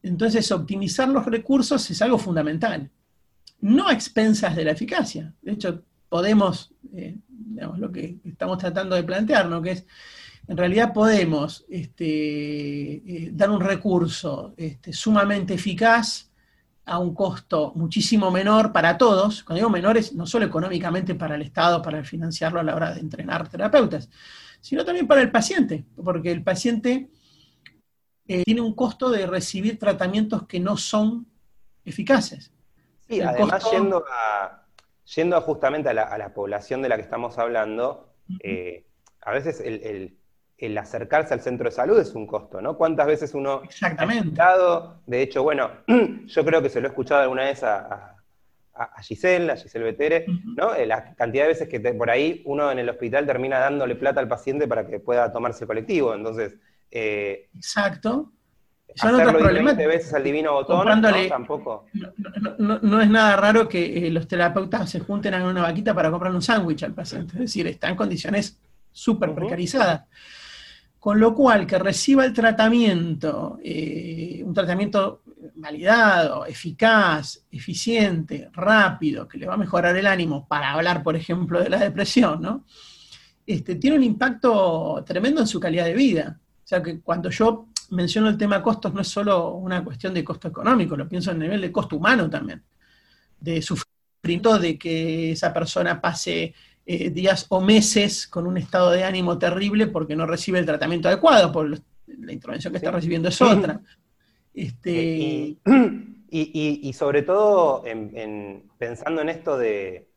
Entonces, 0.02 0.52
optimizar 0.52 1.10
los 1.10 1.26
recursos 1.26 1.90
es 1.92 2.02
algo 2.02 2.18
fundamental, 2.18 2.90
no 3.62 3.88
a 3.88 3.94
expensas 3.94 4.56
de 4.56 4.66
la 4.66 4.72
eficacia. 4.72 5.34
De 5.42 5.52
hecho, 5.52 5.84
podemos, 6.08 6.74
eh, 6.94 7.18
digamos, 7.28 7.80
lo 7.80 7.92
que 7.92 8.18
estamos 8.24 8.58
tratando 8.58 8.96
de 8.96 9.04
plantear, 9.04 9.48
¿no? 9.48 9.62
que 9.62 9.72
es, 9.72 9.86
en 10.48 10.58
realidad 10.58 10.94
podemos 10.94 11.66
este, 11.70 12.06
eh, 12.06 13.30
dar 13.32 13.52
un 13.52 13.62
recurso 13.62 14.54
este, 14.58 14.92
sumamente 14.94 15.54
eficaz 15.54 16.29
a 16.90 16.98
un 16.98 17.14
costo 17.14 17.72
muchísimo 17.76 18.32
menor 18.32 18.72
para 18.72 18.98
todos, 18.98 19.44
cuando 19.44 19.60
digo 19.60 19.70
menores, 19.70 20.14
no 20.14 20.26
solo 20.26 20.46
económicamente 20.46 21.14
para 21.14 21.36
el 21.36 21.44
Estado, 21.44 21.82
para 21.82 22.04
financiarlo 22.04 22.60
a 22.60 22.64
la 22.64 22.76
hora 22.76 22.94
de 22.94 23.00
entrenar 23.00 23.48
terapeutas, 23.48 24.10
sino 24.60 24.84
también 24.84 25.08
para 25.08 25.22
el 25.22 25.32
paciente, 25.32 25.86
porque 26.04 26.32
el 26.32 26.44
paciente 26.44 27.10
eh, 28.28 28.44
tiene 28.44 28.62
un 28.62 28.74
costo 28.74 29.10
de 29.12 29.28
recibir 29.28 29.78
tratamientos 29.78 30.48
que 30.48 30.60
no 30.60 30.78
son 30.78 31.28
eficaces. 31.86 32.52
Sí, 33.08 33.22
además 33.22 33.70
yendo, 33.72 34.04
a, 34.12 34.66
yendo 35.16 35.40
justamente 35.42 35.90
a 35.90 35.94
la, 35.94 36.34
población 36.34 36.82
de 36.82 36.90
la 36.90 36.96
que 36.96 37.04
estamos 37.04 37.38
hablando, 37.38 38.14
eh, 38.44 38.88
a 39.22 39.32
veces 39.32 39.60
el 39.60 39.84
el 39.84 40.19
acercarse 40.78 41.34
al 41.34 41.42
centro 41.42 41.70
de 41.70 41.72
salud 41.72 42.00
es 42.00 42.14
un 42.16 42.28
costo, 42.28 42.62
¿no? 42.62 42.78
¿Cuántas 42.78 43.08
veces 43.08 43.34
uno 43.34 43.62
Exactamente. 43.64 44.42
ha 44.42 44.96
de 45.06 45.22
hecho, 45.22 45.44
bueno, 45.44 45.72
yo 46.26 46.46
creo 46.46 46.62
que 46.62 46.70
se 46.70 46.82
lo 46.82 46.88
he 46.88 46.90
escuchado 46.90 47.22
alguna 47.22 47.44
vez 47.44 47.64
a, 47.64 48.16
a, 48.74 49.02
Giselle, 49.02 49.52
a 49.52 49.56
Giselle 49.56 49.86
Betere, 49.86 50.26
¿no? 50.56 50.74
Eh, 50.76 50.86
la 50.86 51.14
cantidad 51.16 51.44
de 51.44 51.50
veces 51.50 51.70
que 51.70 51.80
por 51.80 52.10
ahí 52.10 52.42
uno 52.46 52.72
en 52.72 52.80
el 52.80 52.90
hospital 52.90 53.26
termina 53.26 53.60
dándole 53.60 53.96
plata 53.96 54.20
al 54.20 54.28
paciente 54.28 54.68
para 54.68 54.86
que 54.86 55.00
pueda 55.00 55.32
tomarse 55.32 55.64
el 55.64 55.68
colectivo, 55.68 56.14
entonces... 56.14 56.56
Eh, 56.92 57.50
Exacto. 57.56 58.32
Son 58.96 59.16
otros 59.16 59.36
problemas. 59.36 59.78
veces 59.78 60.14
al 60.14 60.24
divino 60.24 60.54
botón, 60.54 61.02
¿no? 61.02 61.28
tampoco. 61.28 61.86
No, 62.58 63.02
es 63.02 63.10
nada 63.10 63.36
raro 63.36 63.70
que 63.70 64.08
eh, 64.08 64.10
los 64.10 64.28
terapeutas 64.28 64.90
se 64.90 65.00
junten 65.00 65.34
en 65.36 65.44
una 65.44 65.62
vaquita 65.62 65.94
para 65.94 66.10
comprar 66.10 66.34
un 66.34 66.42
sándwich 66.42 66.84
al 66.84 66.94
paciente, 66.94 67.34
es 67.34 67.40
decir, 67.40 67.68
está 67.68 67.88
en 67.88 67.96
condiciones 67.96 68.60
súper 68.92 69.34
precarizadas. 69.34 70.04
Con 71.00 71.20
lo 71.20 71.34
cual, 71.34 71.66
que 71.66 71.80
reciba 71.80 72.26
el 72.26 72.34
tratamiento, 72.34 73.58
eh, 73.64 74.42
un 74.46 74.54
tratamiento 74.54 75.22
validado, 75.56 76.46
eficaz, 76.46 77.46
eficiente, 77.52 78.50
rápido, 78.54 79.28
que 79.28 79.38
le 79.38 79.48
va 79.48 79.54
a 79.54 79.58
mejorar 79.58 79.96
el 79.96 80.08
ánimo, 80.08 80.48
para 80.48 80.74
hablar, 80.74 81.02
por 81.04 81.16
ejemplo, 81.16 81.62
de 81.62 81.70
la 81.70 81.80
depresión, 81.80 82.42
¿no? 82.42 82.66
Este, 83.46 83.76
tiene 83.76 83.98
un 83.98 84.04
impacto 84.04 85.04
tremendo 85.06 85.42
en 85.42 85.48
su 85.48 85.60
calidad 85.60 85.86
de 85.86 85.96
vida. 85.96 86.40
O 86.64 86.68
sea 86.68 86.84
que 86.84 87.00
cuando 87.02 87.30
yo 87.30 87.68
menciono 87.90 88.30
el 88.30 88.38
tema 88.38 88.62
costos, 88.62 88.94
no 88.94 89.02
es 89.02 89.08
solo 89.08 89.54
una 89.54 89.84
cuestión 89.84 90.14
de 90.14 90.24
costo 90.24 90.48
económico, 90.48 90.96
lo 90.96 91.10
pienso 91.10 91.32
a 91.32 91.34
nivel 91.34 91.62
de 91.62 91.72
costo 91.72 91.98
humano 91.98 92.30
también, 92.30 92.64
de 93.40 93.62
sufrimiento 93.62 94.60
de 94.60 94.78
que 94.78 95.32
esa 95.32 95.52
persona 95.54 96.00
pase 96.00 96.54
eh, 96.92 97.12
días 97.12 97.46
o 97.50 97.62
meses 97.62 98.26
con 98.28 98.48
un 98.48 98.58
estado 98.58 98.90
de 98.90 99.04
ánimo 99.04 99.38
terrible 99.38 99.86
porque 99.86 100.16
no 100.16 100.26
recibe 100.26 100.58
el 100.58 100.66
tratamiento 100.66 101.08
adecuado, 101.08 101.52
por 101.52 101.70
la 101.70 102.34
intervención 102.34 102.74
que 102.74 102.78
está 102.78 102.90
recibiendo 102.90 103.30
es 103.30 103.40
otra. 103.40 103.80
Este... 104.54 105.56
Y, 106.32 106.94
sobre 106.94 107.24
todo 107.24 107.84
pensando 108.78 109.24
en 109.24 109.30
esto 109.30 109.58
de, 109.58 110.10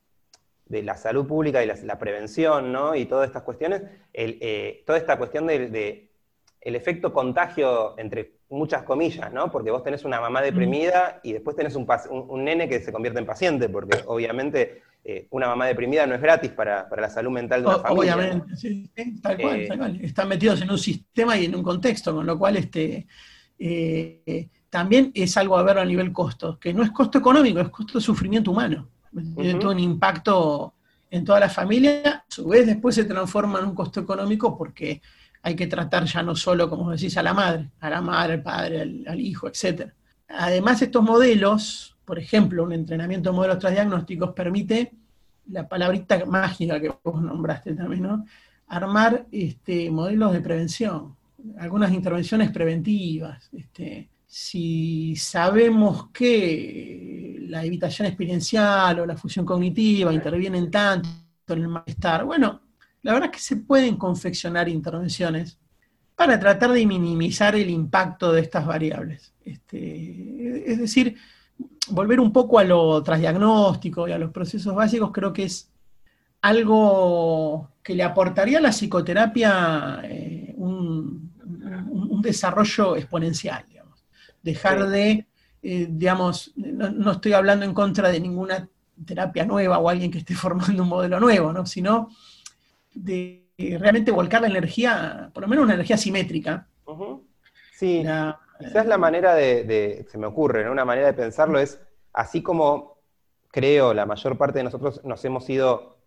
la 0.69 0.95
salud 0.99 1.27
pública 1.27 1.65
y 1.65 1.67
la, 1.67 1.99
prevención, 1.99 2.71
¿no? 2.71 2.95
Y 2.95 3.07
todas 3.07 3.29
estas 3.29 3.45
cuestiones, 3.45 3.83
eh, 4.13 4.83
toda 4.87 4.99
esta 4.99 5.17
cuestión 5.17 5.47
de, 5.47 6.11
el 6.61 6.77
efecto 6.77 7.15
contagio 7.15 7.99
entre 7.99 8.41
muchas 8.51 8.83
comillas, 8.83 9.33
¿no? 9.33 9.51
Porque 9.51 9.71
vos 9.71 9.83
tenés 9.83 10.05
una 10.05 10.21
mamá 10.21 10.43
deprimida 10.43 11.19
y 11.23 11.33
después 11.33 11.57
tenés 11.57 11.77
un, 11.77 11.87
un, 12.11 12.45
nene 12.45 12.69
que 12.69 12.81
se 12.81 12.93
convierte 12.93 13.19
en 13.19 13.25
paciente, 13.25 13.71
porque 13.71 14.03
obviamente 14.05 14.83
eh, 15.05 15.27
una 15.31 15.49
mamá 15.49 15.67
deprimida 15.67 16.07
no 16.07 16.15
es 16.15 16.23
gratis 16.23 16.53
para, 16.53 16.89
la 16.97 17.11
salud 17.11 17.33
mental 17.33 17.63
de 17.63 17.69
una 17.69 17.79
familia. 17.79 18.15
Obviamente, 18.15 18.57
sí, 18.57 18.91
tal 19.21 19.37
cual, 19.37 19.67
tal 19.67 19.79
cual. 19.79 20.01
Están 20.01 20.29
metidos 20.29 20.61
en 20.63 20.71
un 20.71 20.79
sistema 20.79 21.37
y 21.37 21.47
en 21.47 21.57
un 21.57 21.63
contexto, 21.63 22.15
con 22.15 22.25
lo 22.25 22.39
cual 22.39 22.57
este, 22.57 23.07
eh, 23.59 24.49
también 24.71 25.11
es 25.15 25.37
algo 25.37 25.59
a 25.59 25.63
ver 25.65 25.79
a 25.79 25.85
nivel 25.85 26.13
costo, 26.13 26.59
que 26.59 26.73
no 26.73 26.85
es 26.85 26.93
costo 26.93 27.19
económico, 27.19 27.59
es 27.59 27.69
costo 27.71 27.99
de 27.99 28.05
sufrimiento 28.05 28.53
humano. 28.53 28.89
Tiene 29.37 29.59
todo 29.59 29.73
un 29.73 29.81
impacto 29.81 30.75
en 31.11 31.25
toda 31.25 31.41
la 31.41 31.49
familia, 31.49 32.03
a 32.07 32.25
su 32.29 32.49
vez 32.49 32.67
después 32.67 32.95
se 32.95 33.05
transforma 33.05 33.59
en 33.59 33.67
un 33.67 33.75
costo 33.75 34.01
económico 34.01 34.57
porque 34.57 35.03
hay 35.43 35.57
que 35.57 35.67
tratar 35.67 36.05
ya 36.05 36.23
no 36.23 36.37
solo, 36.37 36.71
como 36.71 36.93
decís, 36.93 37.17
a 37.17 37.23
la 37.23 37.35
madre, 37.35 37.71
a 37.81 37.91
la 37.91 38.01
madre, 38.01 38.35
al 38.35 38.43
padre, 38.43 38.81
al, 38.81 39.05
al 39.07 39.21
hijo, 39.21 39.49
etc. 39.49 39.91
Además, 40.29 40.81
estos 40.81 41.03
modelos 41.03 41.92
por 42.05 42.19
ejemplo, 42.19 42.65
un 42.65 42.73
entrenamiento 42.73 43.31
de 43.31 43.37
modelos 43.37 43.59
transdiagnósticos 43.59 44.33
permite, 44.33 44.93
la 45.49 45.69
palabrita 45.69 46.25
mágica 46.25 46.81
que 46.81 46.93
vos 47.03 47.21
nombraste 47.23 47.75
también, 47.75 48.03
¿no? 48.03 48.25
Armar 48.69 49.27
este, 49.31 49.91
modelos 49.91 50.33
de 50.33 50.41
prevención, 50.41 51.17
algunas 51.59 51.93
intervenciones 51.93 52.51
preventivas. 52.51 53.51
Este, 53.53 54.09
si 54.27 55.15
sabemos 55.17 56.09
que 56.11 57.39
la 57.49 57.65
evitación 57.65 58.07
experiencial 58.07 59.01
o 59.01 59.07
la 59.07 59.17
fusión 59.17 59.45
cognitiva 59.45 60.13
intervienen 60.13 60.71
tanto 60.71 61.09
en 61.49 61.59
el 61.59 61.69
malestar, 61.69 62.25
bueno, 62.25 62.63
la 63.03 63.13
verdad 63.13 63.31
es 63.31 63.37
que 63.37 63.43
se 63.43 63.57
pueden 63.57 63.97
confeccionar 63.97 64.69
intervenciones 64.69 65.59
para 66.15 66.39
tratar 66.39 66.71
de 66.71 66.87
minimizar 66.87 67.57
el 67.57 67.69
impacto 67.69 68.33
de 68.33 68.43
estas 68.43 68.65
variables. 68.65 69.35
Este, 69.45 70.71
es 70.71 70.79
decir, 70.79 71.17
volver 71.89 72.21
un 72.21 72.33
poco 72.33 72.59
a 72.59 72.65
lo 72.65 73.03
transdiagnóstico 73.03 74.09
y 74.09 74.13
a 74.13 74.19
los 74.19 74.31
procesos 74.31 74.75
básicos, 74.75 75.11
creo 75.13 75.33
que 75.33 75.45
es 75.45 75.71
algo 76.41 77.71
que 77.83 77.95
le 77.95 78.03
aportaría 78.03 78.59
a 78.59 78.63
la 78.63 78.71
psicoterapia 78.71 80.01
eh, 80.05 80.55
un, 80.57 81.31
desarrollo 82.23 82.95
exponencial, 82.95 83.65
digamos. 83.69 84.05
Dejar 84.43 84.89
de 84.89 85.27
digamos, 85.63 86.53
no, 86.57 87.13
estoy 87.13 87.33
hablando 87.33 87.65
en 87.65 87.73
contra 87.73 88.11
de 88.11 88.21
ninguna 88.21 88.69
terapia 89.05 89.45
nueva 89.45 89.79
o 89.79 89.89
alguien 89.89 90.11
que 90.11 90.19
esté 90.19 90.35
formando 90.37 90.83
un 90.83 90.89
modelo 90.89 91.21
nuevo, 91.21 91.53
¿no? 91.53 91.67
sino 91.67 92.11
de 92.95 93.45
realmente 93.59 94.11
volcar 94.11 94.43
la 94.43 94.49
energía, 94.49 95.31
por 95.33 95.43
lo 95.43 95.49
menos 95.49 95.65
una 95.65 95.75
energía 95.75 95.97
simétrica. 95.97 96.67
Sí, 97.77 98.03
quizás 98.63 98.87
la 98.87 98.99
manera 98.99 99.35
de, 99.35 100.07
se 100.11 100.19
me 100.19 100.27
ocurre, 100.27 100.69
una 100.71 100.85
manera 100.85 101.09
de 101.09 101.15
pensarlo 101.15 101.59
es, 101.59 101.81
así 102.13 102.43
como 102.43 102.99
creo 103.51 103.95
la 103.95 104.07
mayor 104.07 104.39
parte 104.39 104.59
de 104.59 104.65
nosotros 104.65 105.03
nos 105.05 105.25
hemos 105.25 105.49
ido 105.51 105.99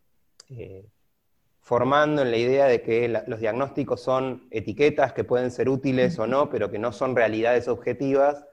eh, 0.49 0.87
formando 1.59 2.21
en 2.21 2.31
la 2.31 2.37
idea 2.37 2.65
de 2.65 2.81
que 2.81 3.07
los 3.07 3.39
diagnósticos 3.39 4.01
son 4.01 4.47
etiquetas 4.51 5.13
que 5.13 5.23
pueden 5.23 5.51
ser 5.51 5.69
útiles 5.69 6.17
o 6.19 6.27
no, 6.27 6.49
pero 6.49 6.69
que 6.69 6.79
no 6.79 6.91
son 6.91 7.15
realidades 7.15 7.67
objetivas, 7.67 8.45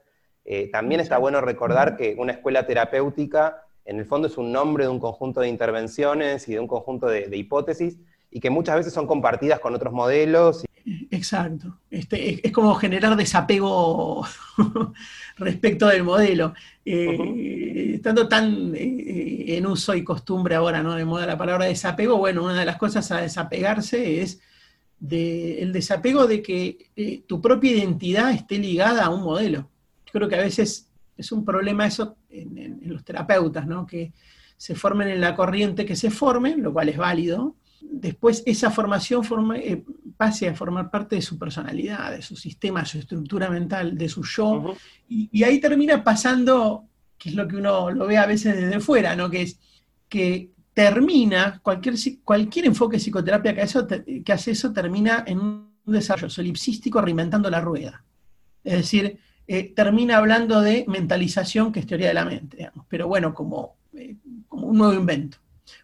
eh, 0.45 0.69
también 0.71 0.99
está 0.99 1.17
bueno 1.17 1.39
recordar 1.41 1.95
que 1.95 2.15
una 2.17 2.33
escuela 2.33 2.65
terapéutica 2.65 3.63
en 3.85 3.99
el 3.99 4.05
fondo 4.05 4.27
es 4.27 4.37
un 4.37 4.51
nombre 4.51 4.85
de 4.85 4.89
un 4.89 4.99
conjunto 4.99 5.41
de 5.41 5.47
intervenciones 5.47 6.47
y 6.47 6.53
de 6.53 6.59
un 6.59 6.67
conjunto 6.67 7.07
de, 7.07 7.35
hipótesis 7.35 7.99
y 8.33 8.39
que 8.39 8.49
muchas 8.49 8.77
veces 8.77 8.93
son 8.93 9.05
compartidas 9.05 9.59
con 9.59 9.75
otros 9.75 9.93
modelos. 9.93 10.65
Exacto. 11.11 11.77
Este, 11.89 12.45
es, 12.45 12.51
como 12.51 12.73
generar 12.75 13.15
desapego 13.15 14.25
respecto 15.37 15.87
del 15.87 16.03
modelo. 16.03 16.53
Eh, 16.83 17.91
estando 17.95 18.27
tan 18.27 18.73
eh, 18.75 19.57
en 19.57 19.67
uso 19.67 19.93
y 19.93 20.03
costumbre 20.03 20.55
ahora, 20.55 20.81
¿no? 20.81 20.95
De 20.95 21.05
moda 21.05 21.27
la 21.27 21.37
palabra 21.37 21.65
desapego, 21.65 22.17
bueno, 22.17 22.43
una 22.43 22.59
de 22.59 22.65
las 22.65 22.77
cosas 22.77 23.09
a 23.11 23.21
desapegarse 23.21 24.21
es 24.21 24.41
el 25.09 25.73
desapego 25.73 26.27
de 26.27 26.41
que 26.41 26.89
eh, 26.95 27.23
tu 27.27 27.41
propia 27.41 27.71
identidad 27.71 28.31
esté 28.31 28.57
ligada 28.57 29.05
a 29.05 29.09
un 29.09 29.21
modelo. 29.21 29.69
Creo 30.11 30.27
que 30.27 30.35
a 30.35 30.41
veces 30.41 30.89
es 31.17 31.31
un 31.31 31.45
problema 31.45 31.85
eso 31.85 32.17
en, 32.29 32.81
los 32.85 33.03
terapeutas, 33.03 33.67
¿no? 33.67 33.85
Que 33.85 34.11
se 34.57 34.75
formen 34.75 35.09
en 35.09 35.21
la 35.21 35.35
corriente 35.35 35.85
que 35.85 35.95
se 35.95 36.09
formen, 36.09 36.63
lo 36.63 36.73
cual 36.73 36.89
es 36.89 36.97
válido. 36.97 37.55
Después 37.91 38.43
esa 38.45 38.71
formación 38.71 39.23
eh, 39.55 39.83
pase 40.17 40.49
a 40.49 40.55
formar 40.55 40.89
parte 40.89 41.15
de 41.15 41.21
su 41.21 41.37
personalidad, 41.37 42.11
de 42.11 42.21
su 42.21 42.35
sistema, 42.35 42.85
su 42.85 42.99
estructura 42.99 43.49
mental, 43.49 43.97
de 43.97 44.09
su 44.09 44.23
yo. 44.23 44.75
y, 45.07 45.43
ahí 45.43 45.59
termina 45.59 46.03
pasando, 46.03 46.85
que 47.17 47.29
es 47.29 47.35
lo 47.35 47.47
que 47.47 47.57
uno 47.57 47.91
lo 47.91 48.07
ve 48.07 48.17
a 48.17 48.25
veces 48.25 48.55
desde 48.55 48.79
fuera, 48.79 49.15
¿no? 49.15 49.29
Que 49.29 49.43
es 49.43 49.59
que 50.09 50.51
termina, 50.73 51.59
cualquier, 51.61 51.95
cualquier 52.23 52.65
enfoque 52.65 52.97
de 52.97 53.03
psicoterapia 53.03 53.53
que, 53.53 53.61
eso, 53.61 53.87
que 53.87 54.33
hace 54.33 54.51
eso 54.51 54.73
termina 54.73 55.23
en 55.27 55.39
un 55.39 55.73
desarrollo 55.85 56.29
solipsístico 56.29 57.01
reinventando 57.01 57.49
la 57.49 57.61
rueda. 57.61 58.03
Es 58.63 58.73
decir, 58.73 59.19
eh, 59.47 59.73
termina 59.75 60.17
hablando 60.17 60.61
de 60.61 60.85
mentalización, 60.87 61.71
que 61.71 61.81
es 61.81 61.87
teoría 61.87 62.07
de 62.07 62.13
la 62.13 62.25
mente, 62.25 62.57
digamos, 62.57 62.85
pero 62.89 63.07
bueno, 63.07 63.33
como, 63.33 63.75
eh, 63.93 64.15
como 64.47 64.67
un 64.67 64.77
nuevo 64.77 64.93
invento. 64.93 65.37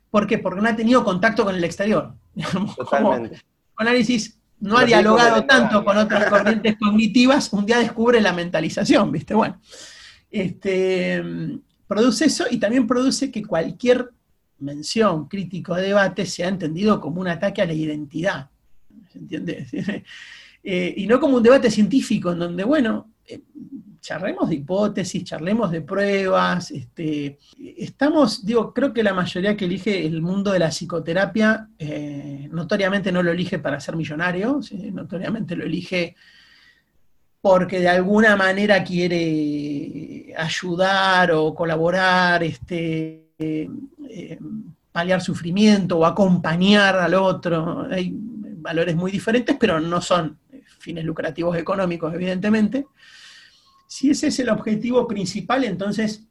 ¿Por 0.09 0.27
qué? 0.27 0.37
Porque 0.37 0.61
no 0.61 0.69
ha 0.69 0.75
tenido 0.75 1.03
contacto 1.03 1.45
con 1.45 1.55
el 1.55 1.63
exterior. 1.63 2.13
Totalmente. 2.75 3.41
análisis 3.75 4.39
no 4.59 4.77
ha 4.77 4.85
dialogado 4.85 5.45
tanto 5.45 5.85
con 5.85 5.97
otras 5.97 6.29
corrientes 6.29 6.77
cognitivas, 6.77 7.53
un 7.53 7.65
día 7.65 7.79
descubre 7.79 8.19
la 8.19 8.33
mentalización, 8.33 9.11
¿viste? 9.11 9.33
Bueno, 9.33 9.59
este, 10.29 11.23
produce 11.87 12.25
eso 12.25 12.45
y 12.49 12.57
también 12.57 12.85
produce 12.85 13.31
que 13.31 13.43
cualquier 13.43 14.11
mención, 14.59 15.27
crítico, 15.27 15.75
debate 15.75 16.25
sea 16.25 16.49
entendido 16.49 16.99
como 16.99 17.21
un 17.21 17.29
ataque 17.29 17.61
a 17.61 17.65
la 17.65 17.73
identidad. 17.73 18.49
¿Se 19.11 19.19
entiende? 19.19 19.65
Eh, 20.61 20.93
y 20.97 21.07
no 21.07 21.21
como 21.21 21.37
un 21.37 21.43
debate 21.43 21.71
científico 21.71 22.33
en 22.33 22.39
donde, 22.39 22.65
bueno, 22.65 23.09
eh, 23.25 23.39
charlemos 23.99 24.49
de 24.49 24.55
hipótesis, 24.55 25.23
charlemos 25.23 25.71
de 25.71 25.81
pruebas. 25.81 26.71
Este, 26.71 27.37
estamos, 27.57 28.45
digo, 28.45 28.73
creo 28.73 28.93
que 28.93 29.03
la 29.03 29.13
mayoría 29.13 29.55
que 29.55 29.65
elige 29.65 30.05
el 30.05 30.21
mundo 30.21 30.51
de 30.51 30.59
la 30.59 30.69
psicoterapia, 30.69 31.69
eh, 31.77 32.47
notoriamente 32.51 33.11
no 33.11 33.23
lo 33.23 33.31
elige 33.31 33.59
para 33.59 33.79
ser 33.79 33.95
millonario, 33.95 34.59
notoriamente 34.91 35.55
lo 35.55 35.65
elige 35.65 36.15
porque 37.41 37.79
de 37.79 37.87
alguna 37.87 38.35
manera 38.35 38.83
quiere 38.83 40.33
ayudar 40.37 41.31
o 41.31 41.55
colaborar, 41.55 42.43
este, 42.43 43.29
paliar 44.91 45.21
sufrimiento 45.21 45.99
o 45.99 46.05
acompañar 46.05 46.97
al 46.97 47.13
otro. 47.13 47.87
Hay 47.89 48.13
valores 48.13 48.95
muy 48.95 49.11
diferentes, 49.11 49.55
pero 49.57 49.79
no 49.79 50.01
son 50.01 50.37
fines 50.79 51.05
lucrativos 51.05 51.57
económicos, 51.57 52.13
evidentemente. 52.13 52.87
Si 53.89 54.11
ese 54.11 54.27
es 54.27 54.37
el 54.37 54.49
objetivo 54.49 55.07
principal, 55.07 55.63
entonces 55.63 56.23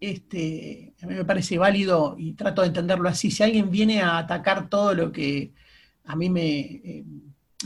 este, 0.00 0.94
a 1.02 1.06
mí 1.06 1.14
me 1.14 1.24
parece 1.26 1.58
válido 1.58 2.16
y 2.18 2.32
trato 2.32 2.62
de 2.62 2.68
entenderlo 2.68 3.06
así. 3.06 3.30
Si 3.30 3.42
alguien 3.42 3.70
viene 3.70 4.00
a 4.00 4.16
atacar 4.16 4.70
todo 4.70 4.94
lo 4.94 5.12
que 5.12 5.52
a 6.06 6.16
mí 6.16 6.30
me, 6.30 6.58
eh, 6.60 7.04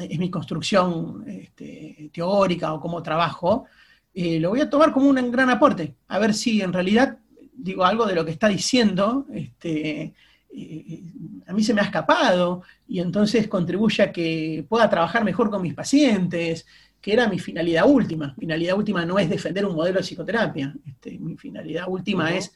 es 0.01 0.18
mi 0.18 0.28
construcción 0.30 1.24
este, 1.28 2.11
teórica 2.12 2.72
o 2.72 2.80
como 2.80 3.01
trabajo, 3.01 3.66
eh, 4.12 4.40
lo 4.40 4.51
voy 4.51 4.62
a 4.62 4.68
tomar 4.68 4.92
como 4.92 5.09
un 5.09 5.30
gran 5.30 5.49
aporte, 5.49 5.94
a 6.09 6.18
ver 6.18 6.34
si 6.34 6.61
en 6.61 6.72
realidad 6.72 7.18
digo 7.53 7.84
algo 7.84 8.05
de 8.05 8.16
lo 8.16 8.24
que 8.24 8.32
está 8.32 8.49
diciendo, 8.49 9.26
este, 9.32 10.12
eh, 10.53 11.03
a 11.46 11.53
mí 11.53 11.62
se 11.62 11.72
me 11.72 11.82
ha 11.82 11.84
escapado 11.84 12.62
y 12.88 12.99
entonces 12.99 13.46
contribuye 13.46 14.03
a 14.03 14.11
que 14.11 14.66
pueda 14.68 14.90
trabajar 14.90 15.22
mejor 15.22 15.51
con 15.51 15.62
mis 15.62 15.74
pacientes, 15.74 16.66
que 17.01 17.12
era 17.12 17.28
mi 17.28 17.38
finalidad 17.38 17.84
última. 17.86 18.34
Finalidad 18.34 18.76
última 18.76 19.05
no 19.05 19.18
es 19.18 19.28
defender 19.28 19.64
un 19.66 19.76
modelo 19.76 19.99
de 19.99 20.05
psicoterapia, 20.05 20.74
este, 20.86 21.18
mi 21.18 21.36
finalidad 21.36 21.86
última 21.88 22.34
es 22.34 22.55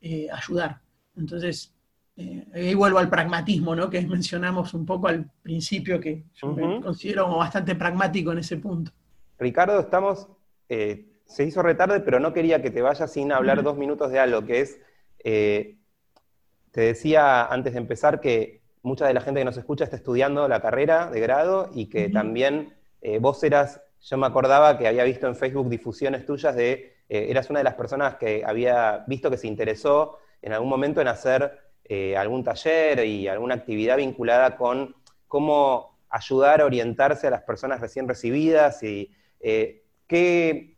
eh, 0.00 0.28
ayudar. 0.32 0.80
Entonces, 1.16 1.74
eh, 2.16 2.46
ahí 2.54 2.74
vuelvo 2.74 2.98
al 2.98 3.10
pragmatismo, 3.10 3.74
¿no? 3.74 3.90
que 3.90 4.00
mencionamos 4.06 4.74
un 4.74 4.86
poco 4.86 5.08
al 5.08 5.30
principio, 5.42 6.00
que 6.00 6.24
yo 6.34 6.52
me 6.52 6.80
considero 6.80 7.28
bastante 7.36 7.74
pragmático 7.74 8.32
en 8.32 8.38
ese 8.38 8.56
punto. 8.56 8.92
Ricardo, 9.38 9.80
estamos, 9.80 10.28
se 10.68 11.44
hizo 11.44 11.62
retarde, 11.62 12.00
pero 12.00 12.20
no 12.20 12.32
quería 12.32 12.62
que 12.62 12.70
te 12.70 12.82
vayas 12.82 13.12
sin 13.12 13.32
hablar 13.32 13.62
dos 13.62 13.76
minutos 13.76 14.10
de 14.12 14.18
algo, 14.18 14.44
que 14.44 14.60
es 14.60 14.78
te 16.70 16.80
decía 16.80 17.46
antes 17.46 17.72
de 17.72 17.78
empezar 17.78 18.20
que 18.20 18.60
mucha 18.82 19.06
de 19.06 19.14
la 19.14 19.20
gente 19.20 19.40
que 19.40 19.44
nos 19.44 19.56
escucha 19.56 19.84
está 19.84 19.96
estudiando 19.96 20.48
la 20.48 20.60
carrera 20.60 21.10
de 21.10 21.20
grado 21.20 21.70
y 21.74 21.86
que 21.86 22.08
también 22.08 22.74
eh, 23.02 23.18
vos 23.18 23.42
eras, 23.42 23.80
yo 24.02 24.18
me 24.18 24.26
acordaba 24.26 24.78
que 24.78 24.86
había 24.86 25.04
visto 25.04 25.26
en 25.26 25.36
Facebook 25.36 25.68
difusiones 25.68 26.26
tuyas 26.26 26.54
de, 26.54 26.96
eh, 27.08 27.26
eras 27.28 27.50
una 27.50 27.60
de 27.60 27.64
las 27.64 27.74
personas 27.74 28.16
que 28.16 28.42
había 28.44 29.04
visto 29.06 29.30
que 29.30 29.36
se 29.36 29.46
interesó 29.46 30.18
en 30.42 30.52
algún 30.52 30.68
momento 30.68 31.00
en 31.00 31.08
hacer 31.08 31.58
eh, 31.84 32.16
algún 32.16 32.44
taller 32.44 33.04
y 33.04 33.28
alguna 33.28 33.54
actividad 33.54 33.96
vinculada 33.96 34.56
con 34.56 34.94
cómo 35.26 35.98
ayudar 36.08 36.60
a 36.60 36.66
orientarse 36.66 37.26
a 37.26 37.30
las 37.30 37.42
personas 37.42 37.80
recién 37.80 38.08
recibidas 38.08 38.82
y 38.82 39.10
qué, 40.06 40.76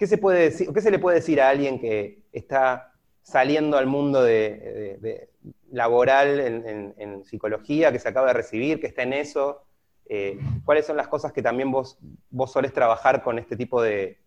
se 0.00 0.18
puede 0.18 0.40
decir, 0.40 0.68
qué 0.72 0.80
se 0.80 0.90
le 0.90 0.98
puede 0.98 1.16
decir 1.16 1.40
a 1.40 1.48
alguien 1.48 1.80
que 1.80 2.24
está 2.32 2.92
saliendo 3.22 3.78
al 3.78 3.86
mundo 3.86 4.22
de, 4.22 5.28
laboral 5.70 6.40
en, 6.40 7.24
psicología, 7.24 7.92
que 7.92 7.98
se 7.98 8.08
acaba 8.08 8.28
de 8.28 8.34
recibir, 8.34 8.80
que 8.80 8.86
está 8.86 9.02
en 9.02 9.14
eso? 9.14 9.62
Eh, 10.06 10.38
¿Cuáles 10.64 10.86
son 10.86 10.96
las 10.96 11.08
cosas 11.08 11.32
que 11.32 11.42
también 11.42 11.70
vos, 11.70 11.98
vos 12.30 12.52
solés 12.52 12.72
trabajar 12.72 13.22
con 13.22 13.38
este 13.38 13.56
tipo 13.56 13.80
de, 13.82 14.18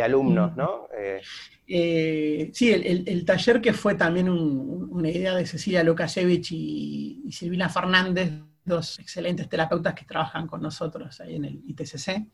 alumnos, 0.00 0.56
¿no? 0.56 0.88
Eh, 0.96 1.20
eh, 1.66 2.50
sí, 2.52 2.72
el, 2.72 3.24
taller 3.24 3.60
que 3.60 3.72
fue 3.72 3.96
también 3.96 4.28
una 4.28 5.08
idea 5.10 5.34
de 5.34 5.46
Cecilia 5.46 5.82
Lukashevich 5.82 6.52
y, 6.52 7.30
Silvina 7.32 7.68
Fernández, 7.68 8.30
dos 8.64 8.98
excelentes 9.00 9.48
terapeutas 9.48 9.94
que 9.94 10.04
trabajan 10.04 10.46
con 10.46 10.62
nosotros 10.62 11.20
ahí 11.20 11.36
en 11.36 11.44
el 11.44 11.62
ITCC 11.66 12.26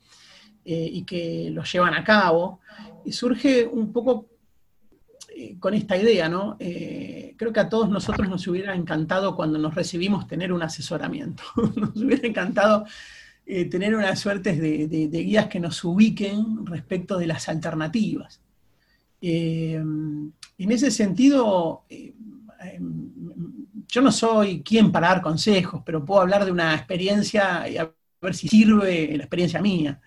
y 0.65 1.05
que 1.05 1.49
lo 1.51 1.63
llevan 1.63 1.95
a 1.95 2.05
cabo. 2.05 2.61
Y 3.05 3.13
surge 3.13 3.65
un 3.65 3.93
poco 3.93 4.36
con 5.59 5.75
esta 5.75 5.97
idea, 5.97 6.29
¿no? 6.29 6.57
Eh, 6.59 7.35
creo 7.37 7.53
que 7.53 7.61
a 7.61 7.69
todos 7.69 7.91
nosotros 7.91 8.29
nos 8.29 8.47
hubiera 8.47 8.75
encantado 8.75 9.37
cuando 9.37 9.59
nos 9.59 9.75
recibimos 9.75 10.27
tener 10.27 10.53
un 10.53 10.63
asesoramiento. 10.63 11.43
nos 11.77 11.97
hubiera 11.97 12.27
encantado 12.27 12.87
eh, 13.45 13.67
tener 13.67 13.95
una 13.95 14.17
suerte 14.17 14.57
de, 14.57 15.09
guías 15.09 15.47
que 15.47 15.61
nos 15.61 15.83
ubiquen 15.85 16.65
respecto 16.67 17.19
de 17.19 17.27
las 17.27 17.49
alternativas. 17.49 18.41
en 19.21 20.33
ese 20.59 20.91
sentido, 20.91 21.85
yo 23.89 24.03
no 24.03 24.13
soy 24.13 24.63
quien 24.63 24.91
para 24.91 25.09
dar 25.09 25.23
consejos, 25.23 25.83
pero 25.85 26.05
puedo 26.05 26.21
hablar 26.23 26.45
de 26.45 26.53
una 26.53 26.75
experiencia 26.75 27.69
y 27.69 27.77
a 27.77 27.91
ver 28.23 28.35
si 28.35 28.49
sirve 28.49 29.17
la 29.17 29.25
experiencia 29.25 29.61
mía. 29.61 30.01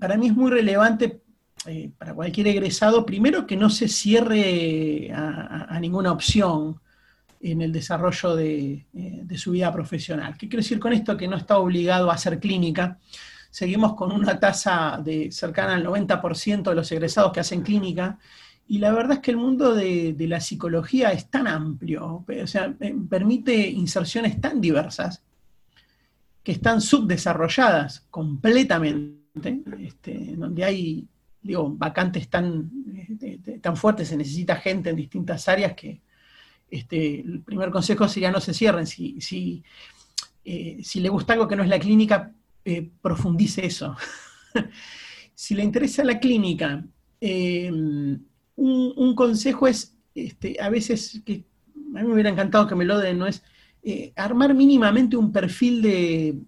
para 0.00 0.16
mí 0.16 0.28
es 0.28 0.34
muy 0.34 0.50
relevante 0.50 1.25
eh, 1.66 1.90
para 1.96 2.14
cualquier 2.14 2.48
egresado, 2.48 3.04
primero 3.04 3.46
que 3.46 3.56
no 3.56 3.70
se 3.70 3.88
cierre 3.88 5.10
a, 5.12 5.78
ninguna 5.80 6.12
opción 6.12 6.80
en 7.40 7.62
el 7.62 7.72
desarrollo 7.72 8.38
eh, 8.38 8.84
de, 8.92 9.38
su 9.38 9.52
vida 9.52 9.72
profesional. 9.72 10.34
¿Qué 10.36 10.48
quiere 10.48 10.62
decir 10.62 10.78
con 10.78 10.92
esto? 10.92 11.16
Que 11.16 11.28
no 11.28 11.36
está 11.36 11.58
obligado 11.58 12.10
a 12.10 12.14
hacer 12.14 12.40
clínica, 12.40 12.98
seguimos 13.50 13.94
con 13.94 14.12
una 14.12 14.38
tasa 14.38 15.00
de 15.02 15.30
cercana 15.30 15.74
al 15.74 15.84
90% 15.84 16.62
de 16.62 16.74
los 16.74 16.90
egresados 16.92 17.32
que 17.32 17.40
hacen 17.40 17.62
clínica, 17.62 18.18
y 18.68 18.78
la 18.78 18.92
verdad 18.92 19.14
es 19.14 19.18
que 19.20 19.30
el 19.30 19.36
mundo 19.36 19.74
de, 19.74 20.14
la 20.18 20.40
psicología 20.40 21.12
es 21.12 21.30
tan 21.30 21.46
amplio, 21.46 22.24
o 22.26 22.46
sea, 22.46 22.74
eh, 22.80 22.94
permite 23.08 23.54
inserciones 23.68 24.40
tan 24.40 24.60
diversas, 24.60 25.22
que 26.42 26.52
están 26.52 26.80
subdesarrolladas 26.80 28.06
completamente, 28.10 29.62
este, 29.80 30.34
donde 30.36 30.64
hay 30.64 31.08
digo, 31.46 31.70
vacantes 31.70 32.28
tan, 32.28 32.70
este, 32.94 33.58
tan 33.60 33.76
fuertes, 33.76 34.08
se 34.08 34.16
necesita 34.16 34.56
gente 34.56 34.90
en 34.90 34.96
distintas 34.96 35.48
áreas 35.48 35.74
que 35.74 36.00
este, 36.70 37.20
el 37.20 37.42
primer 37.42 37.70
consejo 37.70 38.08
sería 38.08 38.30
no 38.30 38.40
se 38.40 38.54
cierren. 38.54 38.86
Si, 38.86 39.20
si, 39.20 39.62
eh, 40.44 40.78
si 40.82 41.00
le 41.00 41.08
gusta 41.08 41.34
algo 41.34 41.48
que 41.48 41.56
no 41.56 41.62
es 41.62 41.68
la 41.68 41.78
clínica, 41.78 42.32
eh, 42.64 42.88
profundice 43.00 43.66
eso. 43.66 43.96
si 45.34 45.54
le 45.54 45.62
interesa 45.62 46.04
la 46.04 46.18
clínica, 46.18 46.84
eh, 47.20 47.70
un, 47.70 49.14
consejo 49.14 49.68
es, 49.68 49.94
este, 50.14 50.56
a 50.60 50.68
veces, 50.68 51.22
que 51.24 51.44
a 51.74 52.00
mí 52.00 52.08
me 52.08 52.14
hubiera 52.14 52.30
encantado 52.30 52.66
que 52.66 52.74
me 52.74 52.84
lo 52.84 52.98
den, 52.98 53.18
¿no? 53.18 53.26
Es 53.26 53.42
armar 54.16 54.52
mínimamente 54.52 55.16
un 55.16 55.30
perfil 55.30 55.80
de, 55.80 56.40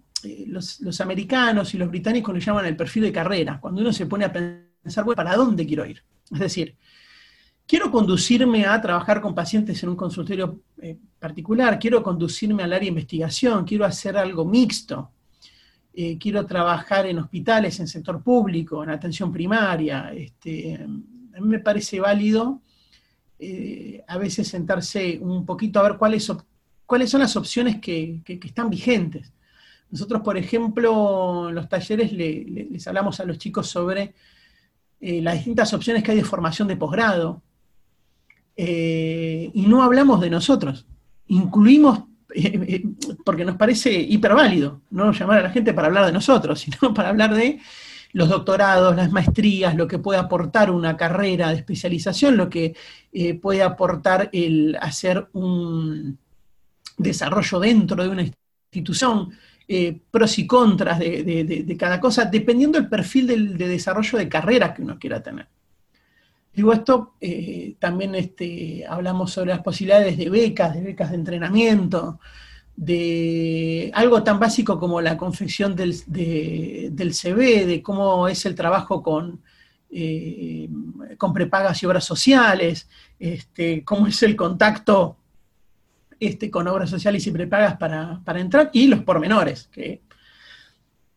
los, 0.47 0.81
los, 0.81 0.99
americanos 0.99 1.73
y 1.73 1.77
los 1.77 1.87
británicos 1.87 2.35
le 2.35 2.41
llaman 2.41 2.65
el 2.65 2.75
perfil 2.75 3.03
de 3.03 3.13
carrera, 3.13 3.61
cuando 3.61 3.79
uno 3.79 3.93
se 3.93 4.07
pone 4.07 4.25
a 4.25 4.33
pensar, 4.33 4.68
bueno, 4.95 5.15
¿para 5.15 5.35
dónde 5.35 5.65
quiero 5.65 5.85
ir? 5.85 6.03
Es 6.31 6.39
decir, 6.39 6.75
quiero 7.67 7.91
conducirme 7.91 8.65
a 8.65 8.81
trabajar 8.81 9.21
con 9.21 9.33
pacientes 9.33 9.81
en 9.83 9.89
un 9.89 9.95
consultorio 9.95 10.61
eh, 10.81 10.97
particular, 11.19 11.77
quiero 11.79 12.01
conducirme 12.01 12.63
al 12.63 12.73
área 12.73 12.85
de 12.85 12.87
investigación, 12.87 13.65
quiero 13.65 13.85
hacer 13.85 14.17
algo 14.17 14.45
mixto, 14.45 15.11
eh, 15.93 16.17
quiero 16.17 16.45
trabajar 16.45 17.05
en 17.05 17.19
hospitales, 17.19 17.79
en 17.79 17.87
sector 17.87 18.21
público, 18.21 18.83
en 18.83 18.89
atención 18.89 19.31
primaria. 19.31 20.11
Este, 20.13 20.75
a 20.75 20.87
mí 21.41 21.47
me 21.47 21.59
parece 21.59 21.99
válido 21.99 22.61
eh, 23.41 24.03
a 24.05 24.17
veces 24.17 24.49
sentarse 24.49 25.17
un 25.21 25.45
poquito 25.45 25.79
a 25.79 25.83
ver 25.83 25.97
cuáles, 25.97 26.29
cuáles 26.85 27.09
son 27.09 27.21
las 27.21 27.37
opciones 27.37 27.79
que, 27.79 28.21
están 28.25 28.69
vigentes. 28.69 29.31
Nosotros, 29.89 30.21
por 30.21 30.37
ejemplo, 30.37 31.47
en 31.47 31.55
los 31.55 31.69
talleres 31.69 32.11
les 32.11 32.85
hablamos 32.87 33.19
a 33.19 33.25
los 33.25 33.37
chicos 33.37 33.67
sobre 33.69 34.13
las 35.01 35.35
distintas 35.35 35.73
opciones 35.73 36.03
que 36.03 36.11
hay 36.11 36.17
de 36.17 36.23
formación 36.23 36.67
de 36.67 36.75
posgrado, 36.75 37.41
eh, 38.61 39.49
y 39.53 39.61
no 39.67 39.81
hablamos 39.81 40.19
de 40.19 40.29
nosotros. 40.29 40.85
Incluimos, 41.27 41.99
eh, 42.35 42.59
eh, 42.67 42.83
porque 43.23 43.45
nos 43.45 43.55
parece 43.55 43.89
hiperválido, 43.93 44.81
no 44.89 45.13
llamar 45.13 45.39
a 45.39 45.43
la 45.43 45.49
gente 45.49 45.73
para 45.73 45.87
hablar 45.87 46.07
de 46.07 46.11
nosotros, 46.11 46.59
sino 46.79 46.93
para 46.93 47.07
hablar 47.07 47.33
de 47.33 47.61
los 48.11 48.27
doctorados, 48.27 48.97
las 48.97 49.13
maestrías, 49.13 49.75
lo 49.75 49.87
que 49.87 49.99
puede 49.99 50.19
aportar 50.19 50.71
una 50.71 50.97
carrera 50.97 51.49
de 51.49 51.55
especialización, 51.55 52.35
lo 52.35 52.49
que 52.49 52.75
puede 53.41 53.63
aportar 53.63 54.29
el 54.33 54.77
hacer 54.81 55.29
un 55.31 56.17
desarrollo 56.97 57.61
dentro 57.61 58.03
de 58.03 58.09
una 58.09 58.23
institución, 58.23 59.29
pros 60.09 60.39
y 60.39 60.47
contras 60.47 60.97
de, 60.99 61.75
cada 61.77 61.99
cosa, 61.99 62.25
dependiendo 62.25 62.79
del 62.79 62.89
perfil 62.89 63.57
de 63.57 63.67
desarrollo 63.67 64.17
de 64.17 64.29
carrera 64.29 64.73
que 64.73 64.81
uno 64.81 64.97
quiera 64.97 65.21
tener. 65.21 65.47
Digo 66.53 66.73
esto, 66.73 67.13
eh, 67.21 67.75
también 67.79 68.15
este, 68.15 68.85
hablamos 68.85 69.31
sobre 69.31 69.51
las 69.51 69.61
posibilidades 69.61 70.17
de 70.17 70.29
becas, 70.29 70.73
de 70.73 70.81
becas 70.81 71.11
de 71.11 71.15
entrenamiento, 71.15 72.19
de 72.75 73.91
algo 73.93 74.23
tan 74.23 74.39
básico 74.39 74.79
como 74.79 74.99
la 75.01 75.15
confección 75.15 75.75
del, 75.75 75.93
CV, 75.93 77.65
de 77.65 77.81
cómo 77.83 78.27
es 78.27 78.45
el 78.45 78.55
trabajo 78.55 79.03
con, 79.03 79.41
eh, 79.91 80.67
con 81.17 81.31
prepagas 81.31 81.81
y 81.83 81.85
obras 81.85 82.03
sociales, 82.03 82.89
este, 83.19 83.83
cómo 83.83 84.07
es 84.07 84.21
el 84.23 84.35
contacto 84.35 85.18
este, 86.19 86.51
con 86.51 86.67
obras 86.67 86.89
sociales 86.89 87.25
y 87.27 87.31
prepagas 87.31 87.77
para, 87.77 88.21
para 88.23 88.39
entrar, 88.39 88.69
y 88.73 88.87
los 88.87 89.03
pormenores, 89.03 89.69
que 89.71 90.01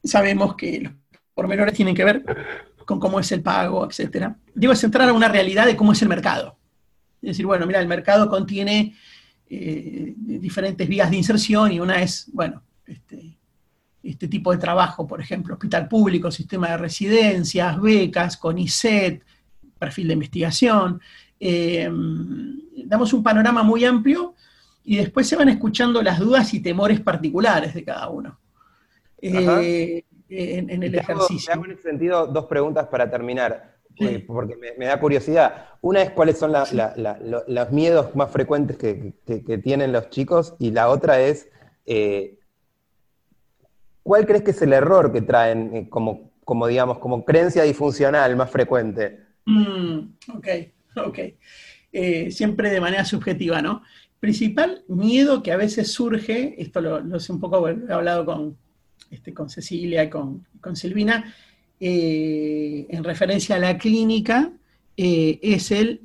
sabemos 0.05 0.55
que 0.57 0.81
los 0.81 0.93
pormenores 1.35 1.75
tienen 1.75 1.95
que 1.95 2.05
ver 2.05 2.25
con 2.85 3.01
cómo 3.01 3.21
es 3.21 3.31
el 3.33 3.43
pago, 3.43 3.87
etcétera. 3.87 4.37
Digo, 4.55 4.73
es 4.73 4.85
entrar 4.85 5.09
a 5.09 5.13
una 5.13 5.29
realidad 5.29 5.67
de 5.67 5.77
cómo 5.77 5.93
es 5.93 6.03
el 6.03 6.09
mercado. 6.09 6.57
Es 7.21 7.31
decir, 7.31 7.47
bueno, 7.47 7.67
mira, 7.67 7.81
el 7.81 7.89
mercado 7.89 8.29
contiene 8.29 8.95
eh, 9.49 10.15
diferentes 10.17 10.89
vías 10.89 11.11
de 11.11 11.17
inserción 11.17 11.73
y 11.73 11.81
una 11.81 12.03
es, 12.03 12.29
bueno, 12.33 12.63
este, 12.87 13.39
este, 14.03 14.29
tipo 14.29 14.51
de 14.51 14.59
trabajo, 14.59 15.07
por 15.07 15.21
ejemplo, 15.21 15.55
hospital 15.55 15.89
público, 15.89 16.31
sistema 16.31 16.71
de 16.71 16.79
residencias, 16.79 17.81
becas, 17.81 18.37
CONICET, 18.37 19.23
perfil 19.79 20.09
de 20.09 20.15
investigación. 20.15 21.01
Eh, 21.39 21.89
damos 22.87 23.13
un 23.13 23.23
panorama 23.23 23.63
muy 23.63 23.85
amplio 23.85 24.35
y 24.85 24.97
después 24.97 25.29
se 25.29 25.37
van 25.37 25.49
escuchando 25.49 26.03
las 26.03 26.19
dudas 26.19 26.53
y 26.55 26.61
temores 26.61 27.01
particulares 27.01 27.75
de 27.75 27.85
cada 27.85 28.09
uno. 28.09 28.39
Eh, 29.21 30.05
en, 30.29 30.83
el 30.83 30.95
ejercicio. 30.95 31.53
en 31.53 31.71
ese 31.71 31.83
sentido 31.83 32.27
dos 32.27 32.47
preguntas 32.47 32.89
para 32.89 33.09
terminar, 33.09 33.77
eh, 34.01 34.25
porque 34.27 34.57
me, 34.57 34.87
da 34.87 34.99
curiosidad. 34.99 35.67
Una 35.83 36.03
es 36.03 36.11
cuáles 36.11 36.39
son 36.39 36.53
los 36.53 37.71
miedos 37.71 38.17
más 38.17 38.31
frecuentes 38.31 38.77
que, 38.77 39.59
tienen 39.63 39.93
los 39.93 40.11
chicos 40.11 40.55
y 40.59 40.71
la 40.71 40.89
otra 40.89 41.21
es, 41.21 41.49
eh, 41.87 42.39
¿cuál 44.03 44.27
crees 44.27 44.43
que 44.43 44.51
es 44.51 44.63
el 44.63 44.73
error 44.73 45.13
que 45.13 45.23
traen 45.23 45.87
como, 45.87 46.33
como, 46.45 46.67
digamos, 46.67 46.99
como 46.99 47.25
creencia 47.25 47.63
disfuncional 47.63 48.35
más 48.35 48.51
frecuente? 48.51 49.21
Mm, 49.45 49.99
ok, 50.35 50.49
ok. 50.97 51.19
siempre 52.31 52.71
de 52.71 52.81
manera 52.81 53.05
subjetiva, 53.05 53.61
¿no? 53.61 53.83
Principal 54.23 54.85
miedo 54.87 55.43
que 55.43 55.51
a 55.51 55.57
veces 55.57 55.91
surge, 55.91 56.55
esto 56.57 56.81
lo, 56.81 57.01
lo 57.01 57.19
sé 57.19 57.33
un 57.33 57.41
poco, 57.41 57.69
he 57.69 57.93
hablado 57.93 58.25
con, 58.25 58.57
este, 59.11 59.35
con 59.35 59.51
Cecilia 59.51 60.05
y 60.05 60.11
con, 60.11 60.47
Silvina, 60.75 61.35
eh, 61.81 62.87
en 62.89 63.03
referencia 63.03 63.57
a 63.57 63.59
la 63.59 63.77
clínica, 63.79 64.53
eh, 64.97 65.41
es 65.43 65.73
el 65.73 66.03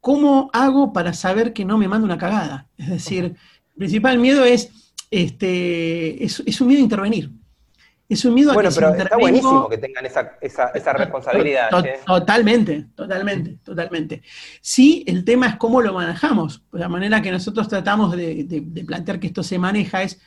cómo 0.00 0.50
hago 0.52 0.92
para 0.92 1.14
saber 1.14 1.52
que 1.52 1.64
no 1.64 1.78
me 1.78 1.88
mando 1.88 2.04
una 2.04 2.16
cagada. 2.16 2.68
Es 2.76 2.90
decir, 2.90 3.24
el 3.24 3.36
principal 3.76 4.20
miedo 4.20 4.44
es, 4.44 4.70
este, 5.10 6.22
es, 6.22 6.60
un 6.60 6.68
miedo 6.68 6.78
a 6.78 6.84
intervenir. 6.84 7.32
Es 8.08 8.24
un 8.24 8.34
miedo 8.34 8.52
a 8.52 8.54
bueno, 8.54 8.70
pero 8.74 8.94
está 8.94 9.16
buenísimo 9.18 9.68
que 9.68 9.78
tengan 9.78 10.06
esa, 10.06 10.92
responsabilidad. 10.94 11.68
¿eh? 11.84 12.00
Totalmente, 12.06 12.86
totalmente, 12.94 13.58
totalmente. 13.62 14.22
Sí, 14.60 15.04
el 15.06 15.24
tema 15.24 15.48
es 15.48 15.56
cómo 15.56 15.82
lo 15.82 15.92
manejamos. 15.92 16.62
La 16.72 16.88
manera 16.88 17.20
que 17.20 17.30
nosotros 17.30 17.68
tratamos 17.68 18.16
de 18.16 18.84
plantear 18.86 19.20
que 19.20 19.26
esto 19.26 19.42
se 19.42 19.58
maneja 19.58 20.02
es 20.02 20.18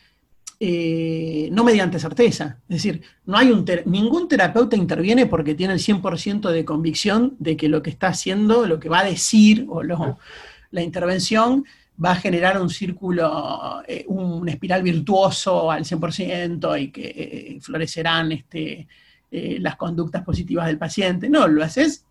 eh, 0.64 1.50
no 1.52 1.64
mediante 1.64 1.98
certeza. 1.98 2.60
Es 2.70 2.84
decir, 2.84 3.02
no 3.26 3.36
hay 3.36 3.50
un 3.50 3.66
ningún 3.86 4.28
terapeuta 4.28 4.76
interviene 4.76 5.26
porque 5.26 5.56
tiene 5.56 5.74
el 5.74 5.80
100% 5.80 6.52
de 6.52 6.64
convicción 6.64 7.36
de 7.40 7.58
que 7.58 7.68
lo 7.68 7.82
que 7.82 7.90
está 7.90 8.10
haciendo, 8.10 8.68
lo 8.68 8.80
que 8.80 8.88
va 8.88 9.00
a 9.00 9.04
decir 9.04 9.66
o 9.70 9.82
la 9.82 10.82
intervención 10.84 11.66
va 12.04 12.12
a 12.12 12.16
generar 12.16 12.62
un 12.62 12.70
círculo, 12.70 13.84
eh, 13.88 14.06
un 14.08 14.48
espiral 14.50 14.84
virtuoso 14.84 15.70
al 15.70 15.84
100% 15.84 16.82
y 16.82 16.92
que 16.92 17.08
eh, 17.08 17.60
florecerán 17.62 18.32
este, 18.32 18.88
las 19.32 19.78
conductas 19.78 20.24
positivas 20.24 20.68
del 20.68 20.78
paciente. 20.78 21.30
No, 21.30 21.48
lo 21.48 21.64
haces 21.64 22.06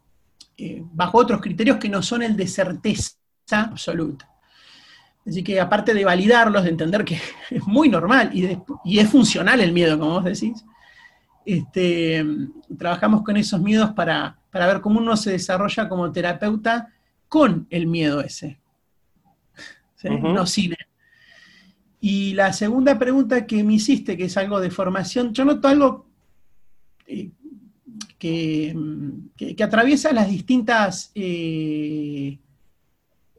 bajo 0.92 1.18
otros 1.18 1.40
criterios 1.40 1.78
que 1.78 1.88
no 1.88 2.02
son 2.02 2.22
el 2.22 2.36
de 2.36 2.46
certeza 2.46 3.16
absoluta. 3.50 4.30
Así 5.26 5.44
que 5.44 5.60
aparte 5.60 5.92
de 5.94 6.04
validarlos, 6.04 6.64
de 6.64 6.70
entender 6.70 7.04
que 7.04 7.20
es 7.50 7.66
muy 7.66 7.88
normal 7.88 8.30
y, 8.32 8.98
es 8.98 9.08
funcional 9.08 9.60
el 9.60 9.72
miedo, 9.72 9.98
como 9.98 10.12
vos 10.12 10.24
decís, 10.24 10.64
este, 11.44 12.24
trabajamos 12.78 13.22
con 13.22 13.36
esos 13.36 13.60
miedos 13.60 13.92
para, 13.92 14.38
ver 14.52 14.80
cómo 14.80 15.00
uno 15.00 15.16
se 15.16 15.32
desarrolla 15.32 15.88
como 15.88 16.10
terapeuta 16.12 16.88
con 17.28 17.66
el 17.70 17.86
miedo 17.86 18.20
ese, 18.20 18.60
no 20.04 20.46
sin 20.46 20.74
Y 22.00 22.34
la 22.34 22.52
segunda 22.52 22.98
pregunta 22.98 23.46
que 23.46 23.62
me 23.64 23.74
hiciste, 23.74 24.16
que 24.16 24.24
es 24.24 24.36
algo 24.36 24.60
de 24.60 24.70
formación, 24.70 25.32
yo 25.32 25.44
noto 25.44 25.68
algo 25.68 26.06
eh, 27.06 27.30
que, 28.18 28.74
atraviesa 29.62 30.12
las 30.12 30.28
distintas... 30.28 31.10
Eh, 31.14 32.38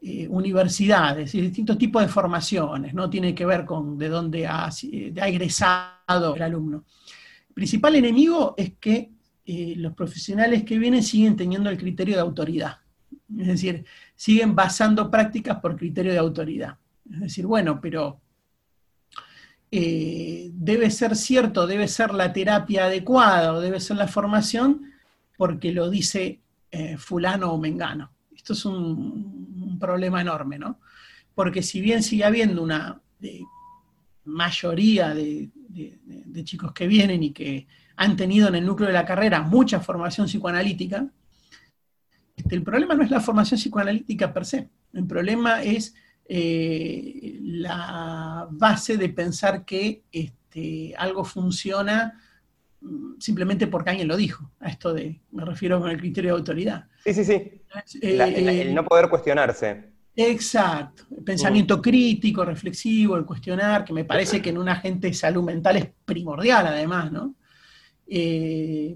eh, 0.04 0.26
universidades 0.28 1.32
y 1.32 1.40
distintos 1.40 1.78
tipos 1.78 2.02
de 2.02 2.08
formaciones, 2.08 2.92
no 2.92 3.08
tiene 3.08 3.36
que 3.36 3.46
ver 3.46 3.64
con 3.64 3.96
de 3.96 4.08
dónde 4.08 4.48
ha, 4.48 4.68
egresado 5.28 6.34
el 6.34 6.42
alumno. 6.42 6.82
El 7.50 7.54
principal 7.54 7.94
enemigo 7.94 8.54
es 8.56 8.72
que 8.80 9.12
eh, 9.46 9.74
los 9.76 9.94
profesionales 9.94 10.64
que 10.64 10.76
vienen 10.76 11.04
siguen 11.04 11.36
teniendo 11.36 11.70
el 11.70 11.78
criterio 11.78 12.16
de 12.16 12.20
autoridad, 12.20 12.78
es 13.38 13.46
decir, 13.46 13.84
siguen 14.22 14.54
basando 14.54 15.10
prácticas 15.10 15.58
por 15.58 15.74
criterio 15.74 16.12
de 16.12 16.18
autoridad. 16.18 16.78
Es 17.12 17.20
decir, 17.22 17.44
bueno, 17.44 17.80
pero 17.80 18.20
eh, 19.68 20.48
debe 20.52 20.92
ser 20.92 21.16
cierto, 21.16 21.66
debe 21.66 21.88
ser 21.88 22.14
la 22.14 22.32
terapia 22.32 22.84
adecuada 22.84 23.52
o 23.52 23.60
debe 23.60 23.80
ser 23.80 23.96
la 23.96 24.06
formación 24.06 24.92
porque 25.36 25.72
lo 25.72 25.90
dice 25.90 26.40
eh, 26.70 26.96
fulano 26.98 27.50
o 27.50 27.58
mengano. 27.58 28.12
Esto 28.32 28.52
es 28.52 28.64
un, 28.64 29.76
problema 29.80 30.20
enorme, 30.20 30.56
¿no? 30.56 30.78
Porque 31.34 31.60
si 31.60 31.80
bien 31.80 32.04
sigue 32.04 32.24
habiendo 32.24 32.62
una 32.62 33.00
mayoría 34.22 35.14
de, 35.14 35.50
chicos 36.44 36.70
que 36.72 36.86
vienen 36.86 37.24
y 37.24 37.32
que 37.32 37.66
han 37.96 38.14
tenido 38.14 38.46
en 38.46 38.54
el 38.54 38.64
núcleo 38.64 38.86
de 38.86 38.94
la 38.94 39.04
carrera 39.04 39.42
mucha 39.42 39.80
formación 39.80 40.28
psicoanalítica, 40.28 41.08
el 42.50 42.62
problema 42.62 42.94
no 42.94 43.02
es 43.02 43.10
la 43.10 43.20
formación 43.20 43.58
psicoanalítica 43.58 44.32
per 44.32 44.44
se, 44.44 44.68
el 44.92 45.06
problema 45.06 45.62
es 45.62 45.94
eh, 46.26 47.38
la 47.42 48.46
base 48.50 48.96
de 48.96 49.08
pensar 49.08 49.64
que 49.64 50.04
este, 50.12 50.94
algo 50.96 51.24
funciona 51.24 52.20
mm, 52.80 53.18
simplemente 53.18 53.66
porque 53.66 53.90
alguien 53.90 54.08
lo 54.08 54.16
dijo. 54.16 54.50
A 54.60 54.68
esto 54.68 54.94
de, 54.94 55.20
me 55.30 55.44
refiero 55.44 55.80
con 55.80 55.90
el 55.90 55.98
criterio 55.98 56.32
de 56.32 56.38
autoridad. 56.38 56.86
Sí, 57.04 57.14
sí, 57.14 57.24
sí. 57.24 57.62
el, 58.00 58.20
eh, 58.20 58.72
no 58.72 58.84
poder 58.84 59.08
cuestionarse. 59.08 59.92
Exacto. 60.14 61.04
El 61.16 61.24
pensamiento 61.24 61.80
crítico, 61.80 62.44
reflexivo, 62.44 63.16
el 63.16 63.24
cuestionar, 63.24 63.84
que 63.84 63.92
me 63.92 64.04
parece 64.04 64.42
que 64.42 64.50
en 64.50 64.58
un 64.58 64.68
agente 64.68 65.08
de 65.08 65.14
salud 65.14 65.42
mental 65.42 65.76
es 65.76 65.88
primordial 66.04 66.66
además, 66.66 67.10
¿no? 67.10 67.34
Eh, 68.06 68.94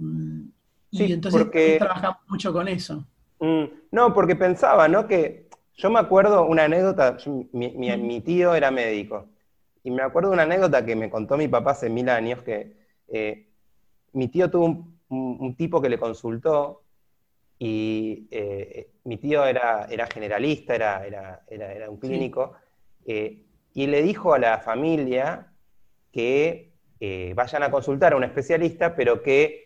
y 0.90 1.12
entonces 1.12 1.78
trabajamos 1.78 2.18
mucho 2.28 2.52
con 2.52 2.68
eso. 2.68 3.06
Mm, 3.38 3.64
no, 3.90 4.14
porque 4.14 4.36
pensaba, 4.36 4.88
¿no? 4.88 5.06
Que 5.06 5.48
yo 5.74 5.90
me 5.90 5.98
acuerdo 5.98 6.46
una 6.46 6.64
anécdota, 6.64 7.16
mi, 7.52 8.20
tío 8.22 8.54
era 8.54 8.70
médico, 8.70 9.28
y 9.84 9.90
me 9.90 10.02
acuerdo 10.02 10.30
una 10.32 10.42
anécdota 10.42 10.84
que 10.84 10.96
me 10.96 11.10
contó 11.10 11.36
mi 11.36 11.48
papá 11.48 11.72
hace 11.72 11.90
mil 11.90 12.08
años, 12.08 12.42
que 12.42 12.76
eh, 13.08 13.48
mi 14.12 14.28
tío 14.28 14.50
tuvo 14.50 14.88
un, 15.08 15.54
tipo 15.56 15.80
que 15.82 15.88
le 15.88 15.98
consultó, 15.98 16.82
y 17.58 18.26
eh, 18.30 18.90
mi 19.04 19.18
tío 19.18 19.44
era, 19.44 19.86
era 19.90 20.06
generalista, 20.06 20.74
era, 20.74 21.06
era, 21.06 21.44
era, 21.48 21.90
un 21.90 21.98
clínico, 21.98 22.54
eh, 23.06 23.44
y 23.74 23.86
le 23.86 24.02
dijo 24.02 24.34
a 24.34 24.38
la 24.38 24.58
familia 24.58 25.52
que 26.10 26.72
vayan 27.34 27.62
a 27.62 27.70
consultar 27.70 28.14
a 28.14 28.16
un 28.16 28.24
especialista, 28.24 28.96
pero 28.96 29.22
que 29.22 29.65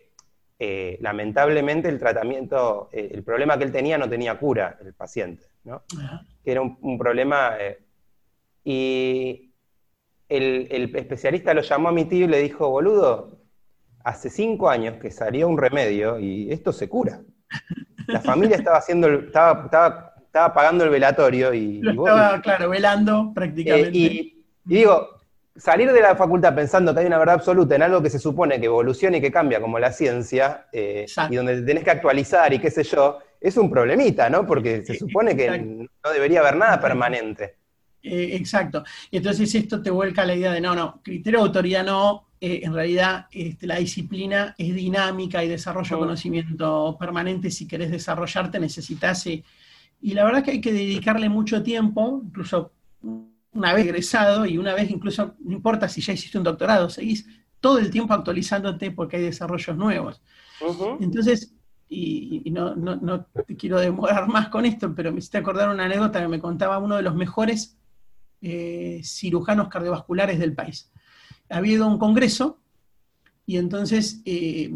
eh, 0.63 0.99
lamentablemente 1.01 1.89
el 1.89 1.97
tratamiento, 1.97 2.87
eh, 2.91 3.09
el 3.11 3.23
problema 3.23 3.57
que 3.57 3.63
él 3.63 3.71
tenía 3.71 3.97
no 3.97 4.07
tenía 4.07 4.37
cura, 4.37 4.77
el 4.85 4.93
paciente, 4.93 5.47
¿no? 5.63 5.81
Que 6.43 6.51
era 6.51 6.61
un, 6.61 6.99
problema... 6.99 7.55
Eh, 7.59 7.79
y 8.63 9.49
el, 10.29 10.91
especialista 10.95 11.55
lo 11.55 11.61
llamó 11.61 11.89
a 11.89 11.91
mi 11.91 12.05
tío 12.05 12.25
y 12.25 12.29
le 12.29 12.43
dijo, 12.43 12.69
boludo, 12.69 13.39
hace 14.03 14.29
cinco 14.29 14.69
años 14.69 14.97
que 15.01 15.09
salió 15.09 15.47
un 15.47 15.57
remedio 15.57 16.19
y 16.19 16.51
esto 16.51 16.71
se 16.71 16.87
cura. 16.87 17.21
La 18.05 18.21
familia 18.21 18.57
estaba 18.57 18.77
haciendo, 18.77 19.07
estaba, 19.09 19.63
estaba, 19.65 20.53
pagando 20.53 20.83
el 20.83 20.91
velatorio 20.91 21.55
y... 21.55 21.81
estaba, 21.83 22.39
claro, 22.39 22.69
velando 22.69 23.31
prácticamente. 23.33 23.97
y 23.97 24.45
digo, 24.63 25.20
salir 25.55 25.91
de 25.91 26.01
la 26.01 26.15
facultad 26.15 26.55
pensando 26.55 26.93
que 26.93 27.01
hay 27.01 27.05
una 27.05 27.17
verdad 27.17 27.35
absoluta 27.35 27.75
en 27.75 27.83
algo 27.83 28.01
que 28.01 28.09
se 28.09 28.19
supone 28.19 28.59
que 28.59 28.67
evoluciona 28.67 29.17
y 29.17 29.21
que 29.21 29.31
cambia, 29.31 29.59
como 29.59 29.79
la 29.79 29.91
ciencia, 29.91 30.67
eh, 30.71 31.05
y 31.29 31.35
donde 31.35 31.61
tenés 31.63 31.83
que 31.83 31.91
actualizar 31.91 32.53
y 32.53 32.59
qué 32.59 32.71
sé 32.71 32.83
yo, 32.83 33.19
es 33.39 33.57
un 33.57 33.69
problemita, 33.69 34.29
¿no? 34.29 34.45
Porque 34.45 34.83
se 34.85 34.97
supone 34.97 35.35
que 35.35 35.59
no 35.59 36.11
debería 36.13 36.39
haber 36.41 36.55
nada 36.55 36.79
permanente. 36.79 37.55
Eh, 38.03 38.35
exacto. 38.35 38.83
Y 39.09 39.17
entonces 39.17 39.53
esto 39.53 39.81
te 39.81 39.91
vuelca 39.91 40.23
a 40.23 40.25
la 40.25 40.35
idea 40.35 40.51
de, 40.53 40.61
no, 40.61 40.73
no, 40.73 41.01
criterio 41.03 41.39
de 41.39 41.45
autoridad 41.45 41.83
no, 41.83 42.27
eh, 42.39 42.61
en 42.63 42.73
realidad 42.73 43.27
este, 43.31 43.67
la 43.67 43.77
disciplina 43.77 44.55
es 44.57 44.73
dinámica 44.73 45.43
y 45.43 45.49
desarrolla 45.49 45.97
conocimiento 45.97 46.97
permanente. 46.99 47.51
Si 47.51 47.67
querés 47.67 47.91
desarrollarte 47.91 48.59
necesitas... 48.59 49.27
y 49.27 49.43
la 50.01 50.23
verdad 50.23 50.43
que 50.43 50.51
hay 50.51 50.61
que 50.61 50.71
dedicarle 50.71 51.29
mucho 51.29 51.61
tiempo, 51.61 52.21
incluso 52.23 52.71
una 53.53 53.73
vez 53.73 53.85
egresado 53.85 54.45
y 54.45 54.57
una 54.57 54.73
vez 54.73 54.89
incluso, 54.89 55.35
no 55.39 55.53
importa 55.53 55.89
si 55.89 56.01
ya 56.01 56.13
hiciste 56.13 56.37
un 56.37 56.43
doctorado, 56.43 56.89
seguís 56.89 57.27
todo 57.59 57.77
el 57.77 57.91
tiempo 57.91 58.13
actualizándote 58.13 58.91
porque 58.91 59.17
hay 59.17 59.23
desarrollos 59.23 59.75
nuevos. 59.77 60.21
Entonces, 60.99 61.53
y, 61.89 62.49
no, 62.51 62.75
no, 62.75 63.25
te 63.45 63.57
quiero 63.57 63.79
demorar 63.79 64.27
más 64.27 64.47
con 64.49 64.65
esto, 64.65 64.93
pero 64.95 65.11
me 65.11 65.19
hiciste 65.19 65.37
acordar 65.37 65.69
una 65.69 65.85
anécdota 65.85 66.21
que 66.21 66.27
me 66.27 66.39
contaba 66.39 66.79
uno 66.79 66.95
de 66.95 67.01
los 67.01 67.15
mejores 67.15 67.77
eh, 68.41 69.01
cirujanos 69.03 69.67
cardiovasculares 69.67 70.39
del 70.39 70.53
país. 70.53 70.89
Había 71.49 71.73
ido 71.73 71.85
a 71.85 71.89
un 71.89 71.99
congreso 71.99 72.59
y 73.45 73.57
entonces 73.57 74.21
eh, 74.23 74.73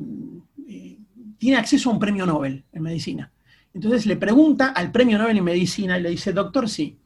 eh, 0.67 0.97
tiene 1.37 1.57
acceso 1.57 1.89
a 1.89 1.93
un 1.93 1.99
premio 1.99 2.25
Nobel 2.25 2.65
en 2.73 2.83
medicina. 2.83 3.31
Entonces 3.73 4.05
le 4.05 4.17
pregunta 4.17 4.69
al 4.69 4.91
premio 4.91 5.17
Nobel 5.17 5.37
en 5.37 5.43
medicina 5.43 5.97
y 5.97 6.01
le 6.01 6.09
dice, 6.09 6.33
doctor, 6.33 6.69
sí, 6.69 6.99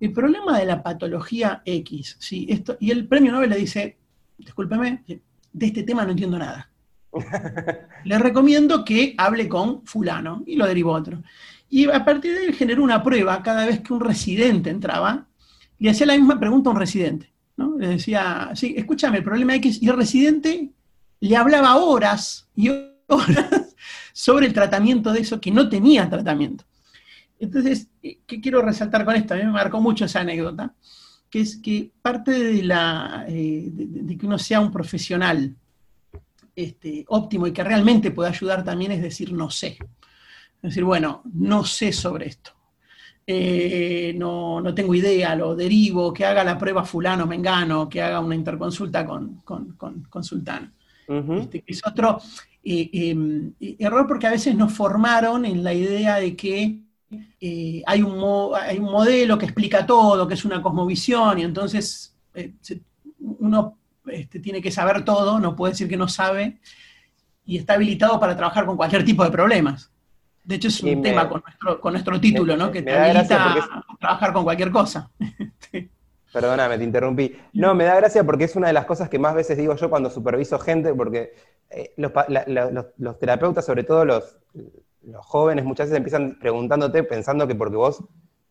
el 0.00 0.12
problema 0.12 0.58
de 0.58 0.66
la 0.66 0.82
patología 0.82 1.62
X, 1.64 2.16
¿sí? 2.18 2.46
Esto, 2.48 2.76
y 2.80 2.90
el 2.90 3.06
premio 3.06 3.32
Nobel 3.32 3.50
le 3.50 3.56
dice, 3.56 3.96
discúlpeme, 4.36 5.02
de 5.06 5.66
este 5.66 5.82
tema 5.82 6.04
no 6.04 6.12
entiendo 6.12 6.38
nada. 6.38 6.70
le 8.04 8.18
recomiendo 8.18 8.84
que 8.84 9.14
hable 9.16 9.48
con 9.48 9.84
fulano, 9.86 10.42
y 10.46 10.56
lo 10.56 10.66
derivó 10.66 10.92
otro. 10.92 11.22
Y 11.70 11.90
a 11.90 12.04
partir 12.04 12.32
de 12.32 12.46
ahí 12.46 12.52
generó 12.52 12.82
una 12.82 13.02
prueba 13.02 13.42
cada 13.42 13.66
vez 13.66 13.80
que 13.80 13.92
un 13.92 14.00
residente 14.00 14.70
entraba, 14.70 15.26
le 15.78 15.90
hacía 15.90 16.06
la 16.06 16.16
misma 16.16 16.38
pregunta 16.38 16.70
a 16.70 16.72
un 16.72 16.78
residente. 16.78 17.30
¿no? 17.56 17.76
Le 17.78 17.88
decía, 17.88 18.50
sí, 18.54 18.74
escúchame, 18.76 19.18
el 19.18 19.24
problema 19.24 19.54
X, 19.56 19.82
y 19.82 19.88
el 19.88 19.96
residente 19.96 20.70
le 21.20 21.36
hablaba 21.36 21.76
horas 21.76 22.48
y 22.54 22.70
horas 23.08 23.74
sobre 24.12 24.46
el 24.46 24.52
tratamiento 24.52 25.12
de 25.12 25.20
eso 25.20 25.40
que 25.40 25.50
no 25.50 25.68
tenía 25.68 26.08
tratamiento. 26.08 26.64
Entonces, 27.38 27.88
eh, 28.02 28.18
¿qué 28.26 28.40
quiero 28.40 28.62
resaltar 28.62 29.04
con 29.04 29.14
esto? 29.14 29.34
A 29.34 29.36
mí 29.36 29.44
me 29.44 29.52
marcó 29.52 29.80
mucho 29.80 30.04
esa 30.04 30.20
anécdota, 30.20 30.74
que 31.30 31.40
es 31.40 31.56
que 31.56 31.92
parte 32.02 32.32
de, 32.32 32.62
la, 32.62 33.24
eh, 33.28 33.68
de, 33.70 34.16
que 34.16 34.26
uno 34.26 34.38
sea 34.38 34.60
un 34.60 34.72
profesional 34.72 35.54
este, 36.54 37.04
óptimo 37.08 37.46
y 37.46 37.52
que 37.52 37.62
realmente 37.62 38.10
pueda 38.10 38.30
ayudar 38.30 38.64
también 38.64 38.92
es 38.92 39.02
decir, 39.02 39.32
no 39.32 39.50
sé. 39.50 39.78
Es 40.56 40.70
decir, 40.70 40.82
bueno, 40.82 41.22
no 41.32 41.64
sé 41.64 41.92
sobre 41.92 42.26
esto. 42.26 42.52
Eh, 43.30 44.14
no, 44.16 44.62
tengo 44.74 44.94
idea, 44.94 45.36
lo 45.36 45.54
derivo, 45.54 46.12
que 46.14 46.24
haga 46.24 46.42
la 46.42 46.56
prueba 46.56 46.82
fulano, 46.82 47.26
mengano, 47.26 47.88
que 47.88 48.00
haga 48.00 48.20
una 48.20 48.34
interconsulta 48.34 49.04
con, 49.06 49.42
con, 49.42 50.24
sultano. 50.24 50.72
Este, 51.06 51.62
es 51.66 51.86
otro 51.86 52.20
em, 52.64 53.52
error 53.60 54.06
porque 54.06 54.26
a 54.26 54.30
veces 54.30 54.54
nos 54.54 54.72
formaron 54.72 55.44
en 55.44 55.62
la 55.62 55.74
idea 55.74 56.16
de 56.16 56.34
que 56.36 56.87
eh, 57.10 57.82
hay, 57.86 58.02
un 58.02 58.54
hay, 58.54 58.78
un 58.78 58.90
modelo 58.90 59.38
que 59.38 59.46
explica 59.46 59.86
todo, 59.86 60.26
que 60.28 60.34
es 60.34 60.44
una 60.44 60.60
cosmovisión, 60.60 61.38
y 61.38 61.42
entonces 61.42 62.16
eh, 62.34 62.52
uno 63.18 63.78
este, 64.06 64.40
tiene 64.40 64.60
que 64.60 64.70
saber 64.70 65.04
todo, 65.04 65.38
no 65.38 65.56
puede 65.56 65.72
decir 65.72 65.88
que 65.88 65.96
no 65.96 66.08
sabe, 66.08 66.58
y 67.44 67.56
está 67.56 67.74
habilitado 67.74 68.20
para 68.20 68.36
trabajar 68.36 68.66
con 68.66 68.76
cualquier 68.76 69.04
tipo 69.04 69.24
de 69.24 69.30
problemas. 69.30 69.90
De 70.44 70.54
hecho, 70.54 70.68
es 70.68 70.82
un 70.82 71.02
tema 71.02 71.28
con 71.28 71.42
nuestro, 71.44 71.80
con 71.80 71.92
nuestro 71.92 72.20
título, 72.20 72.56
¿no? 72.56 72.70
Que 72.70 72.82
te 72.82 72.90
habilita 72.90 73.52
a 73.52 73.84
trabajar 73.98 74.32
con 74.32 74.44
cualquier 74.44 74.70
cosa. 74.70 75.10
Perdóname, 76.32 76.78
te 76.78 76.84
interrumpí. 76.84 77.36
No, 77.54 77.74
me 77.74 77.84
da 77.84 77.96
gracia 77.96 78.24
porque 78.24 78.44
es 78.44 78.56
una 78.56 78.68
de 78.68 78.72
las 78.74 78.84
cosas 78.84 79.08
que 79.08 79.18
más 79.18 79.34
veces 79.34 79.56
digo 79.56 79.74
yo 79.76 79.88
cuando 79.88 80.10
superviso 80.10 80.58
gente, 80.58 80.94
porque 80.94 81.34
eh, 81.70 81.94
los, 81.96 83.18
terapeutas, 83.18 83.64
sobre 83.64 83.84
todo 83.84 84.04
los, 84.04 84.36
los 85.10 85.24
jóvenes 85.24 85.64
muchas 85.64 85.86
veces 85.86 85.98
empiezan 85.98 86.38
preguntándote, 86.38 87.02
pensando 87.02 87.46
que 87.46 87.54
porque 87.54 87.76
vos 87.76 88.04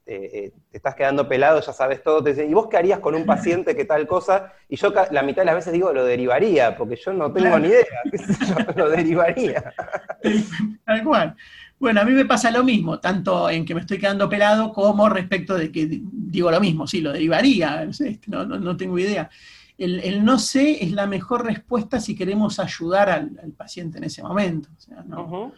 eh, 0.09 0.29
eh, 0.33 0.51
te 0.71 0.77
estás 0.77 0.95
quedando 0.95 1.27
pelado, 1.27 1.59
ya 1.59 1.73
sabes 1.73 2.01
todo, 2.01 2.23
te 2.23 2.29
dicen, 2.29 2.49
¿y 2.49 2.53
vos 2.53 2.67
qué 2.69 2.77
harías 2.77 2.99
con 2.99 3.13
un 3.13 3.25
paciente 3.25 3.75
que 3.75 3.83
tal 3.83 4.07
cosa? 4.07 4.53
Y 4.69 4.77
yo 4.77 4.93
la 5.11 5.21
mitad 5.21 5.41
de 5.41 5.47
las 5.47 5.55
veces 5.55 5.73
digo, 5.73 5.91
lo 5.91 6.05
derivaría, 6.05 6.77
porque 6.77 6.95
yo 6.95 7.11
no 7.11 7.31
tengo 7.31 7.59
ni 7.59 7.67
idea, 7.67 7.85
¿qué 8.09 8.17
sé 8.17 8.33
yo? 8.45 8.55
Lo 8.77 8.89
derivaría. 8.89 9.73
Tal 10.85 11.03
cual. 11.03 11.35
Bueno, 11.77 12.01
a 12.01 12.05
mí 12.05 12.11
me 12.11 12.25
pasa 12.25 12.49
lo 12.51 12.63
mismo, 12.63 12.99
tanto 12.99 13.49
en 13.49 13.65
que 13.65 13.75
me 13.75 13.81
estoy 13.81 13.99
quedando 13.99 14.29
pelado 14.29 14.71
como 14.71 15.09
respecto 15.09 15.55
de 15.55 15.71
que 15.71 15.87
digo 15.89 16.49
lo 16.49 16.59
mismo, 16.59 16.87
sí, 16.87 17.01
lo 17.01 17.11
derivaría, 17.11 17.87
no, 18.27 18.77
tengo 18.77 18.97
idea. 18.97 19.29
El, 19.77 20.25
no 20.25 20.39
sé 20.39 20.83
es 20.83 20.91
la 20.93 21.05
mejor 21.05 21.45
respuesta 21.45 21.99
si 21.99 22.15
queremos 22.15 22.59
ayudar 22.59 23.09
al, 23.09 23.53
paciente 23.55 23.99
en 23.99 24.05
ese 24.05 24.23
momento. 24.23 24.69
O 24.75 24.79
sea, 24.79 25.03
no, 25.03 25.51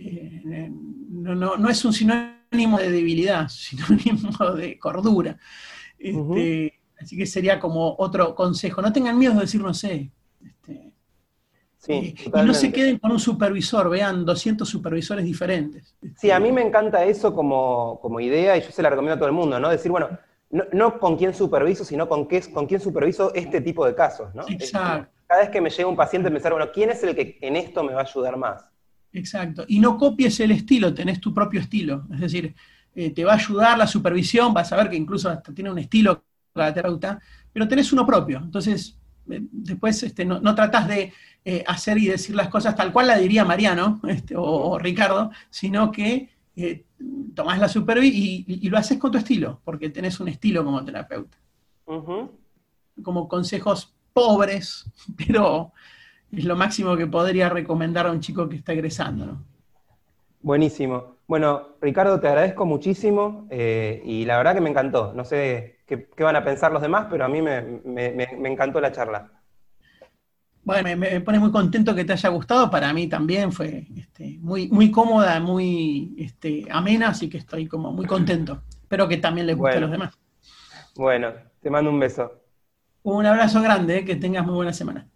eh, 0.00 0.70
no, 1.10 1.68
es 1.68 1.84
un 1.84 1.92
sinónimo 1.92 2.78
de 2.78 2.90
debilidad, 2.90 3.48
sinónimo 3.48 4.52
de 4.54 4.78
cordura. 4.78 5.36
Este, 5.98 6.80
así 6.98 7.16
que 7.16 7.26
sería 7.26 7.60
como 7.60 7.94
otro 7.98 8.34
consejo. 8.34 8.80
No 8.80 8.92
tengan 8.92 9.18
miedo 9.18 9.34
de 9.34 9.40
decir 9.40 9.60
no 9.60 9.74
sé. 9.74 10.10
Este, 10.42 10.92
eh, 11.88 12.14
y 12.24 12.30
no 12.30 12.54
se 12.54 12.70
queden 12.70 12.98
con 12.98 13.10
un 13.12 13.18
supervisor, 13.18 13.88
vean 13.88 14.24
200 14.24 14.68
supervisores 14.68 15.24
diferentes. 15.24 15.94
Sí, 16.16 16.30
a 16.30 16.38
mí 16.38 16.52
me 16.52 16.62
encanta 16.62 17.04
eso 17.04 17.34
como, 17.34 18.20
idea 18.20 18.56
y 18.56 18.62
yo 18.62 18.70
se 18.70 18.82
la 18.82 18.90
recomiendo 18.90 19.14
a 19.14 19.18
todo 19.18 19.28
el 19.28 19.34
mundo, 19.34 19.58
¿no? 19.58 19.70
Decir, 19.70 19.90
bueno, 19.90 20.10
no, 20.72 20.98
con 20.98 21.16
quién 21.16 21.32
superviso, 21.32 21.84
sino 21.84 22.08
con, 22.08 22.26
qué, 22.26 22.42
con 22.52 22.66
quién 22.66 22.80
superviso 22.80 23.32
este 23.34 23.60
tipo 23.60 23.86
de 23.86 23.94
casos, 23.94 24.34
¿no? 24.34 24.42
Exacto. 24.48 25.10
Cada 25.26 25.42
vez 25.42 25.50
que 25.50 25.60
me 25.60 25.70
llega 25.70 25.88
un 25.88 25.96
paciente, 25.96 26.30
pensar, 26.30 26.52
bueno, 26.52 26.70
¿quién 26.72 26.90
es 26.90 27.02
el 27.04 27.14
que 27.14 27.38
en 27.40 27.56
esto 27.56 27.84
me 27.84 27.94
va 27.94 28.00
a 28.00 28.04
ayudar 28.04 28.36
más? 28.36 28.69
Exacto. 29.12 29.64
Y 29.68 29.80
no 29.80 29.96
copies 29.96 30.40
el 30.40 30.52
estilo, 30.52 30.94
tenés 30.94 31.20
tu 31.20 31.34
propio 31.34 31.60
estilo. 31.60 32.06
Es 32.12 32.20
decir, 32.20 32.54
eh, 32.94 33.10
te 33.10 33.24
va 33.24 33.32
a 33.32 33.36
ayudar 33.36 33.78
la 33.78 33.86
supervisión, 33.86 34.54
vas 34.54 34.72
a 34.72 34.76
ver 34.76 34.90
que 34.90 34.96
incluso 34.96 35.28
hasta 35.28 35.52
tiene 35.52 35.70
un 35.70 35.78
estilo 35.78 36.24
cada 36.54 36.74
terapeuta, 36.74 37.20
pero 37.52 37.68
tenés 37.68 37.92
uno 37.92 38.06
propio. 38.06 38.38
Entonces, 38.38 38.98
eh, 39.30 39.40
después 39.50 40.02
este, 40.02 40.24
no, 40.24 40.40
no 40.40 40.54
tratás 40.54 40.88
de 40.88 41.12
eh, 41.44 41.64
hacer 41.66 41.98
y 41.98 42.06
decir 42.06 42.34
las 42.34 42.48
cosas 42.48 42.74
tal 42.76 42.92
cual 42.92 43.06
la 43.06 43.16
diría 43.16 43.44
Mariano 43.44 44.00
este, 44.08 44.34
o, 44.36 44.78
Ricardo, 44.78 45.30
sino 45.50 45.90
que 45.90 46.30
tomás 47.34 47.58
la 47.58 47.68
supervisión 47.68 48.44
y, 48.46 48.68
lo 48.68 48.76
haces 48.76 48.98
con 48.98 49.10
tu 49.10 49.16
estilo, 49.16 49.62
porque 49.64 49.88
tenés 49.88 50.20
un 50.20 50.28
estilo 50.28 50.62
como 50.62 50.84
terapeuta. 50.84 51.38
Como 53.02 53.28
consejos 53.28 53.94
pobres, 54.12 54.84
pero 55.16 55.72
es 56.32 56.44
lo 56.44 56.56
máximo 56.56 56.96
que 56.96 57.06
podría 57.06 57.48
recomendar 57.48 58.06
a 58.06 58.12
un 58.12 58.20
chico 58.20 58.48
que 58.48 58.56
está 58.56 58.72
egresando. 58.72 59.38
Buenísimo. 60.42 61.16
Bueno, 61.26 61.76
Ricardo, 61.80 62.18
te 62.18 62.28
agradezco 62.28 62.64
muchísimo 62.66 63.46
eh, 63.50 64.02
y 64.04 64.24
la 64.24 64.36
verdad 64.38 64.54
que 64.54 64.60
me 64.60 64.70
encantó. 64.70 65.12
No 65.14 65.24
sé 65.24 65.80
qué, 65.86 66.08
van 66.18 66.36
a 66.36 66.44
pensar 66.44 66.72
los 66.72 66.82
demás, 66.82 67.06
pero 67.10 67.24
a 67.24 67.28
mí 67.28 67.42
me, 67.42 68.48
encantó 68.48 68.80
la 68.80 68.90
charla. 68.90 69.30
Bueno, 70.64 70.96
me, 70.96 71.20
pone 71.20 71.38
muy 71.38 71.50
contento 71.50 71.94
que 71.94 72.04
te 72.04 72.14
haya 72.14 72.28
gustado. 72.30 72.70
Para 72.70 72.92
mí 72.92 73.06
también 73.08 73.52
fue 73.52 73.86
este, 73.96 74.38
muy, 74.40 74.68
muy 74.68 74.90
cómoda, 74.90 75.38
muy 75.40 76.14
este, 76.18 76.66
amena, 76.70 77.08
así 77.08 77.28
que 77.28 77.38
estoy 77.38 77.66
como 77.66 77.92
muy 77.92 78.06
contento. 78.06 78.62
Espero 78.82 79.06
que 79.06 79.18
también 79.18 79.46
les 79.46 79.56
guste 79.56 79.76
a 79.76 79.80
los 79.80 79.90
demás. 79.90 80.18
Bueno, 80.96 81.32
te 81.60 81.70
mando 81.70 81.90
un 81.90 82.00
beso. 82.00 82.40
Un 83.02 83.24
abrazo 83.24 83.62
grande, 83.62 84.04
que 84.04 84.16
tengas 84.16 84.44
muy 84.44 84.54
buena 84.54 84.72
semana. 84.72 85.10